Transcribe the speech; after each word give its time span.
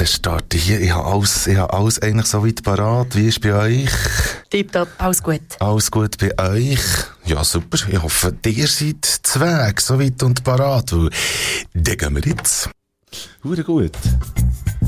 dann 0.00 0.06
starte 0.06 0.56
ich 0.56 0.62
hier. 0.64 0.80
Ich 0.80 0.92
habe 0.92 1.04
alles, 1.04 1.46
ich 1.46 1.58
habe 1.58 1.74
alles 1.74 2.00
eigentlich 2.00 2.26
so 2.26 2.44
weit 2.46 2.62
parat. 2.62 3.14
Wie 3.14 3.28
ist 3.28 3.36
es 3.36 3.40
bei 3.40 3.54
euch? 3.54 3.90
Tipptopp, 4.48 4.88
alles 4.96 5.22
gut. 5.22 5.42
Alles 5.58 5.90
gut 5.90 6.16
bei 6.16 6.32
euch? 6.38 6.80
Ja, 7.26 7.44
super. 7.44 7.76
Ich 7.86 8.02
hoffe, 8.02 8.34
ihr 8.46 8.66
seid 8.66 9.04
zu 9.04 9.40
Weg, 9.40 9.78
so 9.80 10.00
weit 10.00 10.22
und 10.22 10.42
parat. 10.42 10.90
Weil, 10.92 11.10
dann 11.74 11.96
gehen 11.98 12.16
wir 12.16 12.22
jetzt. 12.22 12.70
Hure 13.44 13.62
gut. 13.62 13.92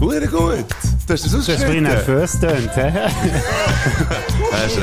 Hure 0.00 0.26
gut. 0.26 0.64
Das 1.06 1.26
ist 1.26 1.34
das 1.34 1.46
Das 1.46 1.56
ist 1.56 1.62
ein 1.62 1.66
bisschen 1.66 1.82
nervös 1.82 2.40
tönt, 2.40 2.74
hä? 2.74 2.88
Recht. 4.52 4.78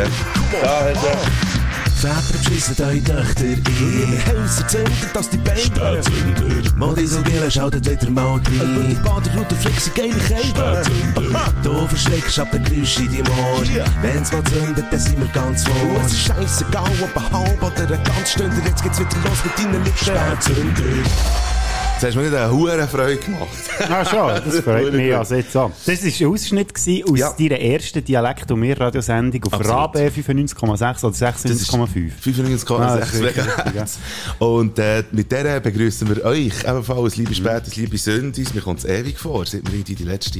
Ja, 0.61 0.80
ist 0.89 1.04
recht. 1.04 1.58
Väter 2.00 2.21
beschissen 2.31 2.75
eure 2.79 3.04
Töchter 3.04 3.43
in 3.43 3.63
ihre 3.65 4.25
Häuser 4.27 4.68
zünden, 4.70 4.93
dass 5.13 5.29
die 5.29 5.38
Beine 5.38 5.59
Spätzünder. 5.59 6.71
Modisogele 6.77 7.52
schaltet 7.52 7.89
wieder 7.89 8.09
mal 8.09 8.36
rein 8.36 8.88
Die 8.89 8.93
Baderroute 9.04 9.54
flexen 9.55 9.93
geile 9.95 10.14
Käfer 10.14 10.82
Du 11.61 11.87
verschreckst 11.87 12.39
ab 12.39 12.51
den 12.54 12.64
Geräusch 12.64 13.00
in 13.00 13.07
deinem 13.07 13.28
Ohr 13.28 13.65
Wenn's 14.01 14.32
mal 14.32 14.43
zündet, 14.46 14.86
dann 14.89 15.00
sind 15.00 15.20
wir 15.20 15.28
ganz 15.33 15.65
vor. 15.65 16.01
Es 16.06 16.14
ist 16.14 16.21
scheissegal, 16.21 16.89
ob 17.04 17.18
ein 17.18 17.32
halb 17.33 17.64
oder 17.64 17.93
ein 17.93 18.04
ganz 18.06 18.31
Stünder 18.31 18.64
Jetzt 18.65 18.81
geht's 18.81 19.00
wieder 19.00 19.18
los 19.25 19.43
mit 19.43 19.59
deinen 19.59 19.84
Lippen. 19.84 19.97
Spätzünder 19.97 20.84
Jetzt 22.01 22.15
hast 22.15 22.15
du 22.15 22.19
mir 22.21 22.29
nicht 22.29 22.39
eine 22.39 22.49
hure 22.53 22.87
Freude 22.87 23.17
gemacht. 23.17 23.49
Ah, 23.89 24.05
schon, 24.05 24.29
das 24.45 24.59
freut 24.63 24.93
mich 24.93 25.13
also 25.13 25.35
jetzt 25.35 25.53
an. 25.53 25.73
Das 25.85 26.01
war 26.01 26.27
ein 26.27 26.33
Ausschnitt 26.33 26.71
aus 26.71 27.19
Ja. 27.19 27.33
deiner 27.37 27.59
ersten 27.59 28.01
Dialekt- 28.05 28.49
und 28.49 28.61
Mehr-Radiosendung 28.61 29.43
auf. 29.51 29.67
Rabe 29.67 30.09
95,6 30.09 31.03
oder 31.03 31.13
96,5. 31.13 32.11
95,6 32.23 33.97
Ah. 34.39 34.45
Und 34.45 34.80
äh, 34.80 35.03
mit 35.11 35.30
der 35.30 35.59
begrüßen 35.59 36.08
wir 36.16 36.23
euch 36.23 36.63
ebenfalls, 36.66 37.17
liebe 37.17 37.35
Spätes, 37.35 37.75
liebe 37.75 37.97
Sündis. 37.97 38.53
Mir 38.53 38.61
kommt 38.61 38.80
es 38.80 38.86
ewig 38.86 39.19
vor, 39.19 39.45
seit 39.45 39.69
wir 39.69 39.83
die 39.83 39.95
letzte, 39.95 40.39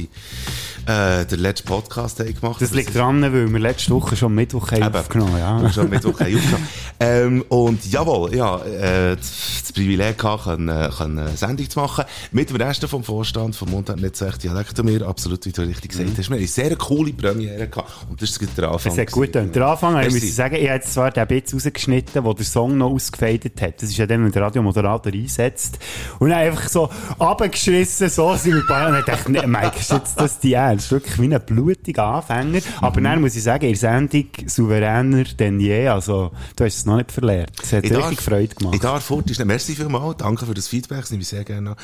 äh, 0.86 1.26
den 1.26 1.40
letzten 1.40 1.68
Podcast 1.68 2.20
haben 2.20 2.34
gemacht 2.40 2.62
Das 2.62 2.70
liegt 2.72 2.94
dran, 2.96 3.20
weil 3.20 3.52
wir 3.52 3.58
letzte 3.60 3.90
Woche 3.90 4.16
schon 4.16 4.34
Mittwoch 4.34 4.72
haben 4.72 4.94
aufgenommen 4.94 5.42
haben. 5.42 5.64
Ja. 5.64 5.72
schon 5.74 5.90
Mittwoch 5.90 6.18
haben 6.20 6.34
aufgenommen. 6.36 6.68
ähm, 7.00 7.44
und 7.50 7.84
jawohl, 7.92 8.34
ja, 8.34 8.56
äh, 8.64 9.16
das, 9.16 9.72
Privileg 9.74 10.18
gehabt, 10.18 10.44
können, 10.44 10.90
können 10.90 11.28
Sendung 11.50 11.68
zu 11.70 11.78
machen. 11.80 12.04
Mit 12.32 12.50
dem 12.50 12.56
Rest 12.56 12.84
vom 12.86 13.02
Vorstand 13.02 13.56
vom 13.56 13.70
Mundart-Netzwerk 13.70 14.38
Dialekt 14.38 14.78
und 14.78 14.86
mir, 14.86 15.06
absolut, 15.06 15.44
wie 15.46 15.52
du 15.52 15.62
richtig 15.62 15.90
gesagt 15.90 16.08
hast. 16.16 16.18
Wir 16.18 16.24
haben 16.36 16.38
eine 16.40 16.46
sehr 16.46 16.76
coole 16.76 17.12
Premiere 17.12 17.66
gehabt. 17.68 18.06
Und 18.08 18.22
das 18.22 18.30
ist 18.30 18.56
der 18.56 18.70
Anfang. 18.70 18.92
Es 18.92 18.98
hat 18.98 19.10
gut 19.10 19.32
gewesen. 19.32 19.52
Der 19.52 19.66
Anfang, 19.66 20.00
ich 20.00 20.12
muss 20.12 20.36
sagen, 20.36 20.54
ich 20.56 20.62
habe 20.68 20.74
jetzt 20.78 20.92
zwar 20.94 21.10
den 21.10 21.26
Bit 21.26 21.52
rausgeschnitten, 21.52 22.24
wo 22.24 22.32
der 22.32 22.44
Song 22.44 22.78
noch 22.78 22.90
ausgefädelt 22.90 23.60
hat. 23.60 23.82
Das 23.82 23.90
ist 23.90 23.96
ja 23.96 24.06
dann, 24.06 24.24
wenn 24.24 24.32
der 24.32 24.42
Radiomoderator 24.42 25.12
einsetzt. 25.12 25.78
Und 26.18 26.30
dann 26.30 26.38
einfach 26.38 26.68
so 26.68 26.88
runtergeschissen, 27.18 28.08
so 28.08 28.34
sind 28.36 28.54
wir 28.54 28.64
bei 28.68 28.88
und 28.88 28.98
ich 28.98 29.04
dachte, 29.04 29.30
nee, 29.32 29.46
Mike, 29.46 29.78
ist 29.80 29.90
jetzt 29.92 30.20
das 30.20 30.38
die 30.38 30.54
Ernst? 30.54 30.90
Wirklich 30.90 31.20
wie 31.20 31.34
ein 31.34 31.40
blutiger 31.44 32.04
Anfänger. 32.04 32.60
Aber 32.80 33.00
dann 33.00 33.20
muss 33.20 33.34
ich 33.36 33.42
sagen, 33.42 33.66
der 33.66 33.76
Sendung 33.76 34.26
souveräner 34.46 35.24
denn 35.24 35.58
je. 35.60 35.88
Also, 35.88 36.30
du 36.56 36.64
hast 36.64 36.76
es 36.76 36.86
noch 36.86 36.96
nicht 36.96 37.12
verlernt. 37.12 37.50
Es 37.62 37.72
hat 37.72 37.84
Ich 37.84 37.90
richtig 37.90 38.16
darf- 38.18 38.24
Freude 38.24 38.54
gemacht. 38.54 38.74
Ich 38.74 38.80
darf 38.80 39.10
heute 39.10 39.34
schnell, 39.34 39.46
merci 39.46 39.74
vielmals, 39.74 40.16
danke 40.18 40.46
für 40.46 40.54
das 40.54 40.68
Feedback, 40.68 41.04
sehr 41.06 41.39
gerne 41.44 41.70
an. 41.70 41.76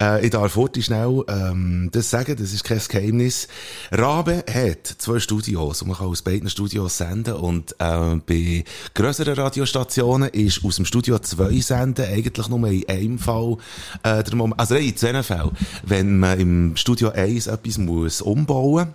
Äh, 0.00 0.24
ich 0.24 0.30
darf 0.30 0.56
heute 0.56 0.82
schnell 0.82 1.24
ähm, 1.28 1.90
das 1.92 2.10
sagen, 2.10 2.36
das 2.36 2.52
ist 2.52 2.64
kein 2.64 2.80
Geheimnis. 2.88 3.48
Rabe 3.90 4.44
hat 4.52 4.86
zwei 4.86 5.18
Studios 5.18 5.82
und 5.82 5.88
man 5.88 5.96
kann 5.96 6.08
aus 6.08 6.22
beiden 6.22 6.48
Studios 6.50 6.98
senden 6.98 7.34
und 7.34 7.72
äh, 7.78 8.16
bei 8.26 8.64
grösseren 8.94 9.34
Radiostationen 9.34 10.28
ist 10.30 10.64
aus 10.64 10.76
dem 10.76 10.84
Studio 10.84 11.18
2 11.18 11.60
senden 11.60 12.06
eigentlich 12.06 12.48
nur 12.48 12.66
in 12.68 12.88
einem 12.88 13.18
Fall 13.18 13.56
äh, 14.02 14.22
der 14.22 14.34
Moment, 14.34 14.60
also 14.60 14.74
in 14.74 14.96
zwei 14.96 15.22
Fällen, 15.22 15.50
wenn 15.84 16.18
man 16.18 16.40
im 16.40 16.76
Studio 16.76 17.10
1 17.10 17.46
etwas 17.46 17.78
muss 17.78 18.20
umbauen 18.20 18.94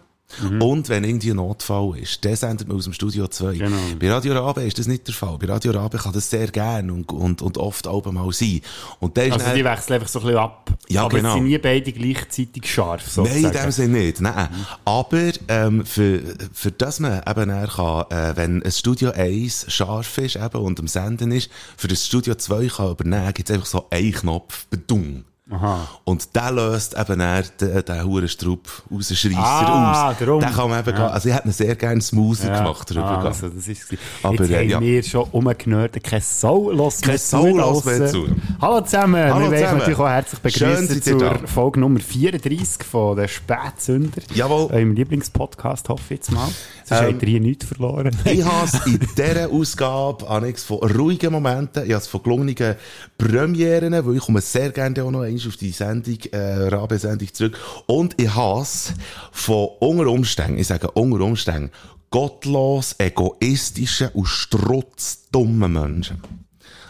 Und 0.60 0.90
wenn 0.90 1.04
irgendwie 1.04 1.30
ein 1.30 1.38
Notfall 1.38 1.98
ist, 2.00 2.26
dann 2.26 2.36
sendet 2.36 2.68
man 2.68 2.76
aus 2.78 2.84
dem 2.84 2.94
Studio 2.94 3.28
2. 3.28 3.56
Genau. 3.58 3.78
Bei 4.00 4.12
Radio 4.12 4.34
Rabe 4.34 4.64
ist 4.64 4.78
das 4.78 4.88
nicht 4.88 5.08
der 5.08 5.14
Fall. 5.14 5.38
Bei 5.38 5.46
Radio 5.48 5.72
Rabe 5.72 5.98
kann 5.98 6.12
das 6.14 6.30
sehr 6.30 6.48
gern 6.48 6.90
und, 6.90 7.10
und, 7.12 7.42
und 7.42 7.58
oft 7.58 7.88
auch 7.88 8.04
mal 8.12 8.32
sein. 8.34 8.60
Und 9.00 9.16
dann 9.18 9.32
Also, 9.32 9.46
dann- 9.46 9.56
die 9.56 9.64
wechseln 9.64 9.94
einfach 9.94 10.08
so 10.10 10.20
ein 10.20 10.26
bisschen 10.26 10.40
ab. 10.40 10.72
Ja, 10.90 11.06
Aber 11.06 11.18
genau. 11.18 11.36
sind 11.36 11.46
nie 11.46 11.58
beide 11.58 11.92
gleichzeitig 11.94 12.70
scharf, 12.70 13.16
Nein, 13.18 13.26
in 13.28 13.32
sozusagen. 13.34 13.58
dem 13.68 13.72
Sinne 13.72 13.98
nicht. 14.00 14.20
Nein. 14.22 14.50
Aber 14.84 15.32
ähm, 15.48 15.86
für, 15.86 16.22
für 16.52 16.72
das 16.72 17.00
man 17.00 17.22
eben 17.26 17.50
dann 17.50 17.68
kann, 17.70 18.06
äh, 18.10 18.36
wenn 18.36 18.62
ein 18.64 18.72
Studio 18.72 19.12
1 19.12 19.68
scharf 19.72 20.18
ist 20.18 20.36
eben, 20.36 20.58
und 20.58 20.80
am 20.80 20.88
Senden 20.88 21.32
ist, 21.32 21.50
für 21.78 21.88
das 21.88 22.06
Studio 22.06 22.36
2 22.36 22.68
kann 22.68 22.92
übernehmen, 22.92 23.34
gibt 23.34 23.50
es 23.50 23.54
einfach 23.56 23.68
so 23.68 23.86
einen 23.90 24.12
Knopf, 24.12 24.66
bedung. 24.68 25.24
Aha. 25.52 25.88
Und 26.06 26.36
der 26.36 26.52
löst 26.52 26.98
eben 26.98 27.20
dann 27.20 27.44
den, 27.62 27.86
den 27.86 28.04
Hurenstrupp 28.04 28.68
Rausschreisser 28.92 29.30
Ah, 29.38 30.10
aus. 30.10 30.16
darum. 30.18 30.40
Den 30.40 30.52
kann 30.52 30.70
man 30.72 30.80
eben, 30.80 30.98
Ja. 30.98 31.08
also 31.10 31.30
ich 31.30 31.36
hätte 31.36 31.48
ihn 31.48 31.52
sehr 31.52 31.76
gerne 31.76 32.02
smoother 32.02 32.48
Ja. 32.48 32.58
gemacht 32.64 32.90
darüber. 32.90 33.06
Ah, 33.06 33.26
also, 33.26 33.50
das 33.50 33.68
ist. 33.68 33.94
Aber, 34.24 34.34
Jetzt 34.34 34.50
äh, 34.50 34.58
haben 34.58 34.70
ja. 34.70 34.80
wir 34.82 35.04
schon 35.04 35.24
umgenördet. 35.32 36.04
Kein 36.04 36.22
Sau 36.22 36.72
los 36.72 37.00
Kein 37.02 37.20
Sau 37.20 37.46
lässt 37.46 37.86
mehr 37.86 38.08
zu. 38.08 38.28
Hallo 38.60 38.82
zusammen. 38.82 39.32
Hallo 39.34 39.52
wir 39.52 39.62
wollen 39.62 39.78
natürlich 39.78 40.00
auch 40.00 40.08
herzlich 40.10 40.40
begrüßen 40.40 41.02
zur 41.04 41.20
da. 41.20 41.36
Folge 41.46 41.80
Nummer 41.80 42.00
34 42.00 42.84
von 42.84 43.16
der 43.16 43.28
Spätsünder. 43.28 44.22
Jawohl. 44.34 44.72
Eurem 44.72 44.94
Lieblingspodcast, 44.96 45.90
hoffe 45.90 46.02
ich 46.06 46.10
jetzt 46.22 46.32
mal. 46.32 46.48
Sonst 46.88 47.02
Ähm, 47.02 47.14
habt 47.14 47.24
ihr 47.24 47.30
hier 47.30 47.42
nichts 47.42 47.66
verloren. 47.66 48.16
Ich 48.26 48.46
habe 48.46 48.66
es 48.68 48.86
in 48.86 49.00
dieser 49.18 49.50
Ausgabe 49.50 50.30
an 50.30 50.44
nichts 50.44 50.64
von 50.64 50.78
ruhigen 50.80 51.32
Momenten, 51.32 51.84
ich 51.84 51.94
habe 51.94 52.02
es 52.02 52.08
von 52.08 52.22
gelungenen 52.22 52.76
Premieren, 53.18 53.92
weil 54.06 54.16
ich 54.16 54.22
komme 54.22 54.40
sehr 54.42 54.70
gerne 54.70 55.04
auch 55.04 55.10
noch 55.10 55.22
einmal 55.22 55.48
auf 55.48 55.58
die 55.58 55.72
Sendung, 55.72 56.20
äh, 56.32 56.68
Rabe-Sendung 56.68 57.34
zurück. 57.34 57.58
Und 57.88 58.22
ich 58.22 58.34
habe 58.36 58.62
es 58.62 58.94
von 59.32 59.70
unter 59.80 60.08
Umständen, 60.08 60.60
ich 60.60 60.68
sage 60.68 60.92
unter 60.92 61.26
Umständen, 61.26 61.72
gottlos, 62.12 62.96
egoistischen 63.00 64.10
und 64.10 64.28
strutzdummen 64.28 65.74
Menschen. 65.74 66.22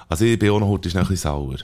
Also 0.09 0.25
ich 0.25 0.37
bin 0.37 0.49
auch 0.49 0.59
noch 0.59 0.67
heute 0.67 0.89
ein 0.89 1.07
bisschen 1.07 1.15
sauer. 1.15 1.55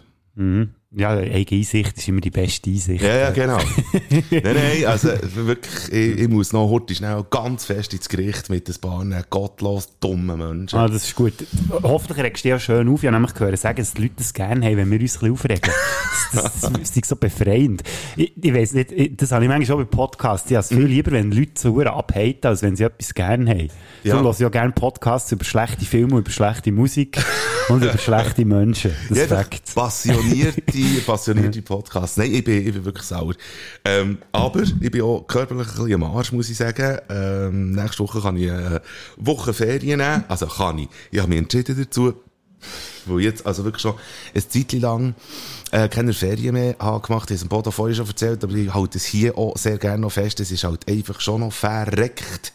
Ja, 0.94 1.12
eigene 1.12 1.60
Einsicht 1.62 1.98
ist 1.98 2.08
immer 2.10 2.20
die 2.20 2.32
beste 2.32 2.70
Einsicht. 2.70 3.02
Ja, 3.02 3.16
ja, 3.16 3.30
genau. 3.30 3.58
nein, 4.10 4.42
nein, 4.44 4.86
also 4.86 5.08
wirklich, 5.36 5.90
ich, 5.90 6.20
ich 6.24 6.28
muss 6.28 6.52
noch 6.52 6.70
heute 6.70 6.94
schnell 6.94 7.26
ganz 7.30 7.64
fest 7.64 7.94
ins 7.94 8.10
Gericht 8.10 8.50
mit 8.50 8.68
ein 8.68 8.76
paar 8.82 9.06
gottlos 9.30 9.88
dummen 10.02 10.38
Menschen. 10.38 10.78
Ah, 10.78 10.90
das 10.90 11.06
ist 11.06 11.16
gut. 11.16 11.34
Hoffentlich 11.82 12.18
regst 12.20 12.44
du 12.44 12.50
ja 12.50 12.60
schön 12.60 12.90
auf. 12.90 13.04
Ich 13.04 13.08
habe 13.08 13.16
nämlich 13.16 13.34
gehört 13.34 13.58
sagen, 13.58 13.78
dass 13.78 13.94
die 13.94 14.02
Leute 14.02 14.16
das 14.18 14.34
gerne 14.34 14.66
haben, 14.66 14.76
wenn 14.76 14.92
wir 14.92 15.00
uns 15.00 15.16
ein 15.16 15.20
bisschen 15.20 15.32
aufregen. 15.32 15.72
Das, 16.34 16.44
das, 16.62 16.72
das 16.74 16.90
ist 16.98 17.06
so 17.06 17.16
befreiend. 17.16 17.84
Ich, 18.18 18.34
ich 18.44 18.54
weiss 18.54 18.74
nicht, 18.74 18.92
ich- 18.92 19.16
das 19.16 19.32
habe 19.32 19.46
ich 19.46 19.50
manchmal 19.50 19.78
auch 19.78 19.86
bei 19.86 19.96
Podcasts. 19.96 20.52
Ich 20.52 20.58
habe 20.58 20.64
es 20.64 20.68
viel 20.70 20.86
lieber, 20.88 21.12
wenn 21.12 21.32
Leute 21.32 21.52
so 21.56 21.80
abhaten, 21.80 22.48
als 22.48 22.64
wenn 22.64 22.76
sie 22.76 22.84
etwas 22.84 23.14
gerne 23.14 23.50
haben. 23.50 23.68
Ja. 24.04 24.18
So 24.18 24.24
höre 24.24 24.32
ich 24.32 24.40
ja 24.40 24.50
gerne 24.50 24.74
Podcasts 24.74 25.32
über 25.32 25.46
schlechte 25.46 25.86
Filme, 25.86 26.18
über 26.20 26.32
schlechte 26.32 26.74
Musik 26.74 27.18
und 27.70 27.82
über 27.82 27.98
schlechte 27.98 28.44
Menschen. 28.44 28.92
Das 29.08 29.18
ist 29.20 29.28
Fakt. 29.30 29.74
passionierte, 29.76 30.62
passionierte 31.06 31.62
Podcasts. 31.62 32.18
Nein, 32.18 32.34
ich 32.34 32.44
bin, 32.44 32.66
ich 32.66 32.74
bin 32.74 32.86
wirklich 32.86 33.06
sauer. 33.06 33.34
Ähm, 33.86 34.18
aber 34.32 34.62
ich 34.62 34.92
bin 34.92 35.02
auch 35.02 35.26
körperlich 35.28 35.68
ein 35.68 35.74
bisschen 35.74 36.04
am 36.04 36.04
Arsch, 36.04 36.32
muss 36.32 36.50
ich 36.50 36.58
sagen. 36.58 36.98
Ähm, 37.10 37.72
nächste 37.72 38.00
Woche 38.04 38.22
kann 38.22 38.38
ich 38.38 38.52
eine 38.52 38.82
Woche 39.18 39.54
Ferien 39.54 40.00
nehmen. 40.00 40.24
Also 40.28 40.48
kann 40.48 40.80
ich. 40.80 40.90
Ich 41.12 41.20
habe 41.20 41.30
mich 41.30 41.40
entschieden 41.40 41.78
dazu. 41.78 42.14
Ich 43.08 43.24
jetzt 43.24 43.46
also 43.46 43.64
wirklich 43.64 43.82
schon 43.82 43.96
ein 44.36 44.44
Zeit 44.48 44.72
lang 44.74 45.16
äh, 45.72 45.90
keine 45.90 46.14
Ferien 46.14 46.54
mehr 46.54 46.76
habe 46.80 47.06
gemacht. 47.06 47.32
Ich 47.32 47.38
habe 47.38 47.46
es 47.46 47.50
Bodo 47.50 47.72
vorher 47.72 47.96
schon 47.96 48.08
erzählt, 48.08 48.44
aber 48.44 48.54
ich 48.54 48.72
halte 48.74 48.98
es 49.00 49.06
hier 49.06 49.38
auch 49.38 49.58
sehr 49.58 49.78
gerne 49.78 50.02
noch 50.02 50.12
fest. 50.12 50.40
Es 50.40 50.52
ist 50.52 50.64
halt 50.64 50.88
einfach 50.88 51.20
schon 51.20 51.42
noch 51.42 51.54
verreckt 51.54 52.54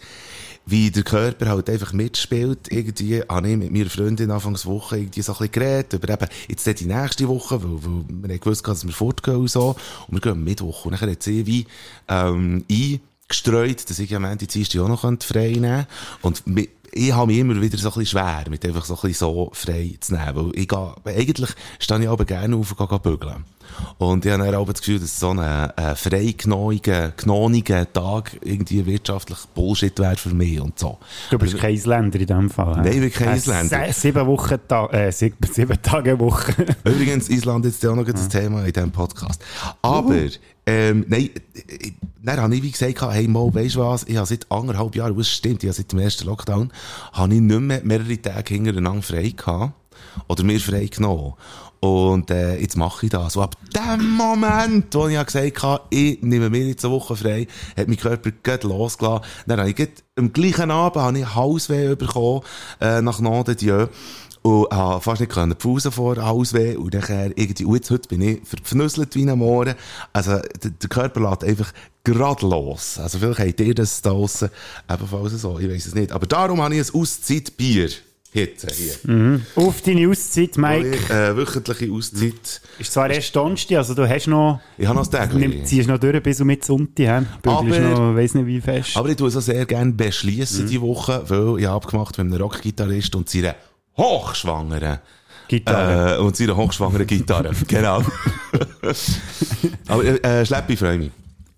wie 0.66 0.90
der 0.90 1.04
Körper 1.04 1.46
halt 1.48 1.70
einfach 1.70 1.92
mitspielt. 1.92 2.70
Irgendwie 2.70 3.22
habe 3.22 3.48
ich 3.48 3.56
mit 3.56 3.72
meiner 3.72 3.88
Freundin 3.88 4.30
Anfangswoche 4.32 4.98
irgendwie 4.98 5.22
so 5.22 5.32
ein 5.32 5.38
bisschen 5.38 5.52
geredet 5.52 5.92
über 5.92 6.12
eben 6.12 6.28
jetzt 6.48 6.66
die 6.80 6.84
nächste 6.86 7.28
Woche, 7.28 7.62
weil, 7.62 7.70
weil 7.84 8.04
wir 8.08 8.34
haben 8.34 8.40
gewusst, 8.40 8.66
dass 8.66 8.84
wir 8.84 8.92
fortgehen 8.92 9.36
und 9.36 9.50
so. 9.50 9.76
Und 10.08 10.14
wir 10.14 10.20
gehen 10.20 10.42
Mittwoch. 10.42 10.84
Und 10.84 11.00
dann 11.00 11.08
hat 11.10 11.22
sie 11.22 11.46
wie, 11.46 11.66
ähm, 12.08 12.64
eingestreut, 12.70 13.88
dass 13.88 13.98
ich 13.98 14.14
am 14.14 14.24
Ende 14.24 14.46
Dienstag 14.46 14.80
auch 14.82 14.88
noch 14.88 15.00
frei 15.22 15.48
nehmen 15.52 15.62
könnte. 15.62 15.86
Und 16.22 16.46
mi- 16.46 16.68
ich 16.96 17.12
habe 17.14 17.26
mich 17.28 17.38
immer 17.38 17.60
wieder 17.60 17.76
so 17.78 17.88
ein 17.88 17.94
bisschen 17.94 18.06
schwer, 18.06 18.44
mit 18.48 18.64
einfach 18.64 18.84
so 18.84 18.94
ein 18.94 19.00
bisschen 19.02 19.14
so 19.28 19.50
frei 19.52 19.94
zu 20.00 20.14
nehmen. 20.14 20.34
Weil 20.34 20.50
ich 20.58 20.68
gehe, 20.68 20.94
eigentlich 21.04 21.50
stehe 21.78 22.00
ich 22.02 22.08
aber 22.08 22.24
gerne 22.24 22.56
auf 22.56 22.78
und 22.78 22.88
gehe 22.88 22.98
bügeln. 22.98 23.44
Und 23.98 24.24
ich 24.24 24.32
habe 24.32 24.44
dann 24.44 24.54
auch 24.54 24.66
das 24.66 24.78
Gefühl, 24.80 25.00
dass 25.00 25.18
so 25.18 25.30
ein 25.30 25.38
äh, 25.38 25.94
freigenoniger, 25.96 27.10
genoniger 27.10 27.92
Tag 27.92 28.38
irgendwie 28.42 28.86
wirtschaftlich 28.86 29.38
Bullshit 29.54 29.98
wäre 29.98 30.16
für 30.16 30.34
mich 30.34 30.60
und 30.60 30.78
so. 30.78 30.98
Du 31.30 31.38
bist 31.38 31.58
kein 31.58 31.74
Isländer 31.74 32.18
in 32.20 32.26
dem 32.26 32.48
Fall. 32.50 32.76
Nein, 32.76 32.86
ich 32.92 33.00
bin 33.00 33.12
kein 33.12 33.34
Äh, 33.34 33.36
Isländer. 33.36 33.92
Sieben 33.92 34.26
Wochen, 34.26 34.56
Ta 34.68 34.86
äh, 34.86 35.10
sieben, 35.12 35.36
sieben 35.52 35.82
Tage 35.82 36.18
Woche. 36.18 36.54
Übrigens, 36.84 37.28
Island 37.28 37.66
ist 37.66 37.82
ja 37.82 37.90
auch 37.90 37.96
noch 37.96 38.04
das 38.04 38.28
Thema 38.28 38.64
in 38.64 38.72
diesem 38.72 38.92
Podcast. 38.92 39.42
Aber, 39.82 40.14
ähm, 40.66 41.04
nein, 41.08 41.30
äh, 41.54 41.92
dann 42.22 42.40
habe 42.40 42.56
ich 42.56 42.62
wie 42.62 42.72
gesagt, 42.72 43.00
hey 43.02 43.28
Mo, 43.28 43.54
weisst 43.54 43.76
du 43.76 43.80
was, 43.80 44.04
ich 44.04 44.16
habe 44.16 44.26
seit 44.26 44.50
anderthalb 44.50 44.96
Jahren, 44.96 45.18
es 45.18 45.30
stimmt, 45.30 45.62
ich 45.62 45.68
habe 45.68 45.76
seit 45.76 45.92
dem 45.92 46.00
ersten 46.00 46.26
Lockdown, 46.26 46.72
habe 47.12 47.34
ich 47.34 47.40
nicht 47.40 47.60
mehr 47.60 47.80
mehrere 47.84 48.20
Tage 48.20 48.54
hintereinander 48.54 49.02
frei 49.02 49.32
gehabt. 49.36 49.72
Oder 50.28 50.44
mir 50.44 50.60
frei 50.60 50.86
genommen. 50.86 51.34
Und 51.80 52.30
äh, 52.30 52.58
jetzt 52.58 52.76
mache 52.76 53.06
ich 53.06 53.12
das. 53.12 53.36
Und 53.36 53.42
ab 53.44 53.56
dem 53.74 54.10
Moment, 54.10 54.94
wo 54.94 55.08
ich 55.08 55.24
gesagt 55.24 55.62
habe, 55.62 55.84
ich 55.90 56.22
nehme 56.22 56.50
mir 56.50 56.68
jetzt 56.68 56.84
eine 56.84 56.94
Woche 56.94 57.14
frei, 57.16 57.46
hat 57.76 57.86
mein 57.86 57.96
Körper 57.96 58.30
gleich 58.42 58.62
losgelassen. 58.62 59.24
Dann 59.46 59.60
habe 59.60 59.70
ich 59.70 59.88
am 60.16 60.32
gleichen 60.32 60.70
Abend 60.70 61.02
habe 61.02 61.18
ich 61.18 61.34
Hausweh 61.34 61.94
bekommen, 61.94 62.40
äh, 62.80 63.02
nach 63.02 63.20
Nom 63.20 63.44
de 63.44 63.54
Dieu. 63.54 63.86
Und 64.46 64.68
habe 64.72 65.00
fast 65.00 65.20
nicht 65.20 65.32
können 65.32 65.56
Pause 65.56 65.90
vor 65.90 66.16
Hausweh. 66.16 66.76
Und 66.76 66.94
dann 66.94 67.32
irgendwie, 67.34 67.64
und 67.64 67.74
jetzt 67.74 67.90
heute 67.90 68.08
bin 68.08 68.20
ich 68.22 68.38
verfnüsselt 68.44 69.14
wie 69.16 69.28
ein 69.28 69.36
Mohren. 69.38 69.74
Also, 70.12 70.38
der, 70.62 70.88
Körper 70.88 71.20
lässt 71.20 71.42
einfach 71.42 71.72
gerade 72.04 72.46
los. 72.46 72.98
Also, 72.98 73.18
vielleicht 73.18 73.40
habt 73.40 73.60
ihr 73.60 73.74
das 73.74 74.00
da 74.02 74.10
draussen 74.10 74.50
ebenfalls 74.88 75.32
so. 75.40 75.58
Ich 75.58 75.68
weiß 75.68 75.86
es 75.86 75.94
nicht. 75.94 76.12
Aber 76.12 76.26
darum 76.26 76.62
habe 76.62 76.76
ich 76.76 76.88
ein 76.88 77.00
Auszeitbier. 77.00 77.88
Hitze 78.32 78.66
hier. 78.70 79.40
Auf 79.54 79.80
deine 79.80 80.08
Auszeit, 80.10 80.58
Mike. 80.58 80.90
Ich, 80.94 81.10
äh, 81.10 81.34
wöchentliche 81.36 81.90
Auszeit. 81.90 82.60
Ist 82.78 82.92
zwar 82.92 83.08
erst 83.08 83.34
Donnerstag, 83.34 83.78
also 83.78 83.94
du 83.94 84.06
hast 84.06 84.26
noch... 84.26 84.60
Ich 84.76 84.86
habe 84.86 84.98
noch 84.98 85.06
das 85.06 85.30
Tag. 85.30 85.64
ziehst 85.64 85.88
noch 85.88 85.96
durch 85.98 86.22
bis 86.22 86.40
um 86.42 86.46
mit 86.48 86.62
Sonntag? 86.62 87.40
Bügelst 87.40 87.80
Aber- 87.80 87.88
noch, 88.10 88.14
weiss 88.14 88.34
nicht 88.34 88.46
wie 88.46 88.60
fest. 88.60 88.94
Aber 88.94 89.08
ich 89.08 89.16
tue 89.16 89.28
es 89.28 89.36
auch 89.38 89.40
sehr 89.40 89.64
gerne 89.64 89.92
beschließen 89.92 90.64
Mhm. 90.66 90.68
die 90.68 90.80
Woche, 90.82 91.22
weil 91.28 91.60
ich 91.60 91.66
habe 91.66 91.76
abgemacht 91.76 92.18
mit 92.18 92.26
einem 92.30 92.42
Rockgitarrist 92.42 93.14
und 93.14 93.30
seiner 93.30 93.54
hochschwangeren 93.96 94.98
Gitarre. 95.48 96.16
Äh, 96.16 96.18
und 96.18 96.36
seiner 96.36 96.56
hochschwangeren 96.56 97.06
Gitarre. 97.06 97.52
genau. 97.68 98.02
Aber 99.88 100.04
äh, 100.04 100.40
äh, 100.40 100.46
Schleppi, 100.46 100.76
freue 100.76 100.98
mich. 100.98 101.10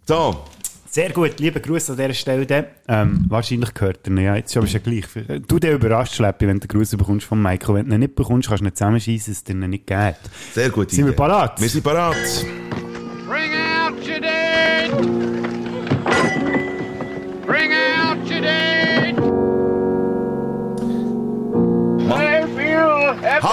So, 0.07 0.45
Sehr 0.91 1.11
gut, 1.11 1.39
liebe 1.39 1.61
Grüße 1.61 1.93
an 1.93 1.99
dieser 1.99 2.15
Stelle. 2.15 2.67
Ähm, 2.89 3.27
wahrscheinlich 3.29 3.75
gehört 3.75 4.07
er 4.07 4.11
ihn, 4.11 4.19
ja, 4.19 4.37
jetzt 4.37 4.57
ist 4.57 4.73
ja 4.73 4.81
gleich. 4.81 5.05
Du 5.47 5.59
den 5.59 5.75
überrascht, 5.75 6.15
Schleppi, 6.15 6.47
wenn 6.47 6.61
du 6.61 6.67
den 6.67 6.79
Gruß 6.79 6.97
bekommst 6.97 7.27
von 7.27 7.41
Michael. 7.41 7.77
Wenn 7.77 7.89
du 7.89 7.95
ihn 7.95 8.01
nicht 8.01 8.15
bekommst, 8.15 8.49
kannst 8.49 8.63
du 8.63 8.69
ihn 8.69 8.75
zusammenschießen, 8.75 9.33
dass 9.33 9.39
es 9.39 9.45
dir 9.45 9.55
nicht 9.55 9.87
geht. 9.87 10.17
sehr 10.55 10.71
gut. 10.71 10.91
Sind 10.91 11.07
wir 11.07 11.13
parat? 11.15 11.61
Wir 11.61 11.69
sind 11.69 11.85
parat. 11.85 12.17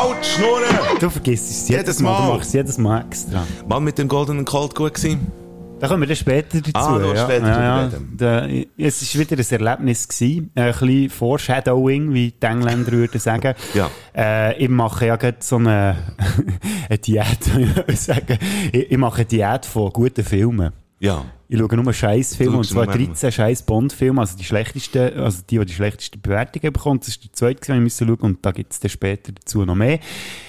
Halt, 0.05 0.25
Schnurren! 0.25 0.99
Du 0.99 1.09
vergisst 1.09 1.49
es 1.49 1.67
jedes, 1.67 1.85
Jedes 1.85 1.99
Mal. 1.99 2.19
Mal. 2.19 2.27
Du 2.27 2.33
machst 2.33 2.47
es 2.49 2.53
jedes 2.53 2.77
Mal 2.77 3.05
extra. 3.05 3.43
Mann 3.67 3.83
mit 3.83 3.97
dem 3.97 4.07
goldenen 4.07 4.45
Colt 4.45 4.75
gut 4.75 4.93
gewesen? 4.93 5.31
Da 5.79 5.87
kommen 5.87 6.01
wir 6.01 6.07
dann 6.07 6.15
später 6.15 6.61
dazu. 6.61 6.71
Ah, 6.73 6.99
noch 6.99 7.15
ja. 7.15 7.23
später 7.23 7.47
ja, 7.47 7.83
ja. 7.83 7.91
Da, 8.15 8.47
es 8.77 9.15
war 9.15 9.21
wieder 9.21 9.35
ein 9.35 9.67
Erlebnis. 9.67 10.07
Gewesen. 10.07 10.51
Ein 10.55 10.71
bisschen 10.71 11.09
Foreshadowing, 11.09 12.13
wie 12.13 12.31
die 12.31 12.45
Engländer 12.45 12.91
würden 12.91 13.19
sagen. 13.19 13.55
Ja. 13.73 13.89
Äh, 14.15 14.63
ich 14.63 14.69
mache 14.69 15.07
ja 15.07 15.15
gerade 15.15 15.37
so 15.39 15.57
eine, 15.57 15.97
eine 16.89 16.97
Diät, 16.99 17.39
ich 18.71 18.97
mache 18.97 19.17
eine 19.17 19.25
Diät 19.25 19.65
von 19.65 19.91
guten 19.91 20.23
Filmen. 20.23 20.71
Ja. 20.99 21.25
Ich 21.47 21.59
schaue 21.59 21.75
nur 21.75 21.93
Scheißfilme, 21.93 22.57
und 22.57 22.63
zwar 22.63 22.85
nur 22.85 22.95
mehr. 22.97 23.07
13 23.07 23.31
scheiß 23.31 23.63
Bond-Filme, 23.63 24.19
also 24.19 24.35
die 24.35 24.43
schlechtesten, 24.43 25.13
also 25.19 25.43
die, 25.47 25.59
die 25.59 25.65
die 25.65 25.73
schlechteste 25.73 26.17
Bewertung 26.17 26.61
bekommen. 26.73 26.99
Das 26.99 27.09
ist 27.09 27.23
der 27.23 27.33
zweite, 27.33 27.61
den 27.67 27.75
wir 27.75 27.81
müssen 27.81 28.07
schauen, 28.07 28.17
und 28.21 28.43
da 28.45 28.51
gibt 28.51 28.73
es 28.73 28.79
dann 28.79 28.89
später 28.89 29.31
dazu 29.31 29.63
noch 29.65 29.75
mehr. 29.75 29.99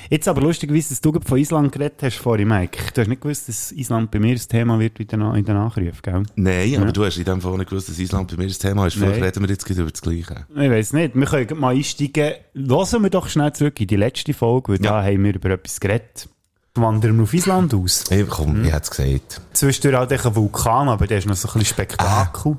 Jetzt 0.09 0.27
aber 0.29 0.41
lustigerweise, 0.41 0.91
dass 0.91 1.01
du 1.01 1.13
von 1.21 1.39
Island 1.39 1.73
geredet 1.73 1.99
hast 2.01 2.17
vorhin, 2.17 2.49
Mike. 2.49 2.79
Du 2.95 3.01
hast 3.01 3.09
nicht 3.09 3.21
gewusst, 3.21 3.49
dass 3.49 3.73
Island 3.73 4.11
bei 4.11 4.21
mir 4.21 4.33
ein 4.33 4.39
Thema 4.49 4.79
wird 4.79 4.99
in 5.01 5.09
den, 5.09 5.21
in 5.35 5.45
den 5.45 5.55
Nachrufen, 5.57 6.01
gell? 6.01 6.23
Nein, 6.37 6.77
aber 6.81 6.93
du 6.93 7.05
hast 7.05 7.19
in 7.19 7.25
dem 7.25 7.41
Fall 7.41 7.59
nicht 7.59 7.69
gewusst, 7.69 7.89
dass 7.91 7.99
Island 7.99 8.31
bei 8.31 8.37
mir 8.39 8.49
das 8.49 8.59
Thema 8.59 8.87
ist. 8.87 8.95
Vielleicht 8.95 9.21
reden 9.23 9.43
wir 9.43 9.51
jetzt 9.51 9.69
über 9.69 9.91
das 9.91 10.01
Gleiche. 10.01 10.47
Ich 10.51 10.71
weiß 10.71 10.93
nicht. 10.95 11.15
Wir 11.17 11.27
können 11.27 11.61
mal 11.61 11.75
einsteigen. 11.75 12.35
Hören 12.55 13.03
wir 13.03 13.11
doch 13.11 13.29
schnell 13.29 13.53
zurück 13.53 13.79
in 13.81 13.89
die 13.89 13.97
letzte 13.97 14.33
Folge, 14.33 14.73
weil 14.73 14.79
da 14.79 15.03
Ja. 15.03 15.13
haben 15.13 15.25
wir 15.25 15.35
über 15.35 15.51
etwas 15.51 15.81
geredet. 15.81 16.29
Wandern 16.81 17.17
wir 17.17 17.25
auf 17.25 17.34
Island 17.34 17.75
aus. 17.75 18.05
Hey, 18.08 18.25
komm, 18.28 18.61
Mhm. 18.61 18.64
ich 18.67 18.73
hätte 18.73 18.82
es 18.84 18.90
gesagt. 18.90 19.40
Zwischendurch 19.52 20.08
halt 20.11 20.25
ein 20.26 20.34
Vulkan, 20.34 20.88
aber 20.88 21.06
der 21.06 21.19
ist 21.19 21.26
noch 21.26 21.37
so 21.37 21.49
ein 21.49 21.52
bisschen 21.55 21.67
Spektakel. 21.75 22.56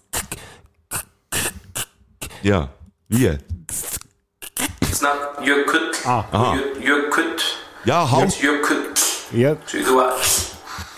Ja. 2.41 2.69
Wie? 3.09 3.27
It's 4.81 5.01
not 5.01 5.11
Jökull. 5.43 5.91
Ah. 6.05 6.55
Jökull. 6.81 7.35
Ja, 7.85 8.09
halt, 8.09 8.41
Jökull. 8.41 8.86
Ja. 9.33 9.55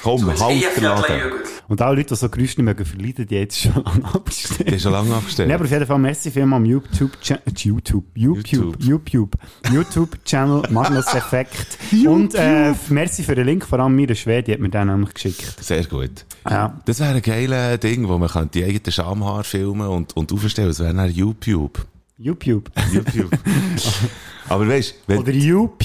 Komm, 0.02 0.26
halt 0.28 0.40
der 0.40 0.48
Laden. 0.48 0.58
Eyjafjallajökull. 0.62 1.44
Und 1.68 1.82
alle 1.82 1.98
Leute, 1.98 2.16
die 2.16 2.16
so 2.16 2.30
Geräusche 2.30 2.62
nicht 2.62 2.66
mögen 2.66 2.86
verleiden, 2.86 3.28
die 3.28 3.36
jetzt 3.36 3.60
schon 3.60 3.74
lange 3.84 4.00
Der 4.02 4.16
abgestellt. 4.16 4.72
ist 4.72 4.82
schon 4.82 4.92
lange 4.92 5.10
Nee, 5.10 5.16
abgestellt. 5.16 5.52
aber 5.52 5.66
auf 5.66 5.72
jeden 5.72 5.86
Fall 5.86 6.00
merci 6.00 6.32
vielmals 6.32 6.58
am 6.58 6.66
YouTube, 6.66 7.12
äh, 7.30 7.38
YouTube, 7.58 8.06
YouTube, 8.16 8.76
YouTube, 8.80 9.36
YouTube 9.72 10.26
Channel 10.26 10.64
Magnus 10.72 11.14
Effekt. 11.14 11.78
Und 12.08 12.34
äh, 12.34 12.74
merci 12.90 13.24
für 13.24 13.36
den 13.36 13.46
Link, 13.46 13.66
vor 13.66 13.80
allem 13.80 13.96
mir, 13.96 14.16
Schwede, 14.16 14.44
die 14.44 14.54
hat 14.54 14.60
mir 14.62 14.70
den 14.70 14.88
nämlich 14.88 15.14
geschickt. 15.14 15.64
Sehr 15.64 15.84
gut. 15.86 16.26
Ja. 16.50 16.80
Das 16.86 17.00
wäre 17.02 17.16
ein 17.16 17.22
geiles 17.22 17.80
Ding, 17.82 18.08
wo 18.08 18.18
man 18.18 18.30
kann 18.30 18.50
die 18.52 18.64
eigenen 18.64 18.92
Schamhaare 18.92 19.44
filmen 19.44 19.88
und, 19.88 20.16
und 20.18 20.32
aufstellen. 20.32 20.70
Das 20.70 20.80
wäre 20.80 20.94
dann 20.94 21.12
YouTube. 21.12 21.86
YouTube. 22.18 22.72
YouTube. 22.92 23.32
Aber 24.50 24.68
weißt 24.68 24.92
du, 24.92 24.96
wenn, 25.08 25.20
Oder 25.20 25.32
YouTube. 25.34 25.84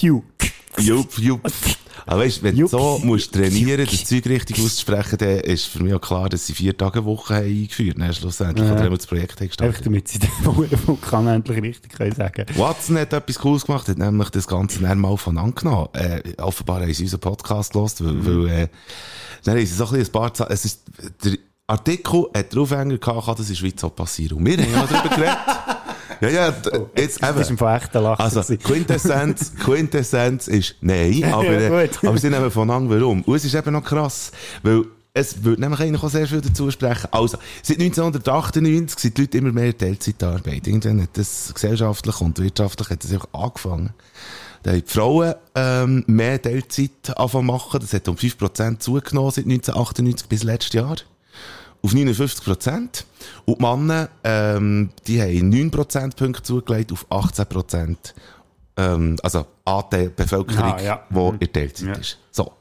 YouTube. 0.79 1.43
Aber 2.07 2.21
weißt, 2.23 2.43
wenn 2.43 2.57
du 2.57 2.67
so 2.67 3.01
musst 3.03 3.33
trainieren, 3.33 3.87
das 3.91 4.05
Zeug 4.05 4.27
richtig 4.27 4.57
auszusprechen, 4.59 5.17
dann 5.19 5.41
ist 5.41 5.65
für 5.67 5.83
mich 5.83 5.95
auch 5.95 6.01
klar, 6.01 6.29
dass 6.29 6.47
sie 6.47 6.53
vier 6.55 6.77
Tage 6.77 7.05
Woche 7.05 7.35
haben 7.37 7.45
eingeführt 7.47 7.99
haben, 8.01 8.13
schlussendlich, 8.13 8.67
Ja. 8.67 8.73
oder 8.75 8.83
haben 8.85 8.91
wir 8.93 8.97
das 8.99 9.07
Projekt 9.07 9.39
gestartet. 9.39 9.87
damit 9.87 10.09
sie 10.09 10.19
den 10.19 10.31
Vulkan 10.43 11.27
endlich 11.29 11.63
richtig 11.63 11.93
können 11.93 12.15
sagen 12.15 12.47
Watson 12.57 12.99
hat 12.99 13.13
etwas 13.13 13.39
Cooles 13.39 13.65
gemacht, 13.67 13.89
hat 13.89 13.99
nämlich 13.99 14.31
das 14.31 14.47
Ganze 14.47 14.81
dann 14.81 14.99
mal 14.99 15.17
von 15.17 15.39
angenommen. 15.39 15.89
Äh, 15.95 16.21
offenbar 16.41 16.81
haben 16.81 16.93
sie 16.93 17.05
unseren 17.05 17.21
Podcast 17.21 17.73
gehört, 17.73 18.01
weil, 18.01 18.13
Mhm. 18.13 18.27
weil 18.27 18.49
äh, 18.63 18.69
dann 19.45 19.57
haben 19.57 19.67
sie 19.67 19.75
so 19.75 19.87
ein, 19.89 20.07
paar 20.09 20.33
Zahlen, 20.35 20.53
es 20.53 20.65
ist, 20.65 20.83
der 21.25 21.35
Artikel 21.67 22.27
hat 22.35 22.53
den 22.53 22.59
Aufhänger 22.59 22.99
gehabt, 22.99 23.29
das 23.39 23.41
in 23.41 23.47
der 23.49 23.55
Schweiz 23.55 23.83
auch 23.85 23.95
passieren. 23.95 24.39
Und 24.39 24.47
wir 24.47 24.57
haben 24.59 24.89
darüber 24.91 25.15
geredet. 25.15 25.37
Ja, 26.21 26.29
ja, 26.29 26.51
d- 26.51 26.71
jetzt 26.97 27.23
Das 27.23 27.31
ist 27.31 27.41
eben. 27.43 27.49
im 27.51 27.59
Fall 27.59 27.77
echt 27.79 27.97
ein 27.97 28.03
Lachen. 28.03 28.23
Also. 28.23 28.57
Quintessenz, 28.57 29.53
Quintessenz 29.65 30.49
ist 30.49 30.77
nein, 30.81 31.25
aber, 31.33 31.45
Ja, 31.61 31.81
äh, 31.83 31.89
aber 32.07 32.19
sie 32.19 32.31
nehmen 32.31 32.51
von 32.51 32.71
an, 32.71 32.89
warum. 32.91 33.23
Und 33.23 33.35
es 33.37 33.45
ist 33.45 33.55
eben 33.55 33.73
noch 33.73 33.85
krass, 33.85 34.33
weil 34.63 34.85
es 35.13 35.45
würde 35.45 35.61
nämlich 35.63 35.81
eigentlich 35.81 36.03
auch 36.03 36.09
sehr 36.11 36.27
viel 36.27 36.41
dazu 36.41 36.71
sprechen. 36.71 37.09
Also, 37.13 37.39
seit 37.63 37.79
1998 37.79 38.99
sind 38.99 39.17
die 39.17 39.21
Leute 39.23 39.39
immer 39.39 39.53
mehr 39.53 39.77
Teilzeitarbeit. 39.77 40.67
Irgendwann 40.67 41.03
hat 41.03 41.11
das 41.17 41.53
gesellschaftlich 41.55 42.21
und 42.21 42.39
wirtschaftlich 42.41 42.91
hat 42.91 43.05
das 43.05 43.13
einfach 43.13 43.29
angefangen, 43.33 43.91
Da 44.65 44.73
haben 44.73 44.83
die 44.85 44.91
Frauen 44.93 45.35
ähm, 45.55 46.05
mehr 46.09 46.41
Teilzeit 46.43 47.17
anfangen 47.17 47.47
machen. 47.47 47.79
Das 47.81 47.93
hat 47.93 48.09
um 48.09 48.17
5% 48.17 48.81
zugenommen 48.81 49.31
seit 49.31 49.45
1998 49.45 50.29
bis 50.29 50.43
letztes 50.43 50.73
Jahr. 50.73 50.97
Auf 51.85 51.93
59%. 51.93 53.05
Und 53.45 53.59
die 53.59 53.63
Männer, 53.63 54.09
ähm, 54.25 54.89
die 55.07 55.21
haben 55.21 55.51
9 55.51 55.71
Prozentpunkte 55.71 56.43
zugelegt 56.43 56.91
auf 56.93 57.07
18%. 57.11 58.15
Ähm, 58.77 59.17
also 59.23 59.47
Anteil 59.67 60.09
Bevölkerung, 60.11 60.73
Ah, 60.73 60.81
ja. 60.83 61.01
Mhm. 61.11 61.37
in 61.41 61.53
Teilzeit 61.53 61.87
Ja. 61.89 61.93
ist. 61.95 62.19
So. 62.31 62.53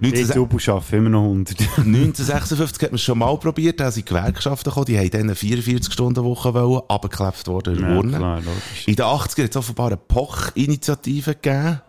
Ich 0.00 0.12
19 0.12 0.28
Double 0.34 0.60
arbeite 0.68 0.96
immer 0.96 1.08
noch 1.10 1.22
100. 1.24 1.60
1956 1.78 2.82
hat 2.82 2.90
man 2.90 2.96
es 2.96 3.02
schon 3.02 3.18
mal 3.18 3.36
probiert, 3.38 3.78
da 3.80 3.90
sind 3.90 4.06
Gewerkschaften 4.06 4.68
gekommen, 4.70 4.86
die 4.86 4.98
haben 4.98 5.10
dann 5.10 5.22
eine 5.22 5.34
44-Stunden-Woche 5.34 6.54
wollen, 6.54 6.82
abgeklebt 6.88 7.46
worden 7.46 7.76
in 7.78 7.82
Ja, 8.12 8.18
klar. 8.18 8.42
In 8.86 8.96
den 8.96 9.04
80ern 9.04 9.42
hat 9.44 9.50
es 9.50 9.56
offenbar 9.56 9.86
eine 9.88 9.96
Poch-Initiative 9.96 11.34
gegeben, 11.34 11.80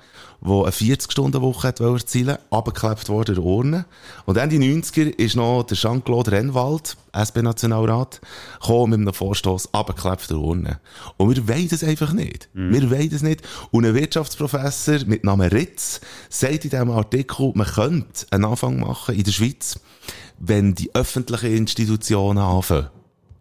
die 0.45 0.51
eine 0.51 0.95
40-Stunden-Woche 0.95 1.67
hat 1.67 1.79
wollen 1.79 1.95
erzielen, 1.95 2.37
abgeklebt 2.49 3.09
worden 3.09 3.35
in 3.35 3.41
der 3.41 3.43
Urne. 3.43 3.85
Und 4.25 4.37
den 4.37 4.49
90er 4.51 5.07
ist 5.17 5.35
noch 5.35 5.63
der 5.63 5.75
Jean-Claude 5.75 6.31
Rennwald, 6.31 6.97
SP-Nationalrat, 7.13 8.21
gekommen 8.61 8.99
mit 8.99 9.07
einem 9.07 9.13
Vorstoß, 9.13 9.73
abgeklebt 9.73 10.29
in 10.29 10.35
der 10.35 10.45
Urne. 10.45 10.79
Und 11.17 11.35
wir 11.35 11.47
wollen 11.47 11.67
das 11.69 11.83
einfach 11.83 12.13
nicht. 12.13 12.49
Wir 12.53 12.91
wollen 12.91 13.09
das 13.09 13.23
nicht. 13.23 13.41
Und 13.71 13.85
ein 13.85 13.95
Wirtschaftsprofessor 13.95 14.99
mit 15.05 15.23
Namen 15.23 15.49
Ritz 15.49 16.01
sagt 16.29 16.65
in 16.65 16.69
diesem 16.69 16.91
Artikel, 16.91 17.51
man 17.55 17.67
könnte 17.67 18.25
einen 18.31 18.45
Anfang 18.45 18.79
machen 18.79 19.15
in 19.15 19.23
der 19.23 19.31
Schweiz, 19.31 19.79
wenn 20.39 20.75
die 20.75 20.93
öffentlichen 20.93 21.55
Institutionen 21.55 22.39
anfangen. 22.39 22.89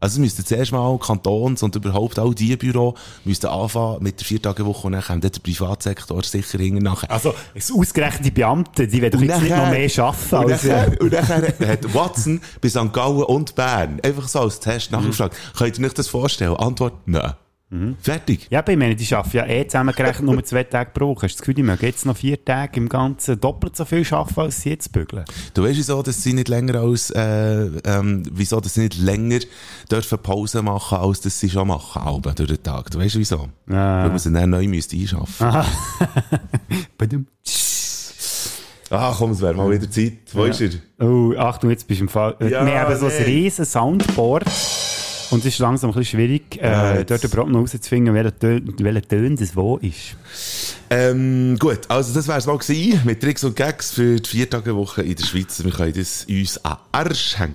Also, 0.04 0.20
müssten 0.20 0.44
zuerst 0.44 0.70
mal 0.70 0.98
Kantons- 0.98 1.62
und 1.62 1.74
überhaupt 1.76 2.18
all 2.18 2.34
die 2.34 2.54
Büro 2.58 2.94
müssten 3.24 3.46
anfangen 3.46 4.02
mit 4.02 4.20
der 4.20 4.26
Viertagewoche 4.26 4.86
und 4.86 4.92
dann 4.92 5.02
kommt 5.02 5.24
der 5.24 5.30
Privatsektor 5.30 6.22
sicher 6.22 6.58
nachher. 6.58 7.10
Also, 7.10 7.34
das 7.54 7.72
ausgerechnete 7.72 8.30
Beamte, 8.30 8.86
die 8.86 9.00
werden 9.00 9.22
jetzt 9.22 9.40
nicht 9.40 9.56
noch 9.56 9.70
mehr 9.70 9.90
arbeiten 10.04 10.36
Und 10.36 10.52
als... 10.52 10.64
nachher, 10.64 11.00
und 11.00 11.10
nachher 11.10 11.68
hat 11.68 11.94
Watson 11.94 12.42
bei 12.60 12.68
St. 12.68 12.92
Gallen 12.92 13.22
und 13.22 13.54
Bern 13.54 13.98
einfach 14.02 14.28
so 14.28 14.40
als 14.40 14.60
Test 14.60 14.92
nachgefragt. 14.92 15.36
Könnt 15.56 15.78
ihr 15.78 15.86
euch 15.86 15.94
das 15.94 16.08
vorstellen? 16.08 16.54
Antwort, 16.54 16.92
nein. 17.06 17.32
Fertig. 18.00 18.46
Ja, 18.50 18.62
ich 18.66 18.76
meine, 18.76 18.94
die 18.94 19.14
arbeiten 19.14 19.36
ja 19.36 19.46
eh 19.46 19.66
zusammengerechnet 19.66 20.22
nur 20.24 20.44
zwei 20.44 20.62
Tage 20.64 20.90
pro 20.94 21.08
Woche. 21.08 21.26
Hast 21.26 21.34
du 21.34 21.38
das 21.38 21.40
Gefühl, 21.42 21.54
die 21.54 21.62
mögen 21.62 21.84
jetzt 21.86 22.06
noch 22.06 22.16
vier 22.16 22.42
Tage 22.44 22.78
im 22.78 22.88
Ganzen 22.88 23.40
doppelt 23.40 23.76
so 23.76 23.84
viel 23.84 24.06
arbeiten, 24.12 24.40
als 24.40 24.60
sie 24.62 24.70
jetzt 24.70 24.92
bügeln? 24.92 25.24
Du 25.54 25.62
weißt 25.64 25.76
wieso, 25.78 26.02
dass 26.02 26.22
sie 26.22 26.32
nicht 26.34 26.48
länger 26.48 26.76
als, 26.80 27.10
äh, 27.10 27.66
ähm, 27.84 28.22
wieso, 28.32 28.60
dass 28.60 28.74
sie 28.74 28.82
nicht 28.82 28.98
länger 28.98 29.40
dürfen 29.90 30.18
Pause 30.18 30.62
machen, 30.62 30.98
als 30.98 31.20
dass 31.22 31.40
sie 31.40 31.50
schon 31.50 31.68
machen, 31.68 32.02
Alben 32.02 32.34
durch 32.34 32.48
den 32.48 32.62
Tag. 32.62 32.90
Du 32.90 32.98
weißt 32.98 33.18
wieso? 33.18 33.48
Weil 33.66 34.08
man 34.08 34.18
sie 34.18 34.32
dann 34.32 34.50
neu 34.50 34.66
müsste 34.68 34.96
einschaffen. 34.96 35.46
Badum. 36.98 37.26
Ah, 38.90 39.14
komm, 39.16 39.32
es 39.32 39.40
wäre 39.40 39.54
mal 39.54 39.70
wieder 39.70 39.90
Zeit. 39.90 40.12
Wo 40.32 40.44
ist 40.44 40.60
er? 40.60 40.70
Oh, 41.04 41.34
Achtung, 41.36 41.70
jetzt 41.70 41.88
bist 41.88 42.00
du 42.00 42.04
im 42.04 42.08
Fall. 42.08 42.36
Äh, 42.38 42.50
Ja, 42.50 42.64
wir 42.64 42.78
haben 42.80 42.96
so 42.96 43.06
ein 43.06 43.22
riesen 43.24 43.64
Soundboard. 43.64 44.44
Und 45.34 45.40
es 45.40 45.46
ist 45.46 45.58
langsam 45.58 45.90
ein 45.90 45.94
bisschen 45.96 46.18
schwierig, 46.18 46.56
Ja, 46.56 46.92
äh, 46.92 46.98
jetzt. 47.00 47.10
dort 47.10 47.24
überhaupt 47.24 47.50
noch 47.50 47.60
rauszufinden, 47.60 48.14
welcher 48.14 48.38
Ton, 48.38 48.74
welcher 48.78 49.02
Ton 49.02 49.36
das 49.36 49.54
wo 49.56 49.76
ist. 49.78 50.16
Ähm, 50.90 51.56
gut, 51.58 51.80
also 51.88 52.14
das 52.14 52.28
wär's 52.28 52.46
mal 52.46 52.56
gewesen 52.58 53.00
mit 53.04 53.20
Tricks 53.20 53.44
und 53.44 53.56
Gags 53.56 53.90
für 53.92 54.16
die 54.16 54.28
Viertagewoche 54.28 55.02
in 55.02 55.14
der 55.16 55.24
Schweiz. 55.24 55.62
Wir 55.64 55.72
können 55.72 55.92
das 55.94 56.24
uns 56.28 56.64
an 56.64 56.76
Arsch 56.92 57.36
hängen. 57.38 57.54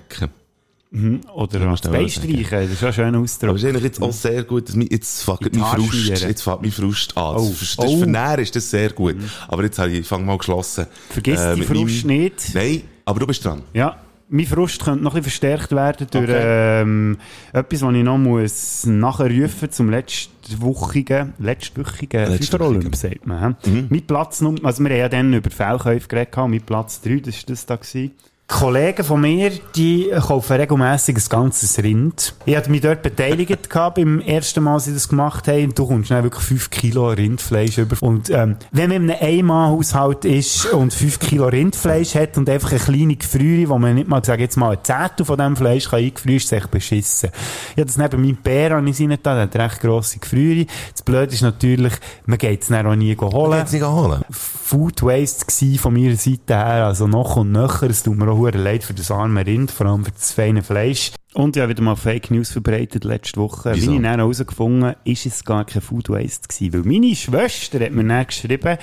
Oder 1.34 1.60
Ja, 1.60 1.70
das 1.70 1.86
auch 1.86 1.92
Bein 1.92 2.08
sagen. 2.08 2.28
streichen, 2.44 2.50
das 2.62 2.70
ist 2.72 2.80
ja 2.82 2.88
ein 2.88 2.94
schöner 2.94 3.08
Aber 3.18 3.22
Ausdruck. 3.22 3.56
es 3.56 3.62
ist 3.62 3.68
eigentlich 3.68 3.84
jetzt 3.84 4.02
auch 4.02 4.12
sehr 4.12 4.42
gut, 4.42 4.68
dass 4.68 4.74
mich, 4.74 4.90
jetzt 4.90 5.24
mein 5.28 5.62
Haare 5.62 5.82
Frust, 5.82 6.08
jetzt 6.22 6.42
fängt 6.42 6.62
mein 6.62 6.72
Frust 6.72 7.16
an. 7.16 7.36
Oh. 7.36 7.48
das, 7.48 7.76
das 7.76 7.86
Oh. 7.86 8.00
für 8.00 8.06
Nähren 8.06 8.40
ist 8.40 8.56
das 8.56 8.70
sehr 8.70 8.90
gut. 8.90 9.14
Aber 9.46 9.62
jetzt 9.62 9.78
habe 9.78 9.90
ich, 9.92 10.04
fang 10.06 10.24
mal 10.26 10.36
geschlossen. 10.36 10.86
Vergiss 11.10 11.38
Äh, 11.40 11.54
die 11.54 11.62
Frust 11.62 12.04
nicht. 12.06 12.54
Nein, 12.54 12.82
aber 13.04 13.20
du 13.20 13.26
bist 13.28 13.44
dran. 13.44 13.62
Ja, 13.72 14.00
mein 14.30 14.46
Frust 14.46 14.84
könnte 14.84 15.02
noch 15.02 15.14
ein 15.14 15.22
bisschen 15.22 15.40
verstärkt 15.40 15.72
werden 15.72 16.06
durch 16.10 16.24
Okay. 16.24 16.80
ähm, 16.82 17.18
etwas, 17.52 17.82
was 17.82 17.94
ich 17.94 18.04
noch 18.04 18.18
muss 18.18 18.86
nachrufen 18.86 19.70
zum 19.70 19.90
letztwöchigen, 19.90 21.34
letztwöchigen. 21.38 22.26
FIFA-Olymp, 22.38 22.94
sagt 22.96 23.26
man. 23.26 23.56
hä? 23.64 23.84
Mein 23.90 24.06
Platz, 24.06 24.42
also 24.42 24.82
wir 24.84 24.90
haben 24.90 24.98
ja 24.98 25.08
dann 25.08 25.34
über 25.34 25.50
Fehlkäufe 25.50 26.08
geredet, 26.08 26.36
mein 26.36 26.60
Platz 26.60 27.00
3, 27.02 27.16
das 27.20 27.36
war 27.36 27.42
das 27.48 27.66
da. 27.66 27.76
Gewesen. 27.76 28.12
Kollegen 28.50 29.04
von 29.04 29.20
mir, 29.20 29.52
die 29.76 30.10
kaufen 30.10 30.56
regelmässig 30.56 31.16
ein 31.16 31.22
ganzes 31.28 31.78
Rind. 31.78 32.34
Ich 32.44 32.56
hatte 32.56 32.70
mich 32.70 32.80
dort 32.80 33.00
beteiligt 33.00 33.70
gehabt, 33.70 33.94
beim 33.94 34.20
ersten 34.20 34.64
Mal, 34.64 34.74
als 34.74 34.84
sie 34.84 34.92
das 34.92 35.08
gemacht 35.08 35.46
haben. 35.46 35.66
Und 35.66 35.78
du 35.78 35.86
kommst 35.86 36.10
dann 36.10 36.24
wirklich 36.24 36.44
5 36.44 36.70
Kilo 36.70 37.08
Rindfleisch 37.08 37.78
über. 37.78 37.96
Und, 38.00 38.28
ähm, 38.28 38.56
wenn 38.72 38.90
man 38.90 39.04
in 39.04 39.10
einem 39.12 39.38
Einmannhaushalt 39.38 40.24
ist 40.24 40.66
und 40.66 40.92
5 40.92 41.20
Kilo 41.20 41.46
Rindfleisch 41.46 42.16
hat 42.16 42.36
und 42.36 42.50
einfach 42.50 42.72
eine 42.72 42.80
kleine 42.80 43.16
Gefrierung, 43.16 43.68
wo 43.68 43.78
man 43.78 43.94
nicht 43.94 44.08
mal, 44.08 44.22
sag 44.24 44.40
jetzt 44.40 44.56
mal, 44.56 44.72
ein 44.72 44.84
Zettel 44.84 45.24
von 45.24 45.38
diesem 45.38 45.56
Fleisch 45.56 45.88
kann 45.88 46.00
eingefrieren, 46.00 46.36
ist 46.36 46.46
es 46.46 46.52
echt 46.52 46.70
beschissen. 46.70 47.30
Ich 47.70 47.78
habe 47.78 47.86
das 47.86 47.96
neben 47.96 48.20
meinem 48.20 48.36
Bär 48.36 48.72
an 48.72 48.86
da, 48.86 49.34
der 49.34 49.42
hat 49.42 49.54
eine 49.54 49.64
recht 49.64 49.80
grosse 49.80 50.18
Gefrierung. 50.18 50.66
Das 50.92 51.02
Blöde 51.02 51.32
ist 51.32 51.42
natürlich, 51.42 51.92
man 52.26 52.36
geht 52.36 52.62
es 52.62 52.68
dann 52.68 52.86
auch 52.86 52.96
nie 52.96 53.16
holen. 53.16 53.58
Jetzt 53.58 53.72
nicht 53.72 53.84
holen. 53.84 54.22
Food 54.30 55.02
Waste 55.02 55.46
von 55.78 55.94
meiner 55.94 56.16
Seite 56.16 56.54
her, 56.54 56.86
also 56.86 57.06
noch 57.06 57.36
und 57.36 57.52
nöcher. 57.52 57.88
Es 57.88 58.02
tut 58.02 58.16
mir 58.16 58.28
auch 58.28 58.39
hure 58.40 58.58
leid 58.58 58.82
für 58.82 58.94
das 58.94 59.10
arme 59.10 59.46
Rind, 59.46 59.70
vor 59.70 59.86
allem 59.86 60.04
für 60.04 60.12
das 60.12 60.32
feine 60.32 60.62
Fleisch. 60.62 61.12
Und 61.32 61.56
ich 61.56 61.62
habe 61.62 61.70
wieder 61.70 61.82
mal 61.82 61.94
Fake 61.94 62.30
News 62.30 62.50
verbreitet 62.50 63.04
letzte 63.04 63.40
Woche. 63.40 63.72
Wieso? 63.74 63.92
Wie 63.92 63.96
ich 63.96 64.02
dann 64.02 64.18
herausgefunden 64.18 64.96
ist 65.04 65.26
es 65.26 65.44
gar 65.44 65.64
kein 65.64 65.80
Food 65.80 66.08
Waste 66.08 66.48
gewesen. 66.48 66.72
Weil 66.72 66.92
meine 66.92 67.14
Schwester 67.14 67.78
hat 67.78 67.92
mir 67.92 68.04
dann 68.04 68.26
geschrieben, 68.26 68.78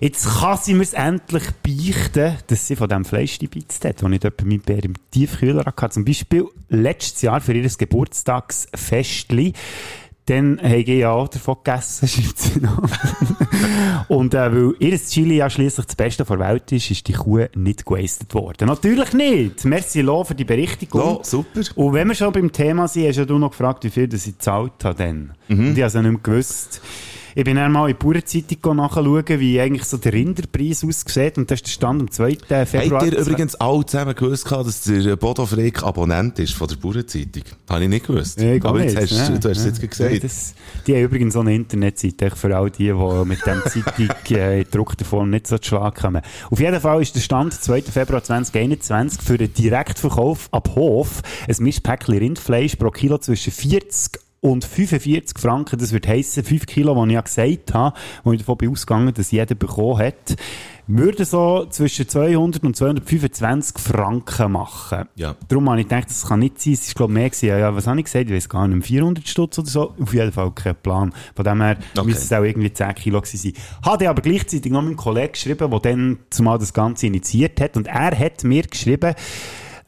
jetzt 0.00 0.26
kann 0.40 0.58
sie 0.60 0.74
mir 0.74 0.86
endlich 0.92 1.44
beichten, 1.62 2.38
dass 2.48 2.66
sie 2.66 2.74
von 2.74 2.88
diesem 2.88 3.04
Fleisch 3.04 3.38
gebeizt 3.38 3.84
hat, 3.84 4.02
das 4.02 4.10
ich 4.10 4.20
dort 4.20 4.36
bei 4.36 4.44
meinem 4.44 4.60
Bär 4.60 4.82
im 4.82 4.94
Tiefkühler 5.12 5.64
hatte. 5.64 5.90
Zum 5.90 6.04
Beispiel 6.04 6.46
letztes 6.68 7.22
Jahr 7.22 7.40
für 7.40 7.52
ihr 7.52 7.68
Geburtstagsfestli. 7.68 9.52
Dann 10.26 10.60
habe 10.60 10.76
ich 10.76 10.88
ja 10.88 11.12
auch 11.12 11.28
davon 11.28 11.56
gegessen, 11.62 12.08
schreibt 12.08 12.38
sie 12.38 12.60
noch. 12.60 12.82
Und 14.08 14.34
äh, 14.34 14.52
weil 14.52 14.74
ihr 14.80 14.98
Chili 14.98 15.36
ja 15.36 15.48
schliesslich 15.48 15.86
das 15.86 15.94
Beste 15.94 16.24
der 16.24 16.38
Welt 16.38 16.70
ist, 16.72 16.90
ist 16.90 17.06
die 17.06 17.12
Kuh 17.12 17.46
nicht 17.54 17.86
gewastet 17.86 18.34
worden. 18.34 18.66
Natürlich 18.66 19.12
nicht. 19.12 19.64
Merci 19.64 20.00
Lo 20.00 20.24
für 20.24 20.34
die 20.34 20.44
Berichtigung. 20.44 21.18
Ja, 21.18 21.24
super. 21.24 21.60
Und 21.76 21.92
wenn 21.92 22.08
wir 22.08 22.14
schon 22.14 22.32
beim 22.32 22.50
Thema 22.50 22.88
sind, 22.88 23.08
hast 23.08 23.16
ja 23.16 23.24
du 23.24 23.38
noch 23.38 23.50
gefragt, 23.50 23.84
wie 23.84 23.90
viel 23.90 24.08
das 24.08 24.26
ich 24.26 24.34
gezahlt 24.34 24.84
habe 24.84 24.96
dann. 24.96 25.34
Mhm. 25.48 25.68
Und 25.68 25.72
ich 25.72 25.78
habe 25.78 25.86
es 25.86 25.94
ja 25.94 26.02
nicht 26.02 26.12
mehr 26.12 26.20
gewusst. 26.22 26.80
Ich 27.38 27.44
bin 27.44 27.56
dann 27.56 27.70
mal 27.70 27.90
in 27.90 27.94
die 27.98 28.02
Bauernzeitung 28.02 28.76
nachschauen, 28.76 29.24
wie 29.40 29.60
eigentlich 29.60 29.84
so 29.84 29.98
der 29.98 30.14
Rinderpreis 30.14 30.82
aussieht. 30.82 31.36
Und 31.36 31.50
das 31.50 31.58
ist 31.58 31.66
der 31.66 31.70
Stand 31.72 32.00
am 32.00 32.10
2. 32.10 32.38
Februar. 32.64 33.02
Habt 33.02 33.12
ihr 33.12 33.18
übrigens 33.18 33.54
alle 33.56 33.84
zusammen 33.84 34.14
gewusst, 34.14 34.50
dass 34.50 34.80
der 34.84 35.16
Bodo 35.16 35.44
Frick 35.44 35.82
Abonnent 35.82 36.38
ist 36.38 36.54
von 36.54 36.66
der 36.66 36.76
Bauernzeitung? 36.76 37.42
Habe 37.68 37.82
ich 37.82 37.90
nicht 37.90 38.06
gewusst. 38.06 38.40
Ja, 38.40 38.54
ich 38.54 38.64
Aber 38.64 38.82
jetzt 38.82 38.94
nicht. 38.98 39.12
hast 39.12 39.28
Ja, 39.28 39.36
du 39.36 39.50
hast 39.50 39.58
es 39.58 39.64
jetzt 39.66 39.82
Ja, 39.82 39.86
gesagt. 40.08 40.24
das, 40.24 40.54
die 40.86 40.94
haben 40.94 41.02
übrigens 41.02 41.34
so 41.34 41.40
eine 41.40 41.54
Internetseite 41.54 42.30
für 42.34 42.56
all 42.56 42.70
die, 42.70 42.84
die 42.86 43.24
mit 43.26 43.44
dem 43.44 43.60
Zeitung 43.66 44.08
äh, 44.30 44.60
in 44.60 44.64
gedruckter 44.64 45.04
Form 45.04 45.28
nicht 45.28 45.46
so 45.46 45.58
zu 45.58 45.68
Schlag 45.68 45.94
kommen. 45.94 46.22
Auf 46.50 46.58
jeden 46.58 46.80
Fall 46.80 47.02
ist 47.02 47.16
der 47.16 47.20
Stand 47.20 47.52
2. 47.52 47.82
Februar 47.82 48.24
2021 48.24 49.20
für 49.20 49.36
den 49.36 49.52
Direktverkauf 49.52 50.48
ab 50.52 50.70
Hof 50.74 51.20
ein 51.46 51.56
Mischpäckchen 51.58 52.16
Rindfleisch 52.16 52.76
pro 52.76 52.90
Kilo 52.90 53.18
zwischen 53.18 53.52
40 53.52 54.20
und 54.40 54.64
45 54.64 55.38
Franken, 55.38 55.78
das 55.78 55.92
würde 55.92 56.08
heissen 56.08 56.44
5 56.44 56.66
Kilo, 56.66 56.94
die 57.04 57.10
ich 57.10 57.14
ja 57.14 57.20
gesagt 57.20 57.74
habe, 57.74 57.96
wo 58.22 58.32
ich 58.32 58.38
davon 58.38 58.58
bin 58.58 58.70
ausgegangen, 58.70 59.12
dass 59.12 59.30
jeder 59.30 59.54
bekommen 59.54 59.98
hat, 59.98 60.36
würde 60.86 61.24
so 61.24 61.66
zwischen 61.68 62.08
200 62.08 62.62
und 62.62 62.76
225 62.76 63.78
Franken 63.78 64.52
machen. 64.52 65.08
Ja. 65.16 65.34
Darum 65.48 65.68
habe 65.68 65.80
ich 65.80 65.88
gedacht, 65.88 66.08
das 66.08 66.26
kann 66.28 66.38
nicht 66.38 66.60
sein. 66.60 66.74
Es 66.74 66.86
ist, 66.86 66.94
glaube 66.94 67.12
ich, 67.12 67.14
mehr 67.14 67.30
gewesen. 67.30 67.48
Ja, 67.48 67.74
was 67.74 67.88
habe 67.88 67.98
ich 67.98 68.04
gesagt? 68.04 68.26
Ich 68.30 68.36
weiß 68.36 68.48
gar 68.48 68.68
nicht, 68.68 68.86
400 68.86 69.26
Stutz 69.26 69.58
oder 69.58 69.68
so. 69.68 69.94
Auf 70.00 70.14
jeden 70.14 70.30
Fall 70.30 70.52
kein 70.52 70.76
Plan. 70.76 71.12
Von 71.34 71.44
dem 71.44 71.60
her 71.60 71.76
Okay. 71.96 72.06
müsste 72.06 72.22
es 72.22 72.32
auch 72.32 72.44
irgendwie 72.44 72.72
10 72.72 72.94
Kilo 72.94 73.20
gewesen 73.20 73.38
sein. 73.38 73.52
Habe 73.84 74.08
aber 74.08 74.22
gleichzeitig 74.22 74.70
noch 74.70 74.82
meinem 74.82 74.96
Kollegen 74.96 75.32
geschrieben, 75.32 75.68
der 75.70 75.80
dann 75.80 76.18
zumal 76.30 76.58
das 76.58 76.72
Ganze 76.72 77.08
initiiert 77.08 77.60
hat. 77.60 77.76
Und 77.76 77.88
er 77.88 78.16
hat 78.16 78.44
mir 78.44 78.62
geschrieben, 78.62 79.14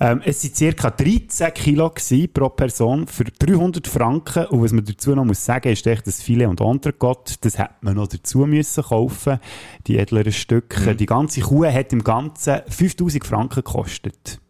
ähm, 0.01 0.23
es 0.25 0.41
sind 0.43 0.57
circa 0.57 0.91
13 0.91 1.53
Kilo 1.55 1.93
pro 2.33 2.49
Person 2.51 3.07
für 3.09 3.25
300 3.25 3.87
Franken. 3.89 4.47
Und 4.47 4.63
was 4.63 4.73
man 4.73 4.85
dazu 4.85 5.15
noch 5.15 5.25
muss 5.25 5.45
sagen, 5.45 5.73
ist 5.73 5.87
echt 5.87 6.07
das 6.07 6.23
Filet 6.23 6.47
und 6.47 6.61
Entrecote. 6.61 7.35
Das 7.41 7.59
hätte 7.59 7.75
man 7.81 7.97
noch 7.97 8.07
dazu 8.09 8.47
müssen 8.47 8.85
kaufen. 8.85 9.41
Die 9.87 9.99
edleren 9.99 10.33
Stücke. 10.33 10.95
Die 10.95 11.07
ganze 11.07 11.41
Kuh 11.41 11.65
hat 11.67 11.93
im 11.93 12.05
Ganzen 12.05 12.61
5000 12.69 13.25
Franken 13.27 13.57
gekostet. 13.57 14.41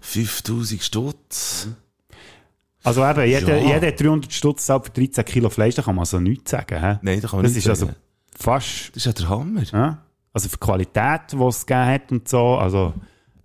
5000 0.00 0.82
Stutz. 0.82 1.68
Also 2.82 3.04
eben, 3.06 3.24
jeder, 3.28 3.58
Ja. 3.58 3.74
jeder 3.74 3.86
hat 3.88 4.00
300 4.00 4.32
Stutz 4.32 4.66
für 4.66 4.80
13 4.80 5.24
Kilo 5.24 5.50
Fleisch, 5.50 5.74
da 5.74 5.82
kann 5.82 5.94
man 5.96 6.06
so 6.06 6.18
nichts 6.18 6.50
sagen. 6.50 6.80
Hä? 6.80 6.98
Nein, 7.02 7.20
da 7.20 7.28
kann 7.28 7.38
man 7.38 7.44
Das 7.44 7.52
nicht 7.54 7.64
ist 7.64 7.68
also 7.70 7.86
sagen. 7.86 7.96
fast, 8.34 8.88
Das 8.90 8.96
ist 8.96 9.04
ja 9.06 9.12
der 9.12 9.28
Hammer. 9.28 9.62
ja? 9.70 9.98
also 10.32 10.48
für 10.48 10.56
die 10.56 10.60
Qualität, 10.60 11.20
die 11.32 11.36
es 11.42 11.66
gegeben 11.66 11.86
hat 11.86 12.12
und 12.12 12.28
so, 12.28 12.56
also, 12.56 12.94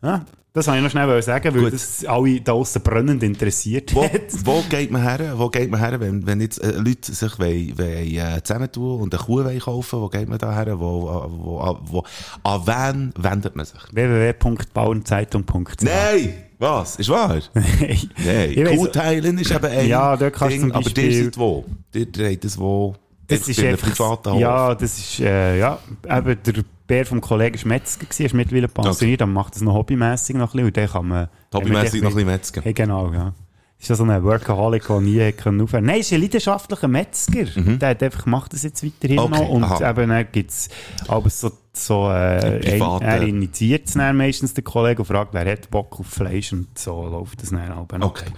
ja? 0.02 0.24
Das 0.56 0.68
wollte 0.68 0.78
ich 0.78 0.84
noch 0.86 0.92
schnell 0.92 1.22
sagen, 1.22 1.54
weil 1.54 1.64
Gut. 1.64 1.74
das 1.74 2.06
alle 2.06 2.40
da 2.40 2.54
draussen 2.54 2.82
brennend 2.82 3.22
interessiert 3.24 3.94
Wo, 3.94 4.10
wo 4.46 4.64
geht 4.70 4.90
man 4.90 5.02
her? 5.04 5.34
Wo 5.36 5.50
geht 5.50 5.70
man 5.70 5.82
her, 5.82 6.00
wenn, 6.00 6.26
wenn 6.26 6.40
jetzt 6.40 6.64
äh, 6.64 6.72
Leute 6.72 7.14
sich 7.14 7.38
wollen, 7.38 7.78
wollen, 7.78 8.16
äh, 8.16 8.42
zusammentun 8.42 9.02
und 9.02 9.14
eine 9.14 9.22
Kuh 9.22 9.44
wollen 9.44 9.60
kaufen? 9.60 10.00
Wo 10.00 10.08
geht 10.08 10.30
man 10.30 10.38
da 10.38 10.56
her? 10.56 10.80
Wo, 10.80 11.26
wo, 11.28 11.78
wo, 11.84 12.04
an 12.44 12.62
wen 12.66 13.14
wendet 13.18 13.58
man 13.58 13.66
sich? 13.66 13.82
www.bauernzeitung.ch 13.92 15.82
Nein! 15.82 16.34
Was? 16.58 16.96
Ist 16.96 17.10
wahr? 17.10 17.40
Nein. 17.54 18.56
Weiss- 18.56 18.78
Kuhteilen 18.78 19.38
ist 19.38 19.52
eben 19.52 19.66
ein 19.66 19.88
Ja, 19.90 20.16
dort 20.16 20.34
kannst 20.36 20.56
Ding, 20.56 20.72
aber 20.72 20.90
ihr 20.98 21.24
seid 21.26 21.38
wo? 21.38 21.66
Ihr 21.94 22.06
dreht 22.06 22.46
das 22.46 22.58
wo? 22.58 22.96
Das 23.28 23.46
ist 23.48 23.60
einfach, 23.60 24.40
ja, 24.40 24.74
das 24.76 24.98
ist, 25.00 25.20
äh, 25.20 25.60
ja, 25.60 25.80
eben 26.10 26.38
der 26.46 26.64
Bär 26.88 27.06
vom 27.06 27.20
Kollegen 27.22 27.56
ist 27.56 27.66
Metzger 27.66 28.06
gewesen, 28.06 28.22
er 28.22 28.26
ist 28.28 28.34
mittlerweile 28.34 28.68
pensioniert, 28.68 29.22
aber 29.22 29.32
macht 29.32 29.56
das 29.56 29.62
noch 29.62 29.74
hobbymässig 29.74 30.36
noch 30.36 30.54
ein 30.54 30.64
bisschen, 30.64 30.66
und 30.68 30.76
den 30.78 30.88
kann 30.90 31.08
man... 31.08 31.30
Hobbymässig 31.54 32.02
noch 32.02 32.10
ein 32.12 32.16
bisschen 32.16 32.30
Metzger. 32.32 32.62
Hey, 32.62 32.74
genau, 32.74 33.12
ja. 33.12 33.34
Ist 33.78 33.90
ja 33.90 33.96
so 33.96 34.04
ein 34.04 34.24
Workaholic, 34.24 34.88
der 34.88 35.02
nie 35.02 35.22
aufhören 35.22 35.86
Nein, 35.86 36.00
ist 36.00 36.14
ein 36.14 36.22
leidenschaftlicher 36.22 36.88
Metzger. 36.88 37.44
Der 37.46 37.90
hat 37.90 38.04
einfach, 38.04 38.26
macht 38.26 38.54
das 38.54 38.64
jetzt 38.64 38.86
weiterhin 38.86 39.18
Mhm. 39.18 39.24
Okay, 39.34 39.42
noch. 39.44 39.50
Und 39.50 39.64
aha. 39.64 39.90
eben, 39.90 40.10
dann 40.10 40.28
gibt's 40.32 40.70
aber 41.08 41.30
so, 41.30 41.52
so, 41.74 42.10
äh, 42.10 42.14
Ein 42.14 42.60
privater- 42.62 43.06
er 43.06 43.22
initiiert 43.24 43.88
es 43.88 43.94
dann 43.96 44.16
meistens, 44.16 44.54
der 44.54 44.64
Kollege, 44.64 45.02
und 45.02 45.06
fragt, 45.08 45.34
wer 45.34 45.52
hat 45.52 45.70
Bock 45.72 46.00
auf 46.00 46.08
Fleisch, 46.08 46.54
und 46.54 46.78
so 46.80 47.06
läuft 47.06 47.42
das 47.42 47.50
dann 47.50 47.72
auch. 47.74 47.86
Okay. 48.02 48.30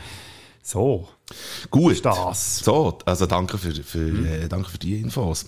So. 0.64 1.08
Gut. 1.70 1.92
ist 1.94 2.06
das. 2.06 2.58
So, 2.60 2.98
also 3.06 3.26
danke 3.26 3.58
für, 3.58 3.72
für, 3.72 4.00
äh, 4.10 4.48
danke 4.50 4.70
für 4.70 4.78
die 4.80 5.00
Infos. 5.00 5.46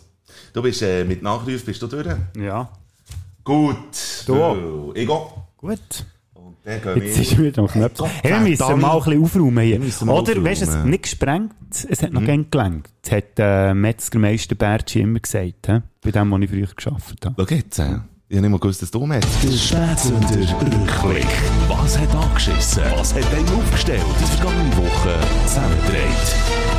Du 0.54 0.62
bist 0.62 0.82
äh, 0.82 1.04
mit 1.04 1.24
Nachruf 1.24 1.66
bist 1.66 1.82
du 1.82 1.88
durch? 1.88 2.08
Ja. 2.38 2.70
Gut. 3.50 4.28
Du. 4.28 4.92
Ich 4.94 5.08
gehe. 5.08 5.18
Gut. 5.58 5.80
Und 6.36 6.58
dann 6.64 6.82
gehen 6.84 7.02
Jetzt 7.04 7.18
ist 7.18 7.36
wieder 7.36 7.64
noch 7.64 7.72
knapp. 7.72 7.98
Gott 7.98 8.10
Hey, 8.22 8.34
wir 8.34 8.40
müssen 8.42 8.80
mal 8.80 8.92
ein 8.92 9.04
bisschen 9.04 9.24
aufräumen 9.24 9.64
hier. 9.64 9.82
Oder, 10.08 10.44
weißt 10.44 10.62
du, 10.62 10.66
es 10.66 10.76
hat 10.76 10.86
nicht 10.86 11.02
gesprengt, 11.02 11.56
es 11.90 12.04
hat 12.04 12.14
noch 12.14 12.24
gern 12.24 12.46
gelangt. 12.52 12.90
Das 13.02 13.12
hat 13.12 13.24
äh, 13.40 13.74
Metzgermeister 13.74 14.54
Bertschi 14.54 15.02
immer 15.02 15.20
gesagt, 15.20 15.66
he? 15.66 15.80
bei 16.04 16.12
dem, 16.12 16.30
wo 16.30 16.38
ich 16.38 16.48
früher 16.48 16.68
gearbeitet 16.68 17.26
habe. 17.26 17.48
Schau 17.50 17.56
jetzt. 17.56 17.80
Äh. 17.80 17.84
Ich 18.28 18.38
habe 18.38 18.42
nicht 18.42 18.52
mal 18.52 18.60
gewusst, 18.60 18.84
dass 18.84 18.92
du 18.92 19.04
mit. 19.08 19.24
Der 19.24 19.52
Spätsünder 19.52 20.30
Rückblick. 20.30 21.26
Was 21.70 21.98
hat 21.98 22.16
angeschissen? 22.16 22.84
Was 22.96 23.16
hat 23.16 23.34
einen 23.34 23.50
aufgestellt? 23.50 24.04
Die 24.22 24.38
vergangene 24.38 24.78
Woche 24.78 25.20
zusammengedreht. 25.48 26.79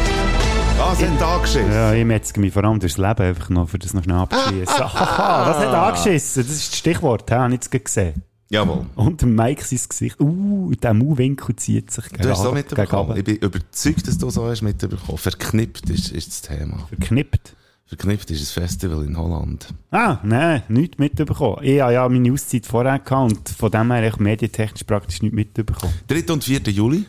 Was 0.80 1.02
hat 1.02 1.20
da 1.20 1.36
geschissen? 1.38 1.70
Ja, 1.72 1.92
ich 1.92 2.04
metzge 2.06 2.40
mich 2.40 2.52
vor 2.54 2.64
allem 2.64 2.80
durchs 2.80 2.96
Leben, 2.96 3.20
einfach 3.22 3.50
noch, 3.50 3.68
für 3.68 3.78
das 3.78 3.92
noch 3.92 4.02
schnell 4.02 4.16
abzuschließen. 4.16 4.78
Haha, 4.78 5.50
was 5.50 5.58
hat 5.58 5.74
angeschissen? 5.74 6.42
Das 6.42 6.52
ist 6.52 6.72
das 6.72 6.78
Stichwort, 6.78 7.30
habe 7.30 7.48
ich 7.54 7.60
jetzt 7.60 7.70
gesehen. 7.70 8.22
Jawohl. 8.48 8.86
Und 8.96 9.20
der 9.20 9.28
Mike 9.28 9.62
sein 9.62 9.78
Gesicht, 9.88 10.18
uh, 10.20 10.72
der 10.82 10.94
Mauwinkel 10.94 11.54
zieht 11.56 11.90
sich 11.90 12.08
gegen 12.08 12.22
Du 12.22 12.30
hast 12.30 12.38
es 12.38 12.42
so 12.44 12.48
runter- 12.50 12.64
mitbekommen. 12.76 13.16
Ich 13.18 13.24
bin 13.24 13.36
überzeugt, 13.36 14.08
dass 14.08 14.16
du 14.18 14.30
so 14.30 14.46
hast 14.48 14.62
mitbekommen. 14.62 15.18
Verknippt 15.18 15.90
ist, 15.90 16.10
ist 16.12 16.28
das 16.28 16.42
Thema. 16.42 16.78
Verknippt. 16.88 17.54
Verknippt 17.86 18.30
ist 18.30 18.40
ein 18.40 18.62
Festival 18.62 19.04
in 19.04 19.16
Holland. 19.18 19.68
Ah, 19.90 20.18
nein, 20.22 20.62
nichts 20.68 20.98
mitbekommen. 20.98 21.58
Ich 21.62 21.80
habe 21.80 21.92
ja 21.92 22.08
meine 22.08 22.32
Auszeit 22.32 22.64
vorher 22.66 22.98
gehabt 22.98 23.30
und 23.32 23.48
von 23.50 23.70
dem 23.70 23.92
her 23.92 24.02
echt 24.02 24.18
medientechnisch 24.18 24.84
praktisch 24.84 25.20
nichts 25.22 25.36
mitbekommen. 25.36 25.92
3. 26.08 26.32
und 26.32 26.42
4. 26.42 26.60
Juli 26.70 27.04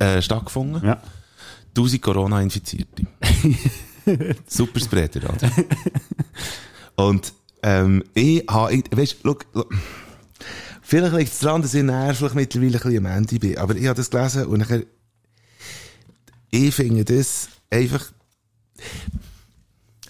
äh, 0.00 0.22
stattgefunden. 0.22 0.82
Ja. 0.84 0.98
1000 1.76 2.02
Corona-Infizierte. 2.02 3.06
Super 4.46 4.80
Spreader, 4.80 5.34
oder? 5.34 5.50
Und 6.96 7.32
ähm, 7.62 8.04
ich 8.14 8.44
habe, 8.48 8.82
weißt 8.90 9.18
du, 9.22 9.36
vielleicht 10.80 11.14
liegt 11.14 11.32
es 11.32 11.38
daran, 11.40 11.62
dass 11.62 11.74
ich 11.74 11.82
nervlich 11.82 12.34
mittlerweile 12.34 12.78
ein 12.78 12.82
bisschen 12.82 13.06
am 13.06 13.12
Ende 13.12 13.38
bin, 13.38 13.58
aber 13.58 13.76
ich 13.76 13.86
habe 13.86 13.96
das 13.96 14.10
gelesen 14.10 14.46
und 14.46 14.60
nachher, 14.60 14.84
ich 16.50 16.74
finde 16.74 17.04
das 17.04 17.48
einfach, 17.70 18.12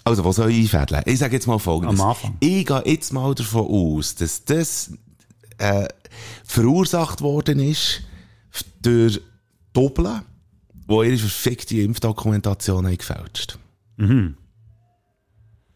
also, 0.03 0.23
was 0.23 0.37
soll 0.37 0.51
ich 0.51 0.73
einfädeln? 0.73 1.03
Ich 1.05 1.19
sage 1.19 1.33
jetzt 1.33 1.47
mal 1.47 1.59
Folgendes. 1.59 1.99
Am 1.99 2.09
Anfang. 2.09 2.37
Ich 2.39 2.65
gehe 2.65 2.81
jetzt 2.85 3.11
mal 3.11 3.35
davon 3.35 3.67
aus, 3.67 4.15
dass 4.15 4.45
das 4.45 4.91
äh, 5.57 5.87
verursacht 6.45 7.19
worden 7.19 7.59
ist 7.59 8.03
durch 8.81 9.19
Doppeln, 9.73 10.21
die 10.89 10.93
ihre 10.93 11.17
verfickte 11.17 11.77
Impfdokumentation 11.81 12.85
haben 12.85 12.97
gefälscht. 12.97 13.57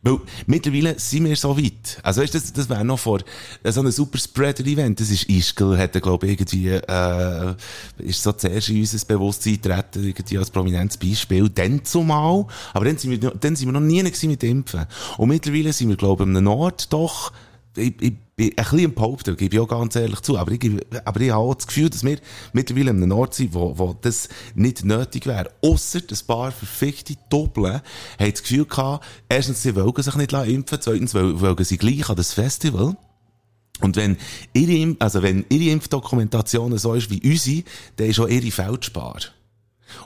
Weil 0.04 0.18
mittlerweile 0.48 0.98
sind 1.00 1.26
wir 1.26 1.36
so 1.36 1.56
weit. 1.56 2.00
Also 2.02 2.22
weißt, 2.22 2.34
du, 2.34 2.40
das, 2.40 2.52
das 2.54 2.70
wäre 2.70 2.84
noch 2.84 2.98
vor 2.98 3.20
äh, 3.62 3.72
so 3.72 3.82
einem 3.82 3.92
super 3.92 4.18
Spreader-Event. 4.18 5.00
Das 5.00 5.12
ist 5.12 5.30
Ischgl, 5.30 5.78
hat 5.78 5.94
er, 5.94 6.02
glaube 6.02 6.26
ich, 6.26 6.34
irgendwie, 6.40 6.70
äh, 6.70 7.56
ist 8.00 8.24
so 8.24 8.32
zuerst 8.32 8.70
in 8.70 8.80
unser 8.80 9.06
Bewusstsein 9.06 9.62
getreten, 9.62 10.04
irgendwie 10.04 10.38
als 10.40 10.50
prominentes 10.50 10.98
Beispiel. 10.98 11.50
Dann 11.50 11.86
zumal. 11.86 12.48
Aber 12.74 12.86
dann 12.86 12.98
sind 12.98 13.12
wir, 13.12 13.30
noch- 13.30 13.40
dann 13.40 13.56
sind 13.56 13.68
wir 13.68 13.74
noch 13.74 13.80
nie 13.80 14.02
mit 14.02 14.44
Impfen. 14.44 14.88
Und 15.20 15.30
mittlerweile 15.30 15.72
sind 15.72 15.90
wir, 15.90 15.98
glaube 15.98 16.24
ich, 16.24 16.30
am 16.36 16.44
Nord 16.44 16.92
doch, 16.92 17.32
ich, 17.78 18.02
ich 18.02 18.14
ein 18.50 18.56
bisschen 18.56 18.80
im 18.80 18.94
Behaupten, 18.94 19.36
gebe 19.38 19.56
ich 19.56 19.62
auch 19.62 19.68
ganz 19.68 19.96
ehrlich 19.96 20.22
zu, 20.22 20.38
aber 20.38 20.52
ich, 20.52 20.60
gebe- 20.60 20.86
aber 21.06 21.22
ich 21.22 21.32
habe 21.32 21.42
auch 21.42 21.56
das 21.56 21.68
Gefühl, 21.68 21.90
dass 21.90 22.04
wir 22.04 22.18
mittlerweile 22.54 22.92
an 22.92 23.04
einem 23.04 23.12
Ort 23.12 23.34
sind, 23.34 23.54
wo, 23.54 23.78
wo 23.78 23.96
das 24.02 24.30
nicht 24.56 24.84
nötig 24.86 25.26
wäre. 25.26 25.52
Ausser 25.62 26.00
ein 26.00 26.18
paar 26.28 26.52
verfickte 26.52 27.16
Doppeln 27.30 27.82
haben 28.20 28.32
das 28.32 28.42
Gefühl 28.42 28.66
gehabt, 28.66 29.06
erstens, 29.30 29.62
sie 29.64 29.76
wollen 29.76 29.94
sich 30.02 30.16
nicht 30.16 30.34
impfen, 30.34 30.78
zweitens, 30.82 31.14
wollen 31.14 31.64
sie 31.64 31.78
gleich 31.78 32.10
an 32.10 32.16
das 32.16 32.34
Festival. 32.34 32.96
Und 33.82 33.96
wenn 33.96 34.18
ihre, 34.54 34.96
also 35.00 35.24
wenn 35.24 35.46
ihre 35.50 35.72
Impfdokumentation 35.72 36.78
so 36.78 36.94
ist 36.94 37.10
wie 37.10 37.22
unsere, 37.30 37.64
dann 37.96 38.08
ist 38.08 38.20
auch 38.20 38.28
ihre 38.28 38.52
feldspar. 38.52 39.20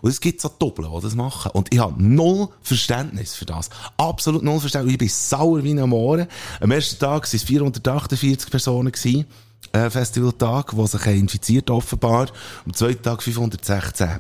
Und 0.02 0.10
es 0.10 0.19
gibt 0.19 0.41
so 0.41 0.50
Doppel, 0.50 0.88
die 0.95 1.02
das 1.02 1.15
machen. 1.15 1.52
Und 1.54 1.74
ich 1.74 1.80
habe 1.80 2.02
null 2.02 2.50
Verständnis 2.62 3.36
für 3.36 3.45
das. 3.45 3.69
Absolut 3.98 4.43
null 4.43 4.60
Verständnis. 4.60 4.93
Ich 4.93 5.00
bin 5.00 5.10
sauer 5.10 5.63
wie 5.63 5.71
ein 5.71 5.89
Mohren. 5.89 6.28
Am 6.60 6.71
ersten 6.71 7.00
Tag 7.00 7.24
waren 7.24 7.30
es 7.34 7.43
448 7.43 8.50
Personen 8.50 8.91
gewesen. 8.91 9.26
Äh, 9.71 9.89
Festivaltag, 9.89 10.71
die 10.76 10.88
sich 10.88 11.06
infiziert 11.08 11.69
offenbar. 11.69 12.28
Am 12.65 12.74
zweiten 12.74 13.02
Tag 13.02 13.21
516. 13.21 14.19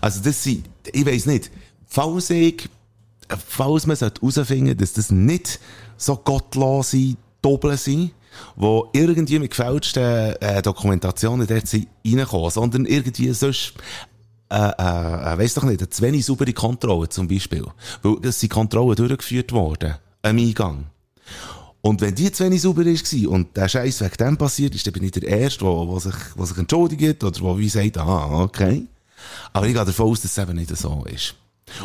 Also 0.00 0.20
das 0.22 0.42
sind, 0.42 0.64
ich 0.92 1.04
weiss 1.04 1.26
nicht, 1.26 1.50
falls 1.86 2.30
ich, 2.30 2.64
äh, 3.28 3.36
falls 3.46 3.86
man 3.86 3.96
herausfinden 3.96 4.76
dass 4.76 4.94
das 4.94 5.10
nicht 5.10 5.60
so 5.96 6.16
gottlose 6.16 7.16
Doppel 7.42 7.76
sind, 7.76 8.12
die 8.56 8.82
irgendwie 8.92 9.38
mit 9.38 9.50
gefälschten 9.50 10.36
äh, 10.40 10.62
Dokumentationen 10.62 11.46
dort 11.46 11.66
sind 11.66 11.88
reinkommen, 12.06 12.50
sondern 12.50 12.86
irgendwie 12.86 13.32
sonst 13.32 13.74
äh, 14.50 14.56
äh, 14.56 15.32
äh, 15.34 15.38
weiss 15.38 15.54
doch 15.54 15.64
nicht, 15.64 15.80
eine 15.80 15.90
zu 15.90 16.02
wenig 16.02 16.24
saubere 16.24 16.52
Kontrolle 16.52 17.08
zum 17.08 17.28
Beispiel. 17.28 17.64
Weil 18.02 18.16
es 18.22 18.40
sind 18.40 18.52
Kontrollen 18.52 18.94
durchgeführt 18.96 19.52
worden, 19.52 19.94
am 20.22 20.38
Eingang. 20.38 20.86
Und 21.80 22.00
wenn 22.00 22.14
die 22.14 22.32
zu 22.32 22.44
wenig 22.44 22.62
sauber 22.62 22.86
ist 22.86 23.12
war 23.12 23.30
und 23.32 23.54
der 23.56 23.68
Scheiß 23.68 24.00
wegen 24.00 24.16
dem 24.16 24.36
passiert 24.38 24.74
ist, 24.74 24.86
dann 24.86 24.94
bin 24.94 25.04
ich 25.04 25.10
der 25.10 25.24
Erste, 25.24 25.66
der, 25.66 26.00
sich, 26.00 26.14
sich 26.14 26.58
entschuldigt 26.58 27.22
oder 27.22 27.38
der 27.38 27.58
wie 27.58 27.68
sagt, 27.68 27.98
ah, 27.98 28.42
okay. 28.42 28.86
Aber 29.52 29.66
ich 29.66 29.74
gehe 29.74 29.84
davon 29.84 30.10
aus, 30.10 30.22
dass 30.22 30.30
es 30.30 30.42
eben 30.42 30.56
nicht 30.56 30.74
so 30.74 31.04
ist. 31.12 31.34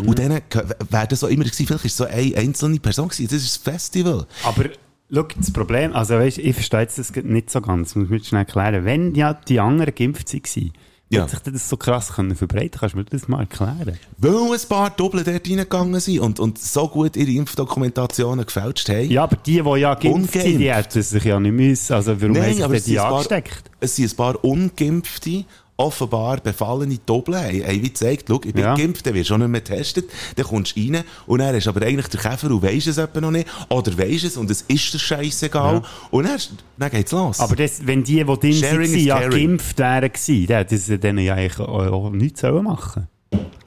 Und 0.06 0.17
dann 0.17 0.41
wäre 0.89 1.08
das 1.08 1.19
so 1.19 1.28
immer 1.28 1.43
gewesen, 1.43 1.67
vielleicht 1.67 1.86
ist 1.86 1.91
es 1.91 1.98
so 1.98 2.06
eine 2.06 2.36
einzelne 2.38 2.80
Person 2.80 3.10
gewesen, 3.10 3.28
das 3.28 3.43
ist 3.43 3.58
das 3.58 3.74
Festival. 3.74 4.26
Aber 4.43 4.69
schau, 5.12 5.28
das 5.36 5.52
Problem, 5.52 5.93
also 5.93 6.15
weißt, 6.15 6.38
ich 6.38 6.54
verstehe 6.54 6.82
jetzt 6.82 6.98
das 6.98 7.13
nicht 7.15 7.50
so 7.50 7.60
ganz, 7.60 7.95
muss 7.95 8.06
ich 8.06 8.10
mir 8.10 8.24
schnell 8.24 8.39
erklären. 8.41 8.86
Wenn 8.86 9.15
ja 9.15 9.34
die 9.34 9.60
anderen 9.60 9.93
geimpft 9.93 10.34
waren, 10.34 10.72
Ja. 11.17 11.24
hat 11.24 11.30
sich 11.32 11.54
das 11.54 11.67
so 11.67 11.76
krass 11.76 12.13
können 12.13 12.36
verbreiten 12.36 12.80
Kannst 12.80 12.93
du 12.93 13.00
mir 13.00 13.06
das 13.06 13.28
mal 13.28 13.39
erklären? 13.39 13.98
Weil 14.19 14.32
ein 14.54 14.60
paar 14.69 14.89
Doppel 14.91 15.24
dort 15.24 15.48
reingegangen 15.48 16.00
sind 16.00 16.19
und, 16.19 16.39
und 16.39 16.60
so 16.60 16.88
gut 16.88 17.15
ihre 17.15 17.32
Impfdokumentationen 17.32 18.45
gefälscht 18.45 18.89
haben. 18.89 19.10
Ja, 19.10 19.24
aber 19.24 19.36
die, 19.38 19.62
die 19.62 19.80
ja 19.80 19.95
geimpft 19.95 20.34
sind, 20.34 20.60
die 20.60 20.72
hätten 20.72 21.02
sich 21.02 21.24
ja 21.24 21.39
nicht 21.39 21.52
müssen. 21.54 21.93
Also 21.93 22.22
warum 22.22 22.36
haben 22.38 22.54
sich 22.54 22.58
denn 22.58 22.74
es 22.74 22.86
sind 22.86 22.93
die 22.93 23.00
ein 23.00 23.04
paar- 23.06 23.13
angesteckt? 23.13 23.63
Es 23.80 23.95
sind 23.95 24.13
ein 24.13 24.15
paar 24.17 24.43
ungeimpfte, 24.43 25.45
offenbar 25.80 26.42
befallene 26.42 27.00
Doppel 27.06 27.38
haben, 27.38 27.63
haben 27.63 27.82
wie 27.82 27.88
gezeigt, 27.89 28.26
schau, 28.28 28.42
ich 28.44 28.54
bin 28.54 28.63
Ja. 28.63 28.76
geimpft, 28.76 29.06
dann 29.06 29.13
wirst 29.13 29.30
du 29.30 29.36
auch 29.36 29.38
nicht 29.38 29.48
mehr 29.48 29.62
getestet, 29.62 30.10
dann 30.36 30.46
kommst 30.46 30.76
du 30.76 30.82
rein 30.82 31.04
und 31.26 31.39
dann 31.39 31.56
ist 31.56 31.68
aber 31.70 31.82
eigentlich 31.86 32.08
der 32.08 32.20
Käfer 32.20 32.52
und 32.52 32.62
weisst 32.62 32.88
es 32.88 32.98
etwa 32.98 33.22
noch 33.22 33.32
nicht, 33.32 33.48
oder 33.70 33.98
weisst 33.98 34.26
es 34.26 34.36
und 34.36 34.52
es 34.52 34.63
ist 34.68 34.94
dir 34.94 35.00
scheissegal 35.00 35.76
Ja. 35.76 35.84
und 36.12 36.26
dann, 36.26 36.38
dann 36.78 36.92
geht's 36.92 37.13
los. 37.13 37.39
Aber 37.39 37.56
das, 37.56 37.88
wenn 37.88 38.04
die, 38.04 38.15
die 38.18 38.24
drin 38.26 38.54
Sharing 38.54 38.94
is 38.94 39.06
ja 39.06 39.26
geimpft 39.30 39.80
wären 39.80 40.12
gewesen, 40.12 40.48
dann 40.48 40.58
hätten 40.58 40.78
sie 40.78 41.00
denen 41.00 41.20
ja 41.24 41.36
eigentlich 41.36 41.60
auch, 41.60 42.10
nichts 42.12 42.42
machen 42.44 43.08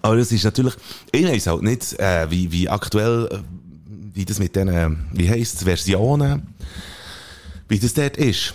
Aber 0.02 0.16
das 0.16 0.30
ist 0.32 0.44
natürlich, 0.44 0.74
ich 1.12 1.26
weiss 1.26 1.46
halt 1.46 1.62
nicht, 1.62 1.98
äh, 1.98 2.30
wie, 2.30 2.52
wie 2.52 2.68
aktuell, 2.68 3.28
äh, 3.32 3.38
wie 4.14 4.26
das 4.26 4.38
mit 4.38 4.54
diesen, 4.54 5.06
wie 5.14 5.30
heisst 5.30 5.54
es, 5.56 5.62
Versionen, 5.62 6.48
wie 7.68 7.78
das 7.78 7.94
dort 7.94 8.18
ist. 8.18 8.52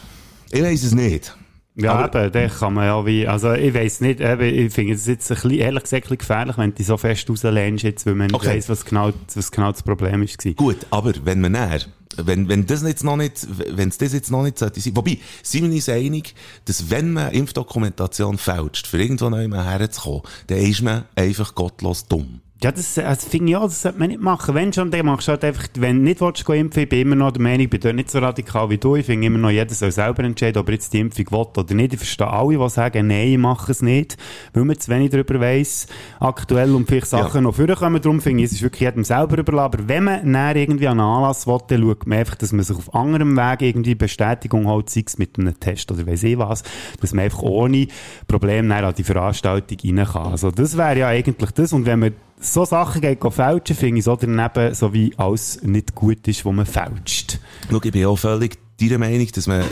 Ich 0.51 0.61
weiss 0.61 0.83
es 0.83 0.93
nicht. 0.93 1.35
Ja, 1.79 1.93
Aber- 1.93 2.23
eben, 2.25 2.31
dann 2.31 2.49
kann 2.49 2.73
man 2.73 2.85
ja 2.85 3.05
wie, 3.05 3.27
also 3.27 3.53
ich 3.53 3.73
weiss 3.73 4.01
nicht, 4.01 4.19
eben, 4.19 4.41
ich 4.41 4.73
finde 4.73 4.93
es 4.93 5.05
jetzt 5.05 5.29
ein 5.31 5.35
bisschen, 5.35 5.51
ehrlich 5.51 5.83
gesagt, 5.83 5.93
ein 5.93 6.01
bisschen 6.01 6.17
gefährlich, 6.17 6.57
wenn 6.57 6.73
du 6.73 6.83
so 6.83 6.97
fest 6.97 7.29
rauslehnst 7.29 7.83
jetzt, 7.83 8.05
weil 8.05 8.15
man 8.15 8.27
nicht 8.27 8.35
Okay. 8.35 8.55
weiss, 8.55 8.67
was 8.67 8.83
genau, 8.83 9.11
was 9.35 9.51
genau 9.51 9.71
das 9.71 9.83
Problem 9.83 10.23
ist. 10.23 10.37
gewesen. 10.39 10.55
Gut, 10.55 10.77
aber 10.89 11.13
wenn 11.23 11.39
man 11.41 11.51
näher 11.53 11.81
wenn, 12.19 12.49
wenn 12.49 12.65
das 12.65 12.81
jetzt 12.81 13.03
noch 13.03 13.15
nicht, 13.15 13.45
wenn 13.77 13.89
es 13.89 13.97
das 13.99 14.11
jetzt 14.11 14.31
noch 14.31 14.41
nicht 14.41 14.57
sollte 14.57 14.79
sein. 14.81 14.95
Wobei, 14.95 15.19
sind 15.43 15.65
wir 15.65 15.71
uns 15.75 15.87
einig, 15.87 16.33
dass 16.65 16.89
wenn 16.89 17.13
man 17.13 17.31
Impfdokumentation 17.31 18.39
fälscht, 18.39 18.87
für 18.87 18.99
irgendwo 18.99 19.29
neu 19.29 19.47
herzukommen, 19.51 20.21
dann 20.47 20.57
ist 20.57 20.81
man 20.81 21.03
einfach 21.15 21.53
gottlos 21.53 22.07
dumm. 22.07 22.41
Ja, 22.63 22.71
das, 22.71 22.97
also 22.97 23.29
finde 23.29 23.51
ich 23.51 23.55
auch, 23.55 23.65
das 23.65 23.83
sollte 23.83 23.99
man 23.99 24.07
nicht 24.07 24.19
machen. 24.19 24.55
Wenn 24.55 24.73
schon, 24.73 24.89
dann 24.89 25.05
machst 25.05 25.27
du 25.27 25.33
halt 25.33 25.43
einfach, 25.43 25.67
wenn 25.77 25.97
du 25.97 26.03
nicht 26.05 26.21
willst, 26.21 26.49
impfen, 26.49 26.83
ich 26.83 26.89
bin 26.89 27.01
immer 27.01 27.15
noch 27.15 27.31
der 27.31 27.41
Meinung, 27.43 27.59
ich 27.59 27.69
bin 27.69 27.79
dort 27.79 27.93
nicht 27.95 28.09
so 28.09 28.17
radikal 28.17 28.67
wie 28.71 28.79
du. 28.79 28.95
Ich 28.95 29.05
finde 29.05 29.27
immer 29.27 29.37
noch, 29.37 29.51
jeder 29.51 29.71
soll 29.75 29.91
selber 29.91 30.23
entscheiden, 30.23 30.59
ob 30.59 30.67
er 30.69 30.73
jetzt 30.73 30.91
die 30.91 30.99
Impfung 30.99 31.29
will 31.29 31.45
oder 31.55 31.73
nicht. 31.75 31.93
Ich 31.93 31.99
verstehe 31.99 32.25
alle, 32.27 32.57
die 32.57 32.69
sagen, 32.69 33.05
nein, 33.05 33.27
ich 33.27 33.37
mache 33.37 33.71
es 33.71 33.83
nicht, 33.83 34.17
weil 34.53 34.65
man 34.65 34.79
zu 34.79 34.89
wenig 34.89 35.11
darüber 35.11 35.39
weiss, 35.39 35.85
aktuell 36.19 36.73
und 36.73 36.87
vielleicht 36.87 37.05
Sachen 37.05 37.35
Ja. 37.35 37.41
noch 37.41 37.53
vorkommen. 37.55 38.01
Darum 38.01 38.21
finde 38.21 38.41
ich, 38.41 38.47
es 38.47 38.53
ist 38.53 38.63
wirklich 38.63 38.81
jedem 38.81 39.03
selber 39.03 39.37
überlassen. 39.37 39.73
Aber 39.75 39.87
wenn 39.87 40.03
man 40.05 40.31
näher 40.31 40.55
irgendwie 40.55 40.87
an 40.87 40.99
einen 40.99 41.09
Anlass 41.09 41.45
will, 41.45 41.59
dann 41.67 41.83
schaut 41.83 42.07
man 42.07 42.17
einfach, 42.17 42.35
dass 42.35 42.53
man 42.53 42.63
sich 42.65 42.75
auf 42.75 42.95
anderem 42.95 43.37
Weg 43.37 43.61
irgendwie 43.61 43.93
Bestätigung 43.93 44.65
holt, 44.65 44.89
sei 44.89 45.03
es 45.05 45.19
mit 45.19 45.37
einem 45.37 45.59
Test 45.59 45.91
oder 45.91 46.07
weiss 46.07 46.23
ich 46.23 46.39
was, 46.39 46.63
dass 47.01 47.13
man 47.13 47.25
einfach 47.25 47.43
ohne 47.43 47.85
Probleme 48.27 48.67
näher 48.67 48.87
an 48.87 48.95
die 48.97 49.03
Veranstaltung 49.03 49.77
rein 49.83 50.07
kann. 50.11 50.31
Also 50.31 50.49
das 50.49 50.75
wäre 50.75 50.97
ja 50.97 51.07
eigentlich 51.09 51.51
das. 51.51 51.71
Und 51.71 51.85
wenn 51.85 51.99
man 51.99 52.13
so 52.39 52.65
Sachen 52.65 53.01
geht 53.01 53.19
fälschen, 53.21 53.75
finde 53.75 53.99
ich 53.99 54.05
so 54.05 54.15
daneben, 54.15 54.73
so 54.73 54.93
wie 54.93 55.13
alles 55.17 55.61
nicht 55.63 55.95
gut 55.95 56.27
ist, 56.27 56.45
wo 56.45 56.51
man 56.51 56.65
fälscht. 56.65 57.39
Schau, 57.69 57.79
ich 57.83 57.91
bin 57.91 58.05
auch 58.05 58.17
völlig 58.17 58.57
deiner 58.79 58.99
Meinung, 58.99 59.27
dass, 59.33 59.47
man, 59.47 59.63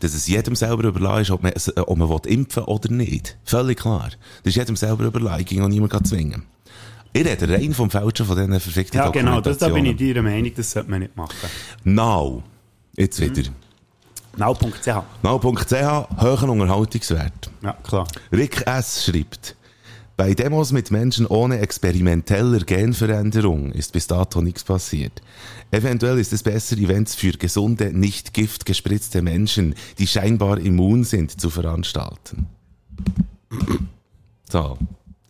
dass 0.00 0.14
es 0.14 0.26
jedem 0.26 0.56
selber 0.56 0.84
überlassen 0.84 1.22
ist, 1.22 1.30
ob 1.30 1.42
man, 1.42 1.52
ob 1.76 1.98
man 1.98 2.08
will 2.08 2.20
impfen 2.26 2.64
oder 2.64 2.90
nicht. 2.90 3.36
Völlig 3.44 3.78
klar. 3.78 4.10
Das 4.42 4.50
ist 4.52 4.56
jedem 4.56 4.76
selber 4.76 5.04
überlassen. 5.04 5.40
Ich 5.40 5.46
ging 5.46 5.62
auch 5.62 5.68
niemand 5.68 6.06
zwingen. 6.06 6.44
Ich 7.12 7.24
rede 7.24 7.48
rein 7.48 7.72
vom 7.72 7.90
Fälschen 7.90 8.26
von 8.26 8.36
diesen 8.36 8.60
verfickten 8.60 8.98
Ja, 8.98 9.08
genau, 9.08 9.40
das, 9.40 9.58
da 9.58 9.68
bin 9.68 9.86
ich 9.86 9.96
deiner 9.96 10.22
Meinung, 10.22 10.52
das 10.54 10.70
sollte 10.70 10.90
man 10.90 11.00
nicht 11.00 11.16
machen. 11.16 11.34
Now. 11.84 12.42
Jetzt 12.96 13.20
wieder. 13.20 13.50
Now.ch. 14.36 14.86
Now.ch, 15.22 16.20
hohen 16.20 16.50
Unterhaltungswert. 16.50 17.50
Ja, 17.62 17.72
klar. 17.82 18.06
Rick 18.32 18.66
S. 18.66 19.06
schreibt, 19.06 19.55
bei 20.16 20.32
Demos 20.32 20.72
mit 20.72 20.90
Menschen 20.90 21.26
ohne 21.26 21.58
experimenteller 21.58 22.60
Genveränderung 22.60 23.72
ist 23.72 23.92
bis 23.92 24.06
dato 24.06 24.40
nichts 24.40 24.64
passiert. 24.64 25.20
Eventuell 25.70 26.18
ist 26.18 26.32
es 26.32 26.42
besser, 26.42 26.78
Events 26.78 27.14
für 27.14 27.32
gesunde, 27.32 27.92
nicht 27.92 28.32
giftgespritzte 28.32 29.20
Menschen, 29.20 29.74
die 29.98 30.06
scheinbar 30.06 30.58
immun 30.58 31.04
sind, 31.04 31.38
zu 31.38 31.50
veranstalten. 31.50 32.46
So. 34.50 34.78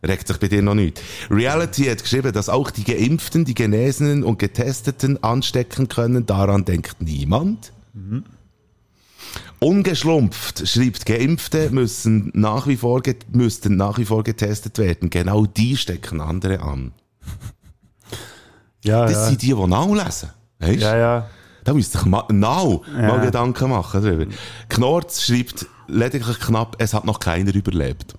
Regt 0.02 0.28
sich 0.28 0.36
bei 0.36 0.46
dir 0.46 0.62
noch 0.62 0.74
nicht. 0.74 1.02
Reality 1.30 1.84
hat 1.84 2.02
geschrieben, 2.02 2.32
dass 2.32 2.48
auch 2.48 2.70
die 2.70 2.84
Geimpften, 2.84 3.44
die 3.44 3.54
Genesenen 3.54 4.22
und 4.22 4.38
Getesteten 4.38 5.20
anstecken 5.24 5.88
können. 5.88 6.26
Daran 6.26 6.64
denkt 6.64 7.00
niemand. 7.00 7.72
Ungeschlumpft 9.58 10.68
schreibt, 10.68 11.06
Geimpfte 11.06 11.70
müssen 11.70 12.30
nach 12.34 12.66
wie 12.66 12.76
vor, 12.76 13.02
müssten 13.32 13.76
nach 13.76 13.98
wie 13.98 14.04
vor 14.04 14.22
getestet 14.22 14.78
werden. 14.78 15.10
Genau 15.10 15.46
die 15.46 15.76
stecken 15.76 16.20
andere 16.20 16.60
an. 16.60 16.92
Ja, 18.84 19.02
Das 19.04 19.12
ja. 19.12 19.26
sind 19.26 19.42
die, 19.42 19.54
die 19.54 19.66
nachlesen. 19.66 20.30
Weißt? 20.58 20.80
ja, 20.80 20.96
ja. 20.96 21.30
Da 21.64 21.74
müsst 21.74 21.94
ihr 21.96 22.00
euch 22.00 22.06
ma 22.06 22.24
now 22.30 22.84
Ja. 22.94 23.08
mal 23.08 23.20
Gedanken 23.20 23.70
machen 23.70 24.02
darüber. 24.02 24.26
Knorz 24.68 25.22
schreibt 25.22 25.66
lediglich 25.88 26.38
knapp, 26.38 26.76
es 26.78 26.94
hat 26.94 27.04
noch 27.04 27.18
keiner 27.18 27.52
überlebt. 27.54 28.14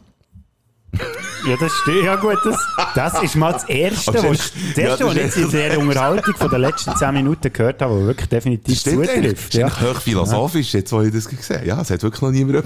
Ja, 1.47 1.55
das 1.59 1.71
stimmt. 1.81 2.03
Ja, 2.03 2.15
gut, 2.15 2.37
das, 2.43 2.57
das 2.95 3.21
ist 3.23 3.35
mal 3.35 3.53
das 3.53 3.63
Erste, 3.65 4.13
was, 4.13 4.21
das- 4.23 4.51
ja, 4.75 4.83
Erste, 4.83 5.03
das 5.03 5.07
was 5.07 5.15
ich 5.15 5.21
jetzt 5.23 5.37
in 5.37 5.51
der 5.51 5.79
Unterhaltung 5.79 6.35
von 6.35 6.49
den 6.49 6.61
letzten 6.61 6.95
10 6.95 7.13
Minuten 7.13 7.53
gehört 7.53 7.81
habe, 7.81 7.99
was 7.99 8.05
wirklich 8.07 8.29
definitiv 8.29 8.79
Stimmt 8.79 9.05
zutrifft. 9.05 9.35
Das 9.35 9.43
ist 9.49 9.53
Ja. 9.53 9.67
eigentlich 9.67 9.89
hochphilosophisch, 9.95 10.73
jetzt 10.73 10.91
wo 10.91 11.01
ich 11.01 11.13
das 11.13 11.27
gesehen 11.29 11.57
habe. 11.57 11.67
Ja, 11.67 11.81
es 11.81 11.89
hat 11.91 12.01
wirklich 12.03 12.21
noch 12.21 12.31
niemand 12.31 12.65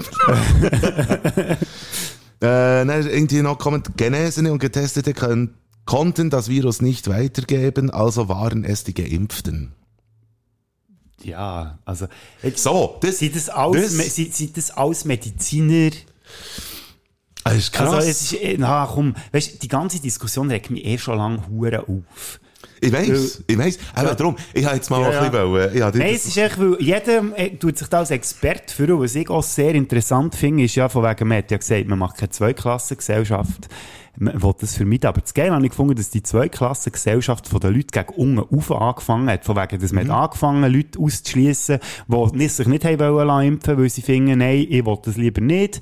äh, 1.50 1.56
dann 2.40 2.88
irgendwie 2.90 3.42
noch 3.42 3.58
kommt, 3.58 3.96
Genesene 3.96 4.52
und 4.52 4.58
Getestete 4.58 5.12
können, 5.14 5.54
konnten 5.84 6.30
das 6.30 6.48
Virus 6.48 6.80
nicht 6.80 7.08
weitergeben, 7.08 7.90
also 7.90 8.28
waren 8.28 8.64
es 8.64 8.84
die 8.84 8.94
Geimpften. 8.94 9.72
ja, 11.22 11.78
also, 11.84 12.06
jetzt, 12.42 12.62
So, 12.62 12.98
das, 13.00 13.18
sind 13.18 13.36
das 13.36 13.48
alles, 13.48 13.82
das- 13.82 13.92
Me- 13.94 14.04
sind, 14.10 14.34
sind 14.34 14.56
das 14.56 14.70
alles 14.70 15.04
Mediziner? 15.04 15.90
Das 17.44 17.54
ist 17.56 17.72
krass. 17.72 17.92
Also, 17.94 18.08
es 18.08 18.22
ist, 18.22 18.34
eh- 18.42 18.56
na, 18.58 18.88
komm, 18.92 19.14
weißt, 19.32 19.62
die 19.62 19.68
ganze 19.68 20.00
Diskussion 20.00 20.50
regt 20.50 20.70
mich 20.70 20.84
eh 20.84 20.98
schon 20.98 21.18
lange 21.18 21.42
hure 21.48 21.80
auf. 21.88 22.40
ich 22.80 22.92
weiss, 22.92 23.42
ich 23.46 23.58
weiss. 23.58 23.78
Aber 23.94 24.14
darum, 24.14 24.36
ich 24.54 24.64
habe 24.64 24.76
jetzt 24.76 24.90
mal 24.90 25.00
Ja, 25.02 25.08
ein 25.08 25.14
ja. 25.14 25.20
bisschen 25.30 25.82
habe 25.84 25.98
Nein, 25.98 26.14
es 26.14 26.26
ist 26.26 26.36
echt, 26.36 26.58
weil 26.58 26.76
jeder 26.80 27.22
äh, 27.36 27.50
tut 27.56 27.78
sich 27.78 27.88
da 27.88 27.98
als 27.98 28.10
Experte 28.10 28.74
führen. 28.74 29.00
Was 29.00 29.14
ich 29.14 29.28
auch 29.30 29.42
sehr 29.42 29.74
interessant 29.74 30.34
finde, 30.34 30.64
ist 30.64 30.74
ja 30.74 30.88
von 30.88 31.04
wegen, 31.04 31.28
man 31.28 31.38
hat 31.38 31.50
ja 31.50 31.56
gesagt, 31.58 31.86
man 31.86 31.98
macht 31.98 32.16
keine 32.18 32.30
Zweiklassengesellschaft. 32.30 33.68
Man 34.18 34.42
will 34.42 34.52
das 34.60 34.76
vermeiden. 34.76 35.06
Aber 35.06 35.20
das 35.22 35.32
Geile 35.32 35.52
habe 35.52 35.64
ich 35.64 35.70
gefunden, 35.70 35.94
dass 35.94 36.10
die 36.10 36.22
Zweiklassengesellschaft 36.22 37.48
von 37.48 37.60
den 37.60 37.74
Leuten 37.74 37.88
gegen 37.92 38.08
unten 38.14 38.56
auf 38.56 38.70
angefangen 38.72 39.30
hat. 39.30 39.44
Von 39.44 39.56
wegen, 39.56 39.80
dass 39.80 39.92
man 39.92 40.06
Mhm. 40.06 40.12
hat 40.12 40.24
angefangen 40.24 40.72
Leute 40.72 40.98
auszuschliessen, 40.98 41.78
die 42.08 42.48
sich 42.48 42.66
nicht 42.66 42.84
haben 42.84 42.98
wollen 42.98 43.46
impfen, 43.46 43.78
weil 43.78 43.88
sie 43.88 44.02
finden, 44.02 44.38
nein, 44.38 44.66
ich 44.68 44.84
will 44.84 44.98
das 45.02 45.16
lieber 45.16 45.40
nicht. 45.40 45.80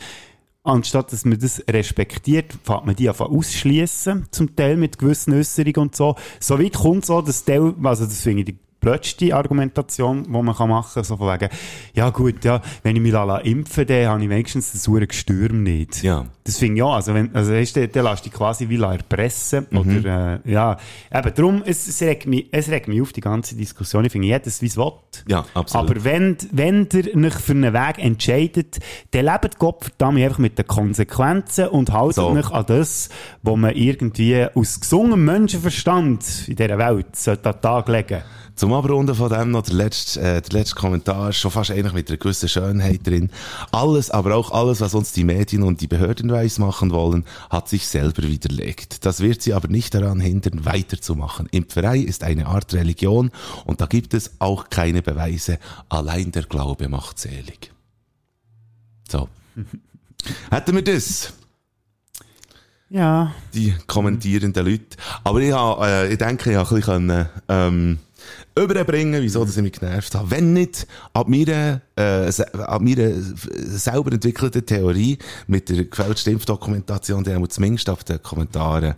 Anstatt 0.62 1.12
dass 1.12 1.24
man 1.24 1.38
das 1.38 1.62
respektiert, 1.70 2.52
fängt 2.64 2.84
man 2.84 2.94
die 2.94 3.08
einfach 3.08 3.30
ausschließen, 3.30 4.26
zum 4.30 4.54
Teil 4.56 4.76
mit 4.76 4.98
gewissen 4.98 5.32
Äußerungen 5.32 5.76
und 5.76 5.96
so. 5.96 6.16
So 6.38 6.58
weit 6.58 6.74
kommt 6.74 7.06
so, 7.06 7.22
dass 7.22 7.44
Teil, 7.44 7.74
also 7.82 8.04
das 8.04 8.20
finde 8.20 8.52
ich 8.52 8.58
blödste 8.80 9.34
Argumentation, 9.34 10.24
die 10.24 10.30
man 10.30 10.44
machen 10.44 10.68
kann, 10.68 11.04
so 11.04 11.16
von 11.16 11.28
wegen, 11.28 11.50
ja 11.94 12.10
gut, 12.10 12.44
ja, 12.44 12.60
wenn 12.82 12.96
ich 12.96 13.02
mich 13.02 13.12
lasse 13.12 13.42
impfen 13.44 13.86
dann 13.86 14.08
habe 14.08 14.22
ich 14.22 14.30
wenigstens 14.30 14.72
das 14.72 14.82
saure 14.84 15.06
Gestürm 15.06 15.62
nicht. 15.62 16.02
Ja. 16.02 16.26
Das 16.44 16.58
finde 16.58 16.76
ich 16.76 16.82
auch, 16.82 16.94
also 16.94 17.14
wenn, 17.14 17.34
also 17.34 17.52
weißt 17.52 17.76
du, 17.76 17.88
dann 17.88 18.04
lässt 18.04 18.24
dich 18.24 18.32
quasi 18.32 18.68
wie 18.68 18.80
erpressen, 18.80 19.66
oder, 19.72 20.40
äh, 20.44 20.50
ja, 20.50 20.76
eben, 21.12 21.34
darum, 21.34 21.62
es, 21.64 21.86
es, 21.86 22.00
regt 22.02 22.26
mich, 22.26 22.48
es 22.50 22.68
regt 22.68 22.88
mich 22.88 23.00
auf, 23.02 23.12
die 23.12 23.20
ganze 23.20 23.54
Diskussion, 23.54 24.04
ich 24.04 24.12
finde, 24.12 24.28
jedes 24.28 24.62
wie 24.62 24.66
es 24.66 24.76
will. 24.76 24.92
Ja, 25.28 25.44
absolut. 25.54 25.90
Aber 25.90 26.04
wenn, 26.04 26.36
wenn 26.50 26.88
ihr 26.92 27.26
euch 27.26 27.34
für 27.34 27.52
einen 27.52 27.72
Weg 27.74 27.98
entscheidet, 27.98 28.78
dann 29.10 29.26
lebt 29.26 29.58
Gott 29.58 29.84
verdammt 29.84 30.18
einfach 30.18 30.38
mit 30.38 30.58
den 30.58 30.66
Konsequenzen 30.66 31.68
und 31.68 31.92
haltet 31.92 32.16
So. 32.16 32.28
euch 32.30 32.50
an 32.50 32.64
das, 32.66 33.10
was 33.42 33.56
man 33.56 33.74
irgendwie 33.74 34.46
aus 34.54 34.80
gesungem 34.80 35.24
Menschenverstand 35.24 36.48
in 36.48 36.56
dieser 36.56 36.78
Welt 36.78 37.16
sollte 37.16 37.50
an 37.50 37.56
den 37.56 37.62
Tag 37.62 37.88
legen 37.88 38.22
Zum 38.70 38.78
Abrunden 38.78 39.16
von 39.16 39.28
dem 39.28 39.50
noch 39.50 39.62
der 39.62 39.74
letzte, 39.74 40.20
äh, 40.20 40.40
der 40.40 40.60
letzte 40.60 40.76
Kommentar, 40.76 41.32
schon 41.32 41.50
fast 41.50 41.72
eigentlich 41.72 41.92
mit 41.92 42.08
einer 42.08 42.18
gewissen 42.18 42.48
Schönheit 42.48 43.04
drin. 43.04 43.28
Alles, 43.72 44.12
aber 44.12 44.36
auch 44.36 44.52
alles, 44.52 44.80
was 44.80 44.94
uns 44.94 45.10
die 45.10 45.24
Medien 45.24 45.64
und 45.64 45.80
die 45.80 45.88
Behörden 45.88 46.30
weismachen 46.30 46.92
wollen, 46.92 47.24
hat 47.50 47.68
sich 47.68 47.88
selber 47.88 48.22
widerlegt. 48.22 49.04
Das 49.04 49.18
wird 49.18 49.42
sie 49.42 49.54
aber 49.54 49.66
nicht 49.66 49.92
daran 49.92 50.20
hindern, 50.20 50.64
weiterzumachen. 50.64 51.48
Impferei 51.50 51.98
ist 51.98 52.22
eine 52.22 52.46
Art 52.46 52.72
Religion 52.72 53.32
und 53.64 53.80
da 53.80 53.86
gibt 53.86 54.14
es 54.14 54.36
auch 54.38 54.70
keine 54.70 55.02
Beweise. 55.02 55.58
Allein 55.88 56.30
der 56.30 56.44
Glaube 56.44 56.88
macht 56.88 57.18
selig. 57.18 57.72
So. 59.10 59.28
Hätten 60.52 60.76
wir 60.76 60.84
das? 60.84 61.32
Ja. 62.88 63.34
die 63.54 63.74
kommentierenden 63.86 64.66
Leute. 64.66 64.96
Aber 65.22 65.40
ich, 65.40 65.52
habe, 65.52 65.86
äh, 65.86 66.12
ich 66.12 66.18
denke, 66.18 66.50
ich 66.50 66.56
habe 66.56 66.68
ein 66.68 66.74
bisschen 66.76 67.06
können, 67.06 67.28
ähm, 67.48 67.98
überbringen, 68.56 69.22
wieso 69.22 69.44
dass 69.44 69.56
ich 69.56 69.62
mich 69.62 69.72
genervt 69.72 70.14
habe. 70.14 70.30
Wenn 70.30 70.52
nicht 70.52 70.86
ab 71.12 71.28
meiner, 71.28 71.80
äh, 71.96 72.30
ab 72.58 72.82
meiner 72.82 73.10
selber 73.56 74.12
entwickelten 74.12 74.64
Theorie 74.66 75.18
mit 75.46 75.68
der 75.68 75.84
gefälschten 75.84 76.32
Impfdokumentation, 76.34 77.24
die 77.24 77.32
haben 77.34 77.42
wir 77.42 77.48
zumindest 77.48 77.88
auf 77.90 78.04
den 78.04 78.22
Kommentaren, 78.22 78.94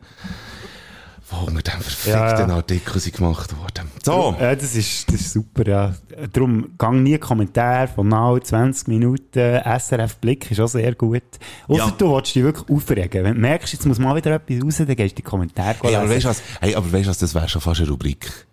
wo 1.30 1.46
unter 1.46 1.62
dem 1.62 1.80
verfickten 1.80 2.48
Ja. 2.50 2.56
Artikel 2.56 3.00
sind 3.00 3.16
gemacht 3.16 3.56
worden. 3.56 3.90
So. 4.04 4.36
Ja, 4.38 4.54
das 4.54 4.74
ist, 4.74 5.08
das 5.10 5.20
ist 5.22 5.32
super, 5.32 5.66
ja. 5.66 5.94
Darum, 6.32 6.72
gang 6.76 7.02
nie 7.02 7.16
Kommentar 7.16 7.88
von 7.88 8.08
now 8.08 8.38
20 8.38 8.88
Minuten. 8.88 9.60
SRF 9.64 10.16
Blick 10.16 10.50
ist 10.50 10.60
auch 10.60 10.66
sehr 10.68 10.94
gut. 10.94 11.22
Ausser 11.68 11.84
Ja. 11.86 11.90
du 11.96 12.14
willst 12.14 12.34
dich 12.34 12.42
wirklich 12.42 12.68
aufregen. 12.68 13.24
Wenn 13.24 13.34
du 13.34 13.40
merkst, 13.40 13.72
jetzt 13.72 13.86
muss 13.86 13.98
mal 13.98 14.14
wieder 14.14 14.32
etwas 14.34 14.62
raus, 14.62 14.76
dann 14.78 14.94
gehst 14.94 15.12
du 15.12 15.16
die 15.16 15.22
Kommentare 15.22 15.76
Hey, 15.80 15.94
aber 15.96 16.04
lesen. 16.06 16.16
weißt 16.16 16.24
du 16.24 16.28
was? 16.28 16.42
Hey, 16.60 16.74
aber 16.74 16.92
weißt 16.92 17.06
du 17.06 17.10
was? 17.10 17.18
Das 17.18 17.34
wäre 17.34 17.48
schon 17.48 17.62
fast 17.62 17.80
eine 17.80 17.88
Rubrik. 17.88 18.46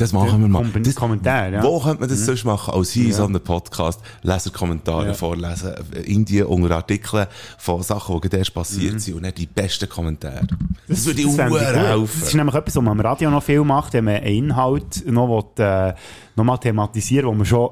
Das 0.00 0.12
machen 0.14 0.40
wir 0.40 0.48
mal. 0.48 0.64
Das, 0.82 0.94
Kommentar, 0.94 1.50
ja. 1.50 1.62
Wo 1.62 1.78
könnte 1.78 2.00
man 2.00 2.08
das 2.08 2.24
sonst 2.24 2.44
machen, 2.44 2.72
als 2.72 2.90
hier 2.90 3.06
in 3.06 3.12
so 3.12 3.24
einem 3.26 3.40
Podcast? 3.40 4.00
Leserkommentare 4.22 5.08
Ja. 5.08 5.14
vorlesen, 5.14 5.74
in 6.04 6.24
die 6.24 6.42
unter 6.42 6.74
Artikeln 6.76 7.26
von 7.58 7.82
Sachen, 7.82 8.14
die 8.16 8.20
gerade 8.22 8.38
erst 8.38 8.54
passiert 8.54 8.94
Mhm. 8.94 8.98
sind 8.98 9.14
und 9.16 9.22
nicht 9.22 9.36
die 9.38 9.46
besten 9.46 9.88
Kommentare. 9.88 10.46
Das, 10.88 11.04
würde 11.04 11.22
Das 11.22 11.32
ich 11.34 11.38
helfen. 11.38 12.20
Das 12.20 12.28
ist 12.28 12.34
nämlich 12.34 12.54
etwas, 12.54 12.76
was 12.76 12.82
man 12.82 12.98
am 12.98 13.00
Radio 13.06 13.30
noch 13.30 13.42
viel 13.42 13.62
macht, 13.62 13.92
wenn 13.92 14.04
man 14.04 14.14
einen 14.16 14.26
Inhalt 14.26 15.04
noch, 15.06 15.28
will, 15.58 15.64
äh, 15.64 15.92
noch 16.34 16.44
mal 16.44 16.56
thematisieren 16.56 17.26
wo 17.28 17.34
man 17.34 17.44
schon 17.44 17.68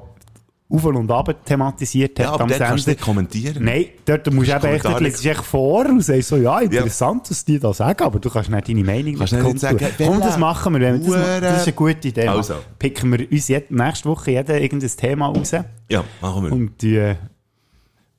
auf 0.71 0.85
und 0.85 1.09
ab 1.09 1.45
thematisiert 1.45 2.19
hat 2.19 2.25
Ja, 2.25 2.31
aber 2.33 2.43
am 2.43 2.49
kannst 2.49 2.85
Sender. 2.85 2.91
nicht 2.91 3.01
kommentieren. 3.01 3.63
Nein, 3.65 3.85
dort 4.05 4.31
musst 4.31 4.49
du 4.51 4.55
eben 4.55 4.65
echt, 4.67 4.85
du 4.85 5.29
echt 5.29 5.41
vor 5.43 5.85
und 5.87 6.01
sagst 6.03 6.27
so, 6.29 6.37
ja, 6.37 6.59
interessant, 6.59 7.29
was 7.31 7.43
die 7.43 7.57
da 7.59 7.73
sagen, 7.73 8.03
aber 8.03 8.19
du 8.19 8.29
kannst 8.29 8.49
nicht 8.51 8.69
deine 8.69 8.83
Meinung 8.83 9.15
Kannst 9.17 9.33
nicht 9.33 9.41
kundtun. 9.41 9.59
sagen, 9.79 9.87
Komm, 9.97 10.19
das 10.19 10.37
machen 10.37 10.73
wir, 10.73 10.81
wenn 10.81 11.03
wir 11.03 11.11
das, 11.17 11.41
das 11.41 11.57
ist 11.61 11.67
eine 11.69 11.73
gute 11.75 12.07
Idee. 12.09 12.27
Also. 12.27 12.53
Picken 12.77 13.11
wir 13.11 13.31
uns 13.31 13.47
jed- 13.47 13.71
nächste 13.71 14.07
Woche 14.09 14.31
jeder 14.31 14.61
irgendein 14.61 14.91
Thema 14.95 15.27
raus 15.27 15.51
Ja, 15.89 16.03
machen 16.21 16.43
wir. 16.45 16.51
und 16.51 16.79
die, 16.83 17.15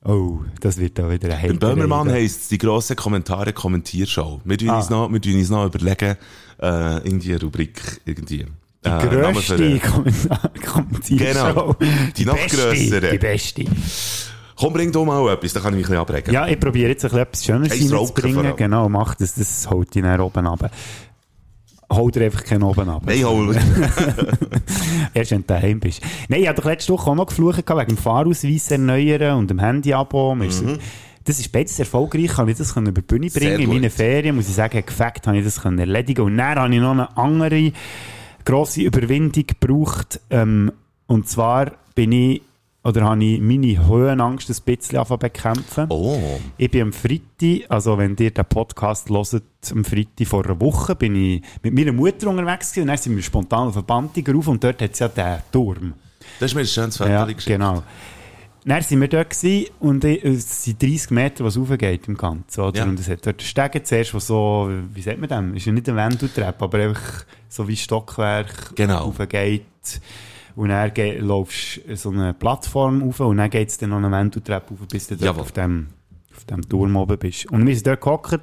oh, 0.03 0.39
das 0.59 0.77
wird 0.77 0.99
da 0.99 1.09
wieder 1.09 1.33
ein 1.37 1.57
Beim 1.57 1.59
Böhmermann 1.77 2.09
heisst 2.11 2.41
es 2.41 2.47
die 2.49 2.57
grosse 2.57 2.95
Kommentare 2.97 3.53
Kommentiershow. 3.53 4.41
Wir 4.43 4.57
tun 4.57 4.69
Ah. 4.71 4.77
uns 4.79 4.89
noch, 4.89 5.09
wir 5.09 5.21
uns 5.37 5.49
noch 5.49 5.65
überlegen, 5.67 6.17
äh, 6.61 6.97
irgendwie 6.97 7.31
eine 7.31 7.41
Rubrik, 7.41 8.01
irgendwie. 8.05 8.45
Die 8.83 8.89
äh, 8.89 9.07
grösste. 9.07 9.79
Genau. 11.09 11.75
Die 12.17 12.25
noch 12.25 12.35
beste, 12.35 12.57
grössere. 12.57 13.11
Die 13.11 13.17
beste. 13.17 13.65
Komm, 14.55 14.73
bring 14.73 14.91
doch 14.91 15.05
mal 15.05 15.33
etwas, 15.33 15.53
dann 15.53 15.63
kann 15.63 15.73
ich 15.73 15.77
mich 15.77 15.85
ein 15.87 16.05
bisschen 16.05 16.15
abregen. 16.19 16.33
Ja, 16.33 16.47
ich 16.47 16.59
probiere 16.59 16.89
jetzt 16.89 17.03
ein 17.05 17.09
bisschen 17.09 17.21
etwas 17.21 17.45
Schönes 17.45 17.71
reinzubringen. 17.71 18.55
Genau, 18.55 18.89
mach 18.89 19.15
das, 19.15 19.35
das 19.35 19.69
holt 19.69 19.95
ihn 19.95 20.03
dann 20.03 20.19
oben 20.21 20.45
ab. 20.47 20.71
Holt 21.91 22.15
dir 22.15 22.23
einfach 22.25 22.43
keinen 22.43 22.63
oben 22.63 22.87
ab. 22.89 23.01
Nein, 23.05 23.23
hol. 23.25 23.55
Erst 25.13 25.31
wenn 25.31 25.41
du 25.41 25.47
daheim 25.47 25.79
bist. 25.79 26.01
Nein, 26.29 26.41
ich 26.41 26.47
hatte 26.47 26.61
doch 26.61 26.69
letzte 26.69 26.93
Woche 26.93 27.09
auch 27.11 27.15
noch 27.15 27.25
geflucht 27.27 27.57
wegen 27.67 27.87
dem 27.87 27.97
Fahrausweis 27.97 28.71
erneuern 28.71 29.37
und 29.39 29.49
dem 29.49 29.59
Handy-Abo. 29.59 30.35
Ist 30.41 30.59
so- 30.59 30.77
Das 31.23 31.39
ist 31.39 31.51
beides 31.51 31.77
erfolgreich, 31.79 32.27
kann 32.31 32.47
ich 32.47 32.57
das 32.57 32.75
über 32.75 32.91
die 32.91 33.01
Bühne 33.01 33.27
Mhm. 33.27 33.31
Bringen. 33.33 33.59
In 33.59 33.69
meinen 33.69 33.89
Ferien, 33.91 34.35
muss 34.35 34.47
ich 34.47 34.55
sagen, 34.55 34.83
gefackt 34.85 35.27
habe 35.27 35.37
ich 35.37 35.43
das 35.43 35.57
erledigen. 35.63 36.21
Und 36.21 36.37
dann 36.37 36.57
habe 36.57 36.73
ich 36.73 36.79
noch 36.81 36.91
eine 36.91 37.15
andere 37.17 37.71
grosse 38.45 38.81
Überwindung 38.81 39.45
gebraucht. 39.47 40.19
Ähm, 40.29 40.71
und 41.07 41.27
zwar 41.27 41.71
bin 41.95 42.11
ich, 42.11 42.41
oder 42.83 43.01
habe 43.03 43.23
ich 43.23 43.39
meine 43.39 43.85
Höhenangst 43.87 44.49
ein 44.49 44.55
bisschen 44.65 44.97
angefangen 44.97 45.19
zu 45.19 45.27
bekämpfen. 45.27 45.85
Oh. 45.89 46.39
Ich 46.57 46.71
bin 46.71 46.81
am 46.83 46.93
Freitag, 46.93 47.69
also 47.69 47.97
wenn 47.97 48.15
ihr 48.17 48.31
den 48.31 48.45
Podcast 48.45 49.09
hört, 49.09 49.43
am 49.71 49.83
Freitag 49.85 50.27
vor 50.27 50.43
einer 50.45 50.59
Woche, 50.59 50.95
bin 50.95 51.15
ich 51.15 51.43
mit 51.61 51.73
meiner 51.73 51.91
Mutter 51.91 52.27
unterwegs 52.29 52.71
gewesen 52.71 52.83
und 52.83 52.87
dann 52.87 52.97
sind 52.97 53.15
wir 53.15 53.23
spontan 53.23 53.67
auf 53.67 53.75
eine 53.75 53.83
Bantiger 53.83 54.33
rauf 54.33 54.47
und 54.47 54.63
dort 54.63 54.81
hat 54.81 54.91
es 54.93 54.99
ja 54.99 55.07
den 55.09 55.37
Turm. 55.51 55.93
Das 56.39 56.51
ist 56.51 56.55
mir 56.55 56.61
ein 56.61 56.67
schönes 56.67 56.97
Foto 56.97 57.09
Ja, 57.09 57.25
geschickt. 57.25 57.45
genau. 57.45 57.83
Dann 58.63 58.83
sind 58.83 59.01
wir 59.01 59.07
dort 59.07 59.35
und 59.79 60.03
ich- 60.03 60.23
es 60.23 60.63
sind 60.65 60.81
30 60.81 61.09
Meter, 61.11 61.43
was 61.43 61.57
raufgeht 61.57 62.07
im 62.07 62.15
Ganzen, 62.15 62.61
oder? 62.61 62.77
Ja. 62.77 62.83
Und 62.85 62.99
es 62.99 63.09
hat 63.09 63.25
dort 63.25 63.41
Stege 63.41 63.81
zuerst, 63.81 64.13
was 64.13 64.27
so, 64.27 64.69
wie 64.93 65.01
sagt 65.01 65.19
man 65.19 65.29
dem? 65.29 65.55
Ist 65.55 65.65
ja 65.65 65.71
nicht 65.71 65.89
eine 65.89 65.97
Wendeltreppe, 65.97 66.63
aber 66.63 66.77
einfach 66.77 67.25
so 67.49 67.67
wie 67.67 67.75
Stockwerk 67.75 68.75
Genau. 68.75 69.05
raufgeht. 69.05 69.63
Und 70.55 70.69
dann 70.69 70.93
ge- 70.93 71.17
laufst 71.19 71.81
du 71.87 71.95
so 71.95 72.09
eine 72.11 72.33
Plattform 72.35 73.01
rauf 73.01 73.19
und 73.21 73.37
dann 73.37 73.49
geht 73.49 73.69
es 73.69 73.77
dann 73.79 73.89
noch 73.91 73.97
eine 73.97 74.11
Wendeltreppe 74.11 74.75
rauf, 74.75 74.87
bis 74.87 75.07
du 75.07 75.15
dort 75.15 75.25
Jawohl. 75.25 75.41
auf 75.41 75.51
dem, 75.53 75.87
auf 76.35 76.45
dem 76.45 76.61
Turm 76.69 76.95
oben 76.97 77.17
bist. 77.17 77.47
Und 77.51 77.65
wir 77.65 77.73
sind 77.73 77.87
dort 77.87 78.01
gehockt 78.01 78.41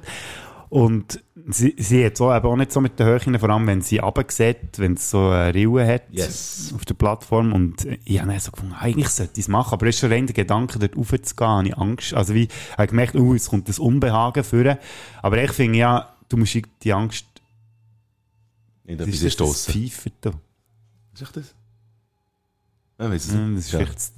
und 0.69 1.19
sie, 1.49 1.75
sie 1.77 2.05
hat 2.05 2.17
so 2.17 2.31
eben 2.33 2.45
auch 2.45 2.55
nicht 2.55 2.71
so 2.71 2.79
mit 2.79 2.99
den 2.99 3.07
Höhen, 3.07 3.39
vor 3.39 3.49
allem 3.49 3.65
wenn 3.67 3.81
sie 3.81 3.97
runtergeht, 3.97 4.77
wenn 4.77 4.93
es 4.93 5.09
so 5.09 5.29
eine 5.29 5.53
Rille 5.53 5.85
hat 5.87 6.03
Yes. 6.11 6.71
auf 6.75 6.85
der 6.85 6.93
Plattform 6.93 7.53
und 7.53 7.85
ich 8.05 8.19
habe 8.19 8.31
dann 8.31 8.39
so 8.39 8.51
gefunden, 8.51 8.75
eigentlich 8.79 9.09
sollte 9.09 9.33
ich 9.35 9.45
es 9.45 9.47
machen, 9.47 9.73
aber 9.73 9.87
es 9.87 9.95
ist 9.95 10.01
schon 10.01 10.11
rein 10.11 10.27
der 10.27 10.35
Gedanke, 10.35 10.77
dort 10.77 10.95
raufzugehen, 10.95 11.49
habe 11.49 11.67
ich 11.67 11.77
Angst. 11.77 12.13
Also 12.13 12.35
wie, 12.35 12.43
ich 12.43 12.77
habe 12.77 12.87
gemerkt, 12.87 13.15
uh, 13.15 13.33
es 13.33 13.49
kommt 13.49 13.67
das 13.67 13.79
Unbehagen 13.79 14.43
führen. 14.43 14.77
Aber 15.23 15.41
ich 15.43 15.51
finde 15.51 15.79
ja, 15.79 16.13
du 16.29 16.37
musst 16.37 16.55
die 16.83 16.93
Angst, 16.93 17.25
Nicht 18.83 18.99
was 18.99 19.07
etwas 19.07 19.21
ist 19.23 19.39
das. 19.41 19.65
Pfeifen 19.65 20.11
da? 20.21 20.31
Was 21.13 21.21
ist 21.21 21.35
das? 21.35 21.53
Ja. 22.99 23.07
Das 23.09 23.25
ist 23.25 23.71
Ja. 23.71 23.79
vielleicht 23.79 23.95
das, 23.95 24.13